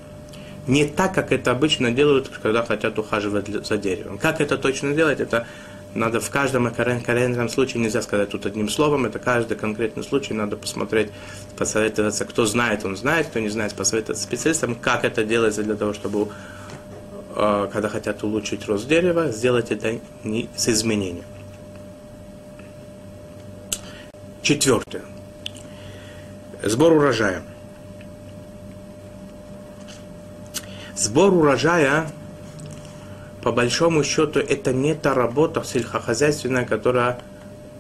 Не 0.68 0.86
так, 0.86 1.14
как 1.14 1.32
это 1.32 1.52
обычно 1.52 1.92
делают, 1.92 2.30
когда 2.42 2.64
хотят 2.64 3.00
ухаживать 3.00 3.48
за 3.48 3.78
деревом. 3.78 4.18
Как 4.18 4.42
это 4.42 4.58
точно 4.58 4.94
делать, 4.94 5.22
это 5.22 5.48
надо 5.94 6.20
в 6.20 6.30
каждом 6.30 6.70
конкретном 6.70 7.50
случае, 7.50 7.82
нельзя 7.82 8.02
сказать 8.02 8.30
тут 8.30 8.46
одним 8.46 8.70
словом, 8.70 9.06
это 9.06 9.18
каждый 9.18 9.58
конкретный 9.58 10.04
случай 10.04 10.34
надо 10.34 10.58
посмотреть, 10.58 11.10
посоветоваться, 11.58 12.26
кто 12.26 12.46
знает, 12.46 12.86
он 12.86 12.98
знает, 12.98 13.28
кто 13.28 13.40
не 13.40 13.50
знает, 13.50 13.74
посоветоваться 13.74 14.24
специалистам, 14.24 14.76
как 14.76 15.06
это 15.06 15.24
делается 15.24 15.64
для 15.64 15.76
того, 15.76 15.94
чтобы, 15.94 16.28
э, 17.36 17.70
когда 17.72 17.90
хотят 17.90 18.24
улучшить 18.24 18.68
рост 18.68 18.88
дерева, 18.88 19.32
сделать 19.32 19.72
это 19.72 20.00
не 20.24 20.50
с 20.56 20.68
изменением. 20.68 21.26
Четвертое. 24.42 25.02
Сбор 26.64 26.94
урожая. 26.94 27.44
Сбор 30.96 31.34
урожая, 31.34 32.10
по 33.44 33.52
большому 33.52 34.04
счету, 34.04 34.40
это 34.40 34.74
не 34.74 34.96
та 34.96 35.14
работа 35.14 35.64
сельскохозяйственная, 35.64 36.66
которая 36.66 37.20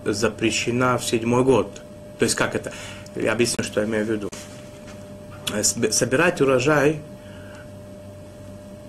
запрещена 0.06 0.98
в 0.98 1.04
седьмой 1.04 1.44
год. 1.44 1.82
То 2.20 2.24
есть 2.24 2.36
как 2.36 2.56
это? 2.56 2.72
Я 3.16 3.34
объясню, 3.34 3.64
что 3.64 3.82
я 3.82 3.88
имею 3.88 4.06
в 4.06 4.10
виду. 4.10 4.30
Собирать 5.62 6.42
урожай 6.42 7.02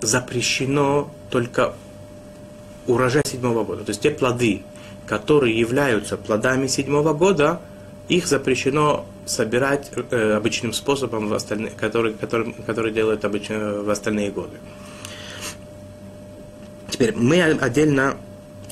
запрещено 0.01 1.11
только 1.29 1.73
урожай 2.85 3.23
седьмого 3.25 3.63
года. 3.63 3.83
То 3.83 3.89
есть 3.89 4.01
те 4.01 4.11
плоды, 4.11 4.61
которые 5.07 5.57
являются 5.57 6.17
плодами 6.17 6.67
седьмого 6.67 7.13
года, 7.13 7.59
их 8.07 8.27
запрещено 8.27 9.05
собирать 9.29 9.91
э, 10.11 10.33
обычным 10.33 10.73
способом, 10.73 11.29
в 11.29 11.33
остальные, 11.33 11.71
который, 11.71 12.13
который, 12.13 12.53
который 12.65 12.91
делают 12.91 13.23
обычно 13.25 13.83
в 13.83 13.89
остальные 13.89 14.31
годы. 14.31 14.57
Теперь 16.89 17.15
мы 17.15 17.41
отдельно, 17.41 18.17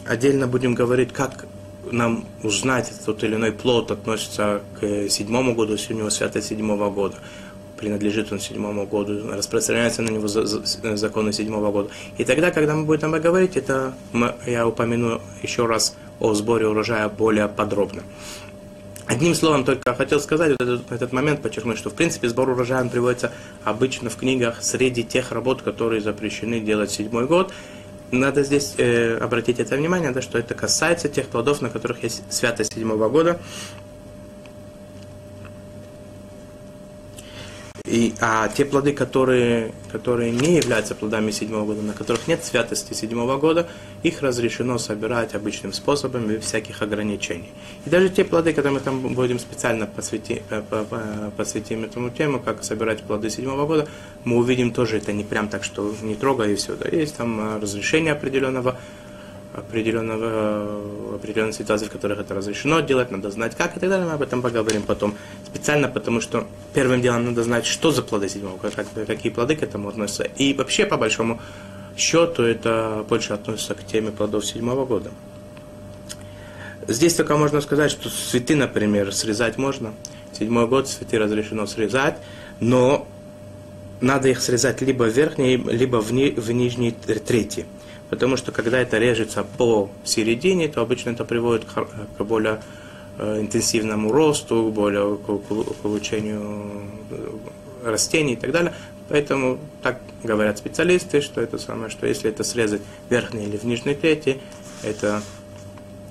отдельно 0.05 0.47
будем 0.47 0.74
говорить, 0.74 1.14
как 1.14 1.45
нам 1.91 2.26
узнать, 2.43 2.91
тот 3.05 3.24
или 3.24 3.36
иной 3.36 3.51
плод 3.51 3.91
относится 3.91 4.62
к 4.80 5.10
седьмому 5.10 5.55
году, 5.55 5.78
него 5.89 6.10
свято 6.10 6.41
седьмого 6.41 6.89
года, 6.89 7.16
принадлежит 7.78 8.32
он 8.32 8.39
седьмому 8.39 8.88
году, 8.88 9.32
распространяется 9.32 10.01
на 10.01 10.10
него 10.10 10.28
законы 10.28 11.32
седьмого 11.32 11.72
года. 11.72 11.89
И 12.18 12.26
тогда, 12.26 12.51
когда 12.51 12.76
мы 12.76 12.86
будем 12.86 13.14
об 13.14 13.22
говорить, 13.22 13.55
это 13.55 13.93
я 14.45 14.68
упомяну 14.68 15.22
еще 15.43 15.68
раз 15.68 15.95
о 16.20 16.34
сборе 16.34 16.68
урожая 16.68 17.08
более 17.10 17.47
подробно. 17.47 18.01
Одним 19.08 19.36
словом, 19.36 19.64
только 19.64 19.95
хотел 19.95 20.20
сказать 20.20 20.51
вот 20.51 20.62
этот, 20.62 20.91
этот 20.91 21.14
момент, 21.14 21.41
подчеркнуть, 21.41 21.78
что 21.78 21.89
в 21.89 21.93
принципе 21.93 22.28
сбор 22.28 22.49
урожая 22.49 22.82
он 22.82 22.89
приводится 22.89 23.32
обычно 23.64 24.10
в 24.10 24.18
книгах 24.18 24.62
среди 24.62 25.03
тех 25.03 25.32
работ, 25.32 25.62
которые 25.62 26.01
запрещены 26.01 26.60
делать 26.60 26.91
седьмой 26.91 27.26
год. 27.26 27.53
Надо 28.12 28.43
здесь 28.43 28.76
э, 28.78 29.18
обратить 29.18 29.60
это 29.60 29.78
внимание, 29.78 30.12
да, 30.12 30.22
что 30.22 30.38
это 30.38 30.55
касается 30.55 31.08
тех 31.08 31.28
плодов, 31.28 31.62
на 31.62 31.70
которых 31.70 32.03
есть 32.03 32.22
святость 32.30 32.74
седьмого 32.74 33.08
года. 33.08 33.39
И, 37.88 38.14
а 38.20 38.50
те 38.50 38.66
плоды, 38.66 38.92
которые, 38.92 39.72
которые 39.92 40.32
не 40.32 40.58
являются 40.58 40.94
плодами 40.94 41.32
седьмого 41.32 41.68
года, 41.68 41.82
на 41.82 41.94
которых 41.94 42.28
нет 42.28 42.44
святости 42.44 42.94
седьмого 42.94 43.38
года, 43.38 43.70
их 44.04 44.22
разрешено 44.22 44.78
собирать 44.78 45.36
обычным 45.36 45.72
способом 45.72 46.28
без 46.28 46.44
всяких 46.44 46.82
ограничений. 46.82 47.50
И 47.86 47.90
даже 47.90 48.10
те 48.10 48.26
плоды, 48.26 48.52
которые 48.52 48.74
мы 48.74 48.80
там 48.82 49.00
будем 49.14 49.40
специально 49.40 49.86
посвятить, 49.86 50.42
э, 50.50 51.32
посвятим 51.38 51.86
этому 51.86 52.10
тему, 52.10 52.42
как 52.44 52.66
собирать 52.66 53.04
плоды 53.04 53.30
седьмого 53.30 53.66
года, 53.66 53.88
мы 54.26 54.36
увидим 54.36 54.72
тоже 54.72 54.98
это 54.98 55.14
не 55.14 55.24
прям 55.24 55.48
так, 55.48 55.64
что 55.64 55.96
не 56.02 56.16
трогай 56.16 56.54
и 56.54 56.56
все. 56.56 56.76
Да, 56.76 56.90
есть 56.90 57.16
там 57.16 57.40
э, 57.40 57.60
разрешение 57.62 58.12
определенного 58.12 58.78
определенного, 59.58 61.16
определенной 61.16 61.53
ситуации, 61.53 61.88
в 61.88 61.91
которых 61.91 62.20
это 62.20 62.36
разрешено 62.36 62.80
делать, 62.82 63.10
надо 63.10 63.32
знать 63.32 63.55
как 63.55 63.76
и 63.76 63.80
так 63.80 63.89
далее, 63.89 64.05
мы 64.05 64.14
об 64.14 64.22
этом 64.22 64.41
поговорим 64.41 64.84
потом. 64.84 65.16
Специально 65.45 65.88
потому, 65.88 66.22
что 66.22 66.47
первым 66.74 67.01
делом 67.01 67.26
надо 67.26 67.43
знать, 67.43 67.66
что 67.66 67.91
за 67.91 68.03
плоды 68.03 68.30
седьмого, 68.30 68.58
как, 68.58 68.86
какие 69.08 69.32
плоды 69.32 69.55
к 69.55 69.64
этому 69.64 69.89
относятся. 69.89 70.24
И 70.24 70.53
вообще, 70.53 70.86
по 70.86 70.97
большому 70.97 71.41
счету, 71.97 72.43
это 72.43 73.03
больше 73.10 73.34
относится 73.34 73.74
к 73.74 73.84
теме 73.84 74.12
плодов 74.12 74.45
седьмого 74.45 74.86
года. 74.86 75.10
Здесь 76.88 77.16
только 77.16 77.36
можно 77.36 77.60
сказать, 77.60 77.91
что 77.91 78.10
цветы, 78.10 78.55
например, 78.55 79.12
срезать 79.12 79.58
можно. 79.58 79.93
Седьмой 80.32 80.68
год 80.68 80.88
цветы 80.88 81.18
разрешено 81.18 81.66
срезать, 81.66 82.18
но 82.60 83.08
надо 84.01 84.30
их 84.30 84.39
срезать 84.39 84.82
либо 84.82 85.05
в 85.05 85.10
верхней, 85.10 85.58
либо 85.58 85.97
в, 85.97 86.14
ни, 86.14 86.30
в 86.30 86.51
нижней 86.51 86.91
трети. 86.91 87.66
Потому 88.10 88.38
что 88.38 88.51
когда 88.51 88.80
это 88.80 88.97
режется 88.97 89.43
по 89.43 89.89
середине, 90.03 90.68
то 90.68 90.82
обычно 90.82 91.12
это 91.12 91.26
приводит 91.26 91.66
к 91.66 92.24
более 92.24 92.62
э, 93.18 93.41
интенсивному 93.41 94.12
росту, 94.12 94.72
более 94.72 95.18
к 95.18 95.82
получению 95.82 96.84
э, 97.12 97.38
растений 97.84 98.34
и 98.34 98.38
так 98.38 98.51
далее. 98.51 98.74
Поэтому 99.10 99.60
так 99.82 99.99
говорят 100.24 100.58
специалисты, 100.58 101.22
что 101.22 101.41
это 101.41 101.58
самое, 101.58 101.89
что 101.89 102.08
если 102.08 102.30
это 102.30 102.43
срезать 102.43 102.82
в 103.08 103.12
верхней 103.12 103.45
или 103.45 103.58
в 103.58 103.64
нижней 103.64 103.95
трети, 103.95 104.39
это 104.84 105.22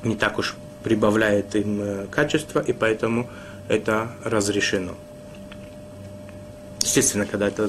не 0.03 0.17
так 0.17 0.39
уж 0.39 0.55
прибавляет 0.83 1.55
им 1.57 1.81
э, 1.81 2.07
качество, 2.11 2.61
и 2.61 2.73
поэтому 2.73 3.29
это 3.69 4.13
разрешено. 4.25 4.95
Естественно, 6.87 7.27
когда 7.27 7.49
это 7.49 7.69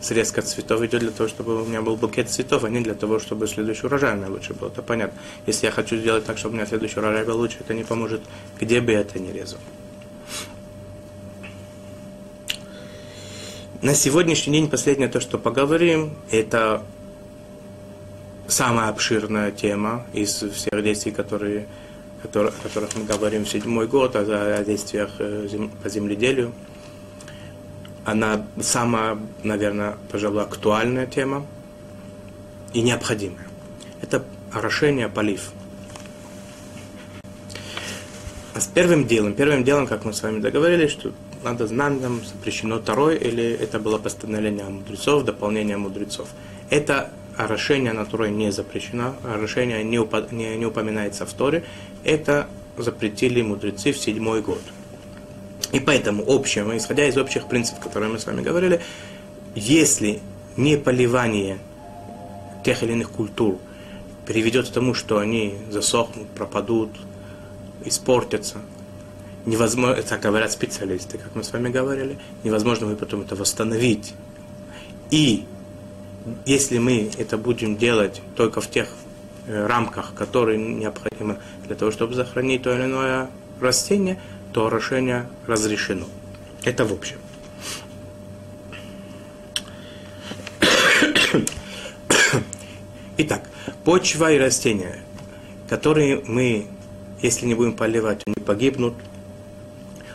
срезка 0.00 0.42
цветов 0.42 0.82
идет 0.82 1.00
для 1.00 1.10
того, 1.10 1.30
чтобы 1.30 1.62
у 1.62 1.64
меня 1.64 1.80
был 1.80 1.96
букет 1.96 2.28
цветов, 2.28 2.64
а 2.64 2.68
не 2.68 2.80
для 2.80 2.92
того, 2.92 3.18
чтобы 3.18 3.46
следующий 3.46 3.86
урожай 3.86 4.12
у 4.12 4.16
меня 4.16 4.28
лучше 4.28 4.52
был. 4.52 4.68
Это 4.68 4.82
понятно. 4.82 5.18
Если 5.46 5.64
я 5.64 5.72
хочу 5.72 5.96
сделать 5.96 6.26
так, 6.26 6.36
чтобы 6.36 6.52
у 6.52 6.56
меня 6.58 6.66
следующий 6.66 7.00
урожай 7.00 7.24
был 7.24 7.38
лучше, 7.38 7.56
это 7.60 7.72
не 7.72 7.84
поможет, 7.84 8.20
где 8.60 8.82
бы 8.82 8.92
я 8.92 9.00
это 9.00 9.18
ни 9.18 9.32
резал. 9.32 9.58
На 13.80 13.94
сегодняшний 13.94 14.52
день 14.52 14.68
последнее 14.68 15.08
то, 15.08 15.18
что 15.18 15.38
поговорим, 15.38 16.12
это 16.30 16.82
самая 18.46 18.90
обширная 18.90 19.52
тема 19.52 20.04
из 20.12 20.34
всех 20.34 20.82
действий, 20.82 21.12
которые, 21.12 21.66
которые, 22.20 22.52
о 22.52 22.62
которых 22.62 22.94
мы 22.94 23.04
говорим 23.04 23.46
в 23.46 23.48
седьмой 23.48 23.86
год, 23.86 24.16
о, 24.16 24.20
о 24.58 24.64
действиях 24.64 25.12
э, 25.18 25.48
по 25.82 25.88
земледелию 25.88 26.52
она 28.10 28.46
самая, 28.58 29.18
наверное, 29.42 29.98
пожалуй, 30.10 30.42
актуальная 30.42 31.06
тема 31.06 31.46
и 32.72 32.80
необходимая. 32.80 33.46
Это 34.00 34.24
орошение, 34.50 35.10
полив. 35.10 35.52
А 38.54 38.60
с 38.60 38.66
первым 38.66 39.06
делом, 39.06 39.34
первым 39.34 39.62
делом, 39.62 39.86
как 39.86 40.06
мы 40.06 40.14
с 40.14 40.22
вами 40.22 40.40
договорились, 40.40 40.90
что 40.90 41.12
надо 41.44 41.66
знать, 41.66 42.00
нам 42.00 42.24
запрещено 42.24 42.78
второй, 42.78 43.18
или 43.18 43.44
это 43.44 43.78
было 43.78 43.98
постановление 43.98 44.64
мудрецов, 44.64 45.24
дополнение 45.24 45.76
мудрецов. 45.76 46.28
Это 46.70 47.10
орошение, 47.36 47.92
на 47.92 48.06
которое 48.06 48.30
не 48.30 48.50
запрещено, 48.50 49.16
орошение 49.22 49.84
не, 49.84 49.98
упа- 49.98 50.34
не, 50.34 50.56
не 50.56 50.64
упоминается 50.64 51.26
в 51.26 51.32
Торе, 51.34 51.62
это 52.04 52.48
запретили 52.78 53.42
мудрецы 53.42 53.92
в 53.92 53.98
седьмой 53.98 54.40
год– 54.40 54.62
и 55.72 55.80
поэтому 55.80 56.22
общее, 56.22 56.64
исходя 56.76 57.06
из 57.06 57.16
общих 57.16 57.46
принципов, 57.46 57.82
которые 57.82 58.10
мы 58.10 58.18
с 58.18 58.26
вами 58.26 58.42
говорили, 58.42 58.80
если 59.54 60.20
не 60.56 60.76
поливание 60.76 61.58
тех 62.64 62.82
или 62.82 62.92
иных 62.92 63.10
культур 63.10 63.58
приведет 64.26 64.68
к 64.68 64.72
тому, 64.72 64.94
что 64.94 65.18
они 65.18 65.56
засохнут, 65.70 66.28
пропадут, 66.28 66.90
испортятся, 67.84 68.58
невозможно, 69.46 70.02
так 70.02 70.20
говорят 70.20 70.52
специалисты, 70.52 71.18
как 71.18 71.34
мы 71.34 71.42
с 71.42 71.52
вами 71.52 71.70
говорили, 71.70 72.18
невозможно 72.44 72.86
будет 72.86 72.98
потом 72.98 73.22
это 73.22 73.36
восстановить. 73.36 74.14
И 75.10 75.44
если 76.44 76.78
мы 76.78 77.10
это 77.18 77.38
будем 77.38 77.76
делать 77.76 78.20
только 78.36 78.60
в 78.60 78.70
тех 78.70 78.88
э, 79.46 79.66
рамках, 79.66 80.14
которые 80.14 80.58
необходимы 80.58 81.38
для 81.66 81.76
того, 81.76 81.90
чтобы 81.90 82.14
сохранить 82.14 82.62
то 82.62 82.74
или 82.74 82.84
иное 82.84 83.30
растение, 83.60 84.20
то 84.52 84.66
орошение 84.66 85.26
разрешено. 85.46 86.06
Это 86.64 86.84
в 86.84 86.92
общем. 86.92 87.18
Итак, 93.18 93.48
почва 93.84 94.32
и 94.32 94.38
растения, 94.38 95.00
которые 95.68 96.22
мы, 96.24 96.66
если 97.20 97.46
не 97.46 97.54
будем 97.54 97.74
поливать, 97.74 98.22
они 98.26 98.36
погибнут, 98.36 98.94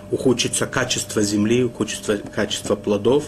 ухудшится 0.09 0.67
качество 0.67 1.21
земли, 1.21 1.63
ухудшится 1.63 2.17
качество 2.17 2.75
плодов, 2.75 3.25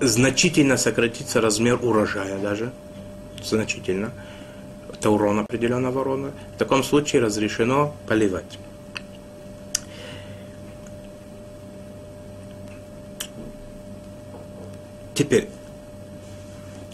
значительно 0.00 0.76
сократится 0.76 1.40
размер 1.40 1.78
урожая 1.82 2.38
даже, 2.38 2.72
значительно. 3.42 4.12
Это 4.92 5.10
урон 5.10 5.40
определенного 5.40 6.02
рода. 6.02 6.32
В 6.54 6.58
таком 6.58 6.82
случае 6.82 7.22
разрешено 7.22 7.94
поливать. 8.08 8.58
Теперь, 15.14 15.48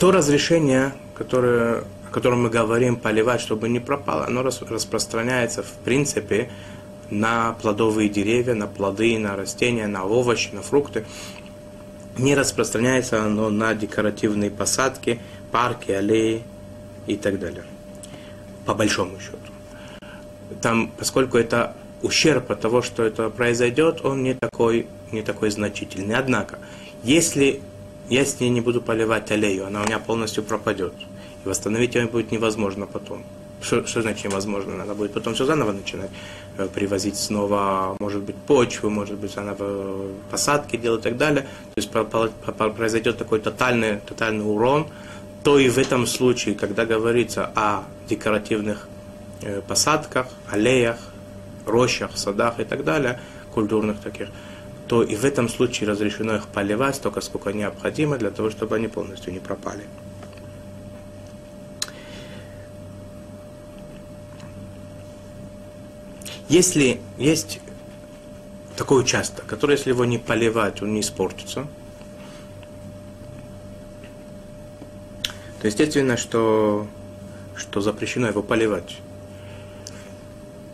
то 0.02 0.10
разрешение, 0.10 0.94
которое, 1.14 1.84
о 2.08 2.10
котором 2.10 2.42
мы 2.42 2.50
говорим, 2.50 2.96
поливать, 2.96 3.40
чтобы 3.40 3.68
не 3.68 3.78
пропало, 3.78 4.26
оно 4.26 4.42
распространяется 4.42 5.62
в 5.62 5.70
принципе 5.84 6.50
на 7.08 7.52
плодовые 7.52 8.08
деревья, 8.08 8.54
на 8.54 8.66
плоды, 8.66 9.16
на 9.20 9.36
растения, 9.36 9.86
на 9.86 10.04
овощи, 10.04 10.50
на 10.52 10.60
фрукты. 10.60 11.04
Не 12.18 12.34
распространяется 12.34 13.24
оно 13.24 13.48
на 13.48 13.76
декоративные 13.76 14.50
посадки, 14.50 15.20
парки, 15.52 15.92
аллеи 15.92 16.42
и 17.06 17.14
так 17.14 17.38
далее. 17.38 17.62
По 18.66 18.74
большому 18.74 19.20
счету. 19.20 19.38
Там, 20.60 20.90
поскольку 20.98 21.38
это 21.38 21.76
ущерб 22.02 22.50
от 22.50 22.60
того, 22.60 22.82
что 22.82 23.04
это 23.04 23.30
произойдет, 23.30 24.04
он 24.04 24.24
не 24.24 24.34
такой, 24.34 24.88
не 25.12 25.22
такой 25.22 25.50
значительный. 25.50 26.16
Однако, 26.16 26.58
если 27.04 27.60
я 28.08 28.24
с 28.24 28.40
ней 28.40 28.50
не 28.50 28.60
буду 28.60 28.80
поливать 28.80 29.30
аллею, 29.30 29.66
она 29.66 29.82
у 29.82 29.84
меня 29.84 29.98
полностью 29.98 30.42
пропадет. 30.44 30.92
И 31.44 31.48
восстановить 31.48 31.94
ее 31.94 32.06
будет 32.06 32.32
невозможно 32.32 32.86
потом. 32.86 33.24
Что, 33.62 33.86
что 33.86 34.02
значит 34.02 34.24
невозможно? 34.24 34.76
Надо 34.76 34.94
будет 34.94 35.12
потом 35.12 35.34
все 35.34 35.44
заново 35.44 35.72
начинать 35.72 36.10
э, 36.58 36.66
привозить 36.66 37.16
снова, 37.16 37.96
может 38.00 38.22
быть, 38.22 38.34
почву, 38.34 38.90
может 38.90 39.16
быть, 39.18 39.32
заново 39.32 40.08
посадки 40.30 40.76
делать 40.76 41.00
и 41.00 41.04
так 41.04 41.16
далее. 41.16 41.42
То 41.74 41.76
есть 41.76 41.90
произойдет 42.76 43.18
такой 43.18 43.38
тотальный, 43.38 44.00
тотальный 44.00 44.44
урон. 44.44 44.88
То 45.44 45.58
и 45.58 45.68
в 45.68 45.78
этом 45.78 46.06
случае, 46.06 46.54
когда 46.54 46.86
говорится 46.86 47.50
о 47.54 47.84
декоративных 48.08 48.88
э, 49.42 49.60
посадках, 49.66 50.26
аллеях, 50.50 50.98
рощах, 51.66 52.16
садах 52.16 52.58
и 52.58 52.64
так 52.64 52.84
далее, 52.84 53.20
культурных 53.54 54.00
таких, 54.00 54.28
то 54.92 55.02
и 55.02 55.16
в 55.16 55.24
этом 55.24 55.48
случае 55.48 55.88
разрешено 55.88 56.36
их 56.36 56.48
поливать 56.48 56.96
столько, 56.96 57.22
сколько 57.22 57.50
необходимо, 57.54 58.18
для 58.18 58.30
того, 58.30 58.50
чтобы 58.50 58.76
они 58.76 58.88
полностью 58.88 59.32
не 59.32 59.38
пропали. 59.38 59.84
Если 66.50 67.00
есть 67.16 67.60
такой 68.76 69.00
участок, 69.00 69.46
который, 69.46 69.76
если 69.76 69.88
его 69.88 70.04
не 70.04 70.18
поливать, 70.18 70.82
он 70.82 70.92
не 70.92 71.00
испортится, 71.00 71.66
то 75.62 75.66
естественно, 75.66 76.18
что, 76.18 76.86
что 77.56 77.80
запрещено 77.80 78.28
его 78.28 78.42
поливать. 78.42 78.98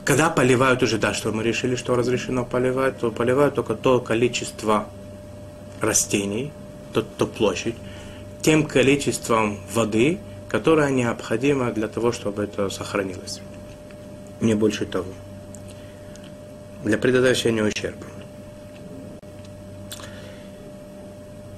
Когда 0.09 0.31
поливают 0.31 0.83
уже, 0.83 0.97
да, 0.97 1.13
что 1.13 1.33
мы 1.33 1.43
решили, 1.43 1.77
что 1.77 1.95
разрешено 1.95 2.43
поливать, 2.43 2.97
то 2.99 3.11
поливают 3.11 3.55
только 3.55 3.75
то 3.75 4.01
количество 4.01 4.89
растений, 5.83 6.51
то, 6.95 7.03
то 7.03 7.27
площадь, 7.27 7.75
тем 8.41 8.67
количеством 8.67 9.59
воды, 9.71 10.19
которое 10.49 10.89
необходимо 10.89 11.73
для 11.73 11.89
того, 11.89 12.11
чтобы 12.13 12.45
это 12.45 12.71
сохранилось. 12.71 13.43
Не 14.41 14.55
больше 14.55 14.87
того. 14.87 15.13
Для 16.85 16.97
предотвращения 16.97 17.63
ущерба. 17.63 18.07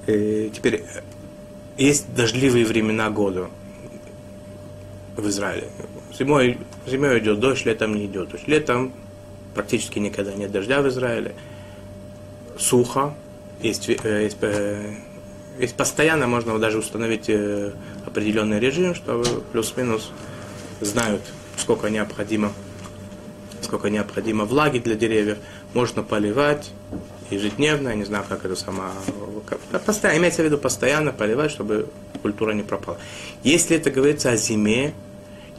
И 0.09 0.13
э, 0.13 0.51
теперь, 0.53 0.85
есть 1.79 2.13
дождливые 2.17 2.67
времена 2.67 3.11
года 3.11 3.49
в 5.17 5.29
Израиле. 5.29 5.69
Зимой, 6.19 6.59
зимой 6.87 7.19
идет 7.21 7.41
дождь, 7.41 7.65
летом 7.65 7.95
не 7.95 8.07
идет 8.07 8.31
дождь. 8.31 8.47
Летом 8.47 8.93
практически 9.55 9.99
никогда 9.99 10.35
нет 10.35 10.51
дождя 10.51 10.83
в 10.83 10.89
Израиле. 10.89 11.35
Сухо. 12.59 13.15
Есть, 13.63 13.89
э, 13.89 14.23
есть, 14.25 14.39
э, 14.41 14.95
есть 15.59 15.75
постоянно, 15.75 16.27
можно 16.27 16.59
даже 16.59 16.79
установить 16.79 17.29
э, 17.29 17.73
определенный 18.07 18.59
режим, 18.59 18.95
чтобы 18.95 19.25
плюс-минус 19.53 20.11
знают, 20.81 21.23
сколько 21.57 21.91
необходимо, 21.91 22.53
сколько 23.61 23.91
необходимо 23.91 24.47
влаги 24.47 24.79
для 24.79 24.95
деревьев. 24.95 25.39
Можно 25.75 26.03
поливать 26.03 26.71
ежедневно, 27.31 27.91
я 27.91 27.95
не 27.95 28.05
знаю, 28.05 28.25
как 28.29 28.45
это 28.45 28.57
сама... 28.57 28.93
Постоянно, 29.85 30.19
имеется 30.19 30.43
в 30.43 30.47
виду 30.47 30.59
постоянно 30.59 31.13
поливать, 31.13 31.51
чтобы 31.51 31.89
культура 32.23 32.53
не 32.53 32.63
пропала. 32.63 32.99
Если 33.43 33.77
это 33.77 33.91
говорится 33.91 34.31
о 34.31 34.37
зиме, 34.37 34.95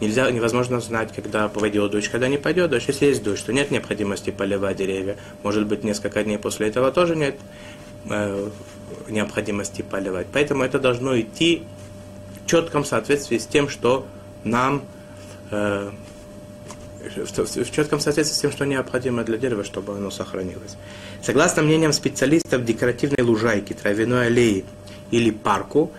нельзя, 0.01 0.29
невозможно 0.31 0.81
знать, 0.81 1.13
когда 1.13 1.47
пойдет 1.47 1.91
дождь, 1.91 2.09
когда 2.09 2.27
не 2.27 2.37
пойдет 2.37 2.71
дождь. 2.71 2.87
Если 2.87 3.05
есть 3.05 3.23
дождь, 3.23 3.45
то 3.45 3.53
нет 3.53 3.71
необходимости 3.71 4.31
поливать 4.31 4.77
деревья. 4.77 5.15
Может 5.43 5.67
быть, 5.67 5.83
несколько 5.83 6.23
дней 6.23 6.37
после 6.37 6.67
этого 6.67 6.91
тоже 6.91 7.15
нет 7.15 7.35
э, 8.09 8.49
необходимости 9.07 9.83
поливать. 9.83 10.27
Поэтому 10.33 10.63
это 10.63 10.79
должно 10.79 11.19
идти 11.19 11.63
в 12.43 12.49
четком 12.49 12.83
соответствии 12.83 13.37
с 13.37 13.45
тем, 13.45 13.69
что 13.69 14.05
нам 14.43 14.83
э, 15.51 15.91
в 17.15 17.71
четком 17.71 17.99
соответствии 17.99 18.35
с 18.35 18.41
тем, 18.41 18.51
что 18.51 18.65
необходимо 18.65 19.23
для 19.23 19.37
дерева, 19.37 19.63
чтобы 19.63 19.95
оно 19.95 20.11
сохранилось. 20.11 20.77
Согласно 21.21 21.61
мнениям 21.61 21.93
специалистов, 21.93 22.65
декоративной 22.65 23.23
лужайки, 23.23 23.73
травяной 23.73 24.27
аллеи 24.27 24.65
или 25.11 25.31
парку, 25.31 25.91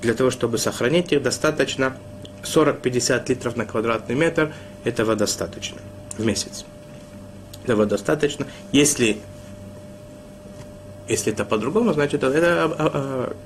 для 0.00 0.14
того, 0.14 0.30
чтобы 0.30 0.58
сохранить 0.58 1.12
их, 1.12 1.22
достаточно 1.22 1.96
40-50 2.42 3.28
литров 3.28 3.56
на 3.56 3.64
квадратный 3.64 4.14
метр, 4.14 4.52
этого 4.84 5.16
достаточно 5.16 5.78
в 6.16 6.24
месяц. 6.24 6.64
Этого 7.64 7.86
достаточно. 7.86 8.46
Если, 8.72 9.20
если 11.08 11.32
это 11.32 11.44
по-другому, 11.44 11.92
значит 11.92 12.22
это 12.22 12.64
а, 12.64 12.66
а, 12.66 12.74
а, 12.78 13.36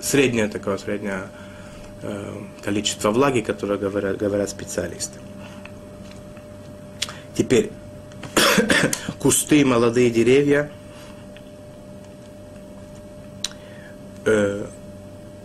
среднее 0.00 0.48
такое, 0.48 0.78
среднее 0.78 1.28
э, 2.02 2.34
количество 2.62 3.10
влаги, 3.10 3.40
которое 3.40 3.78
говорят, 3.78 4.16
говорят 4.18 4.48
специалисты. 4.48 5.18
Теперь, 7.34 7.70
кусты, 9.18 9.64
молодые 9.64 10.10
деревья, 10.10 10.70
э, 14.24 14.66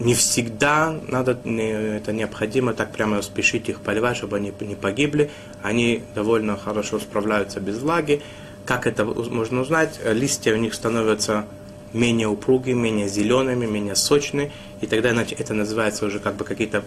не 0.02 0.16
всегда 0.16 1.00
надо, 1.08 1.32
это 1.32 2.12
необходимо 2.12 2.74
так 2.74 2.92
прямо 2.92 3.22
спешить 3.22 3.70
их 3.70 3.82
поливать, 3.82 4.18
чтобы 4.18 4.38
они 4.38 4.52
не 4.62 4.76
погибли. 4.76 5.30
Они 5.62 6.04
довольно 6.16 6.58
хорошо 6.58 7.00
справляются 7.00 7.60
без 7.60 7.78
влаги. 7.78 8.22
Как 8.66 8.88
это 8.88 9.06
можно 9.06 9.62
узнать? 9.62 10.00
Листья 10.04 10.54
у 10.54 10.58
них 10.58 10.74
становятся 10.74 11.46
менее 11.94 12.28
упругими, 12.28 12.80
менее 12.80 13.08
зелеными, 13.08 13.68
менее 13.68 13.96
сочными. 13.96 14.52
И 14.82 14.88
тогда 14.88 15.10
это 15.12 15.54
называется 15.54 16.06
уже 16.08 16.20
как 16.20 16.36
бы 16.36 16.46
какие-то 16.46 16.84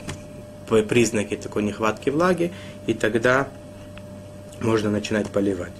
признаки 0.89 1.37
такой 1.37 1.62
нехватки 1.62 2.11
влаги. 2.11 2.53
И 2.89 2.95
тогда 2.95 3.49
можно 4.61 4.91
начинать 4.91 5.29
поливать. 5.29 5.73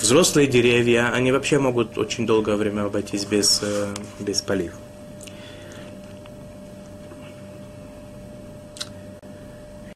Взрослые 0.00 0.46
деревья, 0.46 1.10
они 1.12 1.32
вообще 1.32 1.58
могут 1.58 1.98
очень 1.98 2.24
долгое 2.24 2.56
время 2.56 2.84
обойтись 2.84 3.24
без, 3.24 3.60
э, 3.62 3.94
без 4.20 4.42
полива. 4.42 4.74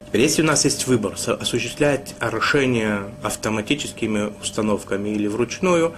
Теперь, 0.07 0.21
если 0.21 0.41
у 0.41 0.45
нас 0.45 0.63
есть 0.63 0.87
выбор, 0.87 1.15
осуществлять 1.15 2.15
орошение 2.19 3.11
автоматическими 3.23 4.31
установками 4.41 5.09
или 5.09 5.27
вручную, 5.27 5.93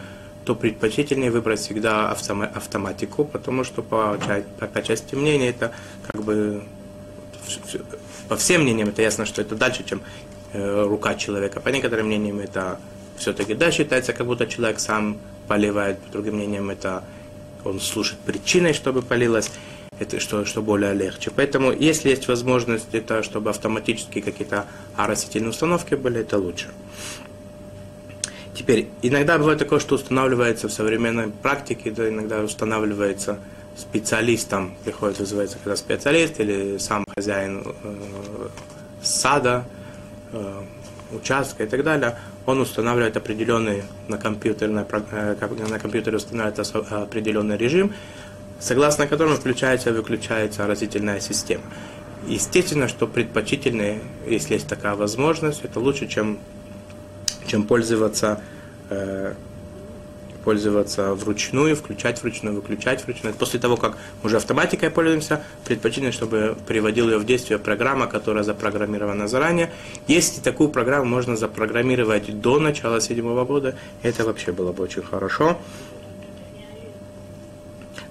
то 0.45 0.55
предпочтительнее 0.55 1.29
выбрать 1.29 1.59
всегда 1.59 2.09
автоматику, 2.09 3.23
потому 3.23 3.63
что 3.63 3.83
по, 3.83 4.17
по 4.57 4.81
части 4.81 5.13
мнения 5.13 5.49
это 5.49 5.71
как 6.07 6.23
бы 6.23 6.63
по 8.27 8.35
всем 8.35 8.63
мнениям 8.63 8.89
это 8.89 9.03
ясно, 9.03 9.27
что 9.27 9.43
это 9.43 9.55
дальше, 9.55 9.83
чем 9.83 10.01
э, 10.53 10.83
рука 10.87 11.13
человека. 11.13 11.59
По 11.59 11.69
некоторым 11.69 12.07
мнениям 12.07 12.39
это 12.39 12.79
все-таки 13.15 13.53
да, 13.53 13.69
считается, 13.69 14.13
как 14.13 14.25
будто 14.25 14.47
человек 14.47 14.79
сам 14.79 15.19
поливает, 15.47 15.99
по 15.99 16.11
другим 16.11 16.35
мнениям 16.37 16.71
это 16.71 17.03
он 17.63 17.79
служит 17.79 18.17
причиной, 18.19 18.73
чтобы 18.73 19.03
полилось 19.03 19.51
это 19.99 20.19
что, 20.19 20.45
что 20.45 20.61
более 20.61 20.93
легче. 20.93 21.31
Поэтому, 21.35 21.71
если 21.71 22.09
есть 22.09 22.27
возможность, 22.27 22.93
это, 22.93 23.21
чтобы 23.23 23.49
автоматически 23.49 24.21
какие-то 24.21 24.65
оросительные 24.95 25.49
установки 25.49 25.95
были, 25.95 26.21
это 26.21 26.37
лучше. 26.37 26.67
Теперь, 28.53 28.87
иногда 29.01 29.37
бывает 29.37 29.59
такое, 29.59 29.79
что 29.79 29.95
устанавливается 29.95 30.67
в 30.67 30.73
современной 30.73 31.29
практике, 31.29 31.91
да, 31.91 32.09
иногда 32.09 32.41
устанавливается 32.41 33.39
специалистом, 33.77 34.73
приходит, 34.83 35.19
вызывается 35.19 35.57
когда 35.63 35.75
специалист 35.75 36.39
или 36.39 36.77
сам 36.77 37.05
хозяин 37.15 37.63
э, 37.83 38.47
сада, 39.01 39.63
э, 40.33 40.61
участка 41.13 41.63
и 41.63 41.67
так 41.67 41.83
далее, 41.83 42.17
он 42.45 42.59
устанавливает 42.59 43.15
определенный 43.15 43.83
на 44.07 44.17
компьютере, 44.17 44.71
на, 44.71 44.85
э, 45.11 45.35
на 45.69 45.79
компьютере 45.79 46.17
устанавливает 46.17 46.59
определенный 46.91 47.57
режим, 47.57 47.93
согласно 48.59 49.07
которому 49.07 49.35
включается 49.35 49.89
и 49.89 49.93
выключается 49.93 50.67
растительная 50.67 51.19
система. 51.19 51.63
Естественно, 52.27 52.87
что 52.87 53.07
предпочтительнее, 53.07 53.99
если 54.27 54.55
есть 54.55 54.67
такая 54.67 54.95
возможность, 54.95 55.63
это 55.63 55.79
лучше, 55.79 56.07
чем, 56.07 56.37
чем 57.47 57.63
пользоваться, 57.63 58.41
э, 58.89 59.33
пользоваться 60.43 61.13
вручную, 61.13 61.77
включать 61.77 62.21
вручную, 62.21 62.55
выключать 62.55 63.05
вручную. 63.05 63.33
После 63.33 63.59
того, 63.59 63.77
как 63.77 63.97
уже 64.23 64.35
автоматикой 64.35 64.89
пользуемся, 64.89 65.43
предпочтительно, 65.63 66.11
чтобы 66.11 66.57
приводил 66.67 67.09
ее 67.09 67.19
в 67.19 67.25
действие 67.25 67.57
программа, 67.57 68.07
которая 68.07 68.43
запрограммирована 68.43 69.29
заранее. 69.29 69.71
Если 70.07 70.41
такую 70.41 70.69
программу 70.69 71.05
можно 71.05 71.37
запрограммировать 71.37 72.41
до 72.41 72.59
начала 72.59 72.99
седьмого 72.99 73.45
года, 73.45 73.75
это 74.03 74.25
вообще 74.25 74.51
было 74.51 74.73
бы 74.73 74.83
очень 74.83 75.03
хорошо 75.03 75.57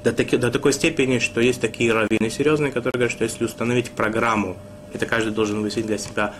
до, 0.04 0.12
таки, 0.12 0.36
до 0.36 0.50
такой 0.50 0.72
степени, 0.72 1.18
что 1.18 1.40
есть 1.40 1.60
такие 1.60 1.92
раввины 1.92 2.30
серьезные, 2.30 2.72
которые 2.72 2.92
говорят, 2.92 3.12
что 3.12 3.24
если 3.24 3.44
установить 3.44 3.90
программу, 3.90 4.56
это 4.92 5.06
каждый 5.06 5.32
должен 5.32 5.60
выяснить 5.60 5.86
для 5.86 5.98
себя, 5.98 6.34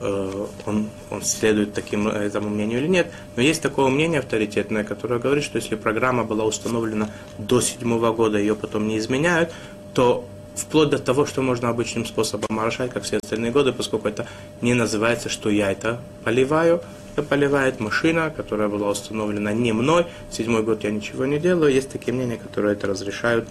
э, 0.00 0.46
он, 0.66 0.88
он 1.10 1.22
следует 1.22 1.74
таким, 1.74 2.08
этому 2.08 2.48
мнению 2.48 2.80
или 2.80 2.88
нет. 2.88 3.12
Но 3.36 3.42
есть 3.42 3.62
такое 3.62 3.88
мнение 3.88 4.20
авторитетное, 4.20 4.84
которое 4.84 5.18
говорит, 5.18 5.44
что 5.44 5.56
если 5.56 5.74
программа 5.74 6.24
была 6.24 6.44
установлена 6.44 7.10
до 7.38 7.60
седьмого 7.60 8.12
года, 8.12 8.38
ее 8.38 8.54
потом 8.54 8.88
не 8.88 8.98
изменяют, 8.98 9.52
то 9.94 10.26
вплоть 10.54 10.90
до 10.90 10.98
того, 10.98 11.26
что 11.26 11.42
можно 11.42 11.68
обычным 11.68 12.06
способом 12.06 12.60
орошать, 12.60 12.92
как 12.92 13.04
все 13.04 13.18
остальные 13.18 13.52
годы, 13.52 13.72
поскольку 13.72 14.08
это 14.08 14.26
не 14.60 14.74
называется, 14.74 15.28
что 15.28 15.50
я 15.50 15.70
это 15.72 16.00
поливаю, 16.24 16.82
поливает 17.20 17.80
машина, 17.80 18.32
которая 18.34 18.68
была 18.68 18.90
установлена 18.90 19.52
не 19.52 19.72
мной. 19.72 20.06
Седьмой 20.30 20.62
год 20.62 20.84
я 20.84 20.90
ничего 20.90 21.26
не 21.26 21.38
делаю. 21.38 21.72
Есть 21.72 21.90
такие 21.90 22.14
мнения, 22.14 22.36
которые 22.36 22.72
это 22.72 22.86
разрешают, 22.86 23.48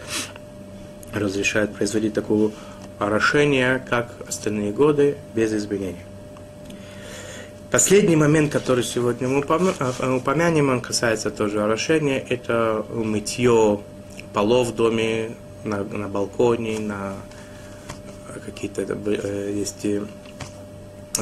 разрешают 1.13 1.75
производить 1.75 2.13
такое 2.13 2.51
орошение, 2.97 3.83
как 3.87 4.13
остальные 4.27 4.71
годы, 4.71 5.17
без 5.35 5.53
изменений. 5.53 6.01
Последний 7.69 8.15
момент, 8.15 8.51
который 8.51 8.83
сегодня 8.83 9.27
мы 9.27 9.45
э, 9.47 10.15
упомянем, 10.15 10.69
он 10.69 10.81
касается 10.81 11.31
тоже 11.31 11.63
орошения, 11.63 12.19
это 12.19 12.85
мытье 12.89 13.79
полов 14.33 14.67
в 14.69 14.75
доме, 14.75 15.31
на, 15.63 15.83
на 15.83 16.09
балконе, 16.09 16.79
на 16.79 17.13
какие-то 18.45 18.81
э, 18.81 19.53
есть 19.55 19.85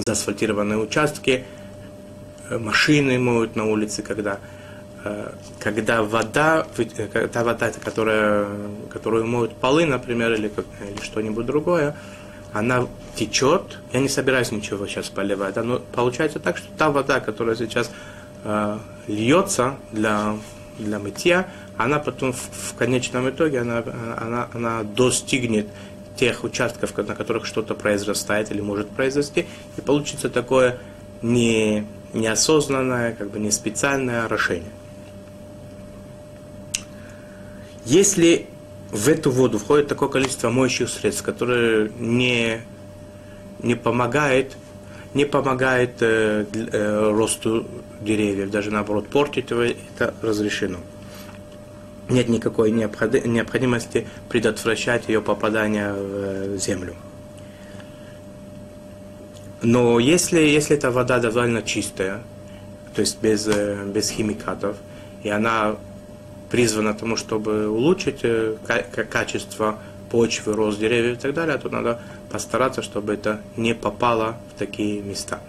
заасфальтированные 0.05 0.79
участки– 0.79 1.43
машины 2.57 3.19
моют 3.19 3.55
на 3.55 3.65
улице, 3.65 4.01
когда, 4.01 4.39
э, 5.03 5.31
когда 5.59 6.03
вода, 6.03 6.65
э, 6.77 7.27
та 7.31 7.43
вода, 7.43 7.71
которая, 7.83 8.47
которую 8.91 9.27
моют 9.27 9.55
полы, 9.55 9.85
например, 9.85 10.33
или, 10.33 10.51
или 10.89 11.01
что-нибудь 11.01 11.45
другое, 11.45 11.95
она 12.53 12.87
течет, 13.15 13.79
я 13.93 13.99
не 13.99 14.09
собираюсь 14.09 14.51
ничего 14.51 14.87
сейчас 14.87 15.09
поливать, 15.09 15.53
да, 15.53 15.63
но 15.63 15.79
получается 15.79 16.39
так, 16.39 16.57
что 16.57 16.67
та 16.77 16.89
вода, 16.89 17.19
которая 17.19 17.55
сейчас 17.55 17.91
э, 18.43 18.77
льется 19.07 19.75
для, 19.91 20.35
для 20.77 20.99
мытья, 20.99 21.47
она 21.77 21.99
потом 21.99 22.33
в, 22.33 22.37
в 22.37 22.75
конечном 22.75 23.29
итоге 23.29 23.61
она, 23.61 23.83
она, 24.17 24.47
она 24.53 24.83
достигнет 24.83 25.67
тех 26.15 26.43
участков, 26.43 26.97
на 26.97 27.15
которых 27.15 27.45
что-то 27.45 27.75
произрастает 27.75 28.51
или 28.51 28.61
может 28.61 28.89
произрасти, 28.89 29.45
и 29.77 29.81
получится 29.81 30.29
такое 30.29 30.77
не, 31.21 31.85
неосознанное, 32.13 33.13
как 33.13 33.29
бы 33.29 33.39
не 33.39 33.51
специальное 33.51 34.25
орошение. 34.25 34.71
Если 37.85 38.47
в 38.91 39.07
эту 39.07 39.31
воду 39.31 39.57
входит 39.57 39.87
такое 39.87 40.09
количество 40.09 40.49
моющих 40.49 40.89
средств, 40.89 41.23
которые 41.23 41.91
не, 41.99 42.61
не 43.61 43.75
помогает, 43.75 44.55
не 45.13 45.25
помогает 45.25 46.01
э, 46.01 46.45
э, 46.53 47.11
росту 47.11 47.65
деревьев, 48.01 48.51
даже 48.51 48.71
наоборот 48.71 49.07
портит 49.07 49.51
его, 49.51 49.61
это 49.61 50.13
разрешено. 50.21 50.77
Нет 52.09 52.27
никакой 52.27 52.71
необходимости 52.71 54.07
предотвращать 54.29 55.07
ее 55.07 55.21
попадание 55.21 55.93
в 55.93 56.57
землю. 56.57 56.95
Но 59.61 59.99
если, 59.99 60.39
если 60.39 60.77
эта 60.77 60.89
вода 60.89 61.19
довольно 61.19 61.61
чистая, 61.61 62.21
то 62.95 63.01
есть 63.01 63.21
без, 63.21 63.47
э, 63.47 63.85
без 63.93 64.09
химикатов, 64.09 64.77
и 65.23 65.29
она 65.29 65.75
призвана 66.49 66.93
тому, 66.93 67.17
чтобы 67.17 67.69
улучшить 67.69 68.19
э, 68.23 68.55
качество 69.09 69.79
почвы, 70.09 70.53
рост 70.53 70.79
деревьев 70.79 71.17
и 71.17 71.21
так 71.21 71.33
далее, 71.33 71.57
то 71.57 71.69
надо 71.69 71.99
постараться, 72.31 72.81
чтобы 72.81 73.13
это 73.13 73.41
не 73.57 73.75
попало 73.75 74.37
в 74.55 74.59
такие 74.59 75.01
места. 75.01 75.41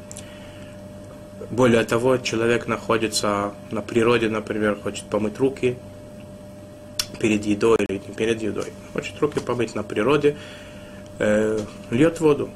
Более 1.50 1.84
того, 1.84 2.18
человек 2.18 2.66
находится 2.66 3.54
на 3.70 3.80
природе, 3.80 4.28
например, 4.28 4.76
хочет 4.82 5.04
помыть 5.04 5.38
руки 5.38 5.76
перед 7.18 7.44
едой 7.44 7.78
или 7.88 8.00
не 8.06 8.14
перед 8.14 8.42
едой. 8.42 8.72
Хочет 8.92 9.18
руки 9.20 9.40
помыть 9.40 9.74
на 9.74 9.82
природе, 9.82 10.36
э, 11.18 11.60
льет 11.90 12.20
воду 12.20 12.50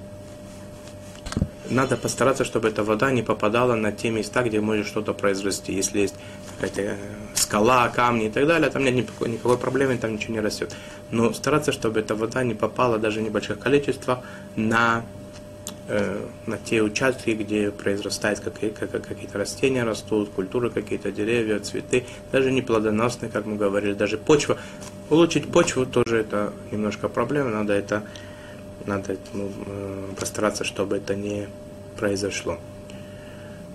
надо 1.71 1.97
постараться, 1.97 2.45
чтобы 2.45 2.69
эта 2.69 2.85
вода 2.85 3.11
не 3.11 3.23
попадала 3.23 3.75
на 3.75 3.93
те 3.93 4.11
места, 4.11 4.43
где 4.43 4.61
может 4.61 4.87
что-то 4.87 5.15
произрасти. 5.15 5.73
Если 5.73 6.01
есть 6.01 6.15
какая-то 6.55 6.83
э, 6.83 6.97
скала, 7.35 7.89
камни 7.89 8.27
и 8.27 8.31
так 8.31 8.47
далее, 8.47 8.71
там 8.71 8.85
нет 8.85 8.95
никакой, 8.95 9.31
никакой 9.31 9.59
проблемы, 9.59 9.97
там 9.97 10.15
ничего 10.15 10.35
не 10.35 10.41
растет. 10.41 10.75
Но 11.11 11.33
стараться, 11.33 11.73
чтобы 11.73 12.01
эта 12.01 12.15
вода 12.15 12.45
не 12.45 12.55
попала 12.55 12.99
даже 12.99 13.21
в 13.21 13.23
небольшое 13.23 13.59
количество 13.59 14.23
на, 14.57 15.05
э, 15.89 16.27
на 16.47 16.59
те 16.59 16.83
участки, 16.83 17.31
где 17.31 17.71
произрастают 17.71 18.41
какие-то 18.41 19.39
растения, 19.39 19.85
растут, 19.85 20.31
культуры 20.31 20.71
какие-то, 20.71 21.11
деревья, 21.13 21.61
цветы, 21.61 22.05
даже 22.31 22.53
не 22.53 22.63
плодоносные, 22.63 23.31
как 23.31 23.47
мы 23.47 23.57
говорили, 23.57 23.95
даже 23.95 24.19
почва. 24.19 24.59
Улучшить 25.11 25.51
почву 25.51 25.87
тоже 25.87 26.19
это 26.19 26.53
немножко 26.71 27.09
проблема, 27.09 27.51
надо 27.51 27.73
это 27.73 28.03
надо 28.87 29.17
ну, 29.33 29.51
постараться, 30.19 30.65
чтобы 30.65 30.97
это 30.97 31.15
не 31.15 31.49
произошло. 31.97 32.59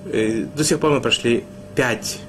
И 0.06 0.48
до 0.56 0.64
сих 0.64 0.80
пор 0.80 0.92
мы 0.92 1.02
прошли 1.02 1.46
пять, 1.76 2.20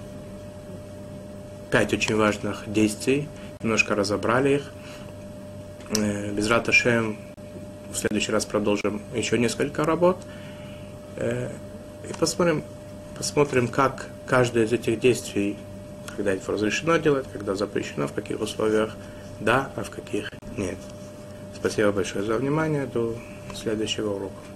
пять 1.70 1.92
очень 1.92 2.16
важных 2.16 2.64
действий, 2.66 3.28
немножко 3.62 3.94
разобрали 3.94 4.56
их. 4.56 4.70
Э, 5.96 6.32
без 6.32 6.48
Раташем 6.48 7.16
в 7.92 7.96
следующий 7.96 8.32
раз 8.32 8.44
продолжим 8.44 9.02
еще 9.14 9.38
несколько 9.38 9.84
работ. 9.84 10.18
Э, 11.16 11.50
и 12.08 12.12
посмотрим, 12.14 12.64
посмотрим, 13.16 13.68
как 13.68 14.06
каждое 14.26 14.64
из 14.64 14.72
этих 14.72 14.98
действий, 15.00 15.56
когда 16.16 16.32
это 16.32 16.52
разрешено 16.52 16.96
делать, 16.96 17.26
когда 17.32 17.54
запрещено, 17.54 18.08
в 18.08 18.12
каких 18.12 18.40
условиях 18.40 18.96
да, 19.40 19.70
а 19.76 19.82
в 19.82 19.90
каких 19.90 20.30
нет. 20.56 20.76
Спасибо 21.60 21.92
большое 21.92 22.24
за 22.24 22.36
внимание. 22.36 22.86
До 22.86 23.14
следующего 23.54 24.14
урока. 24.14 24.49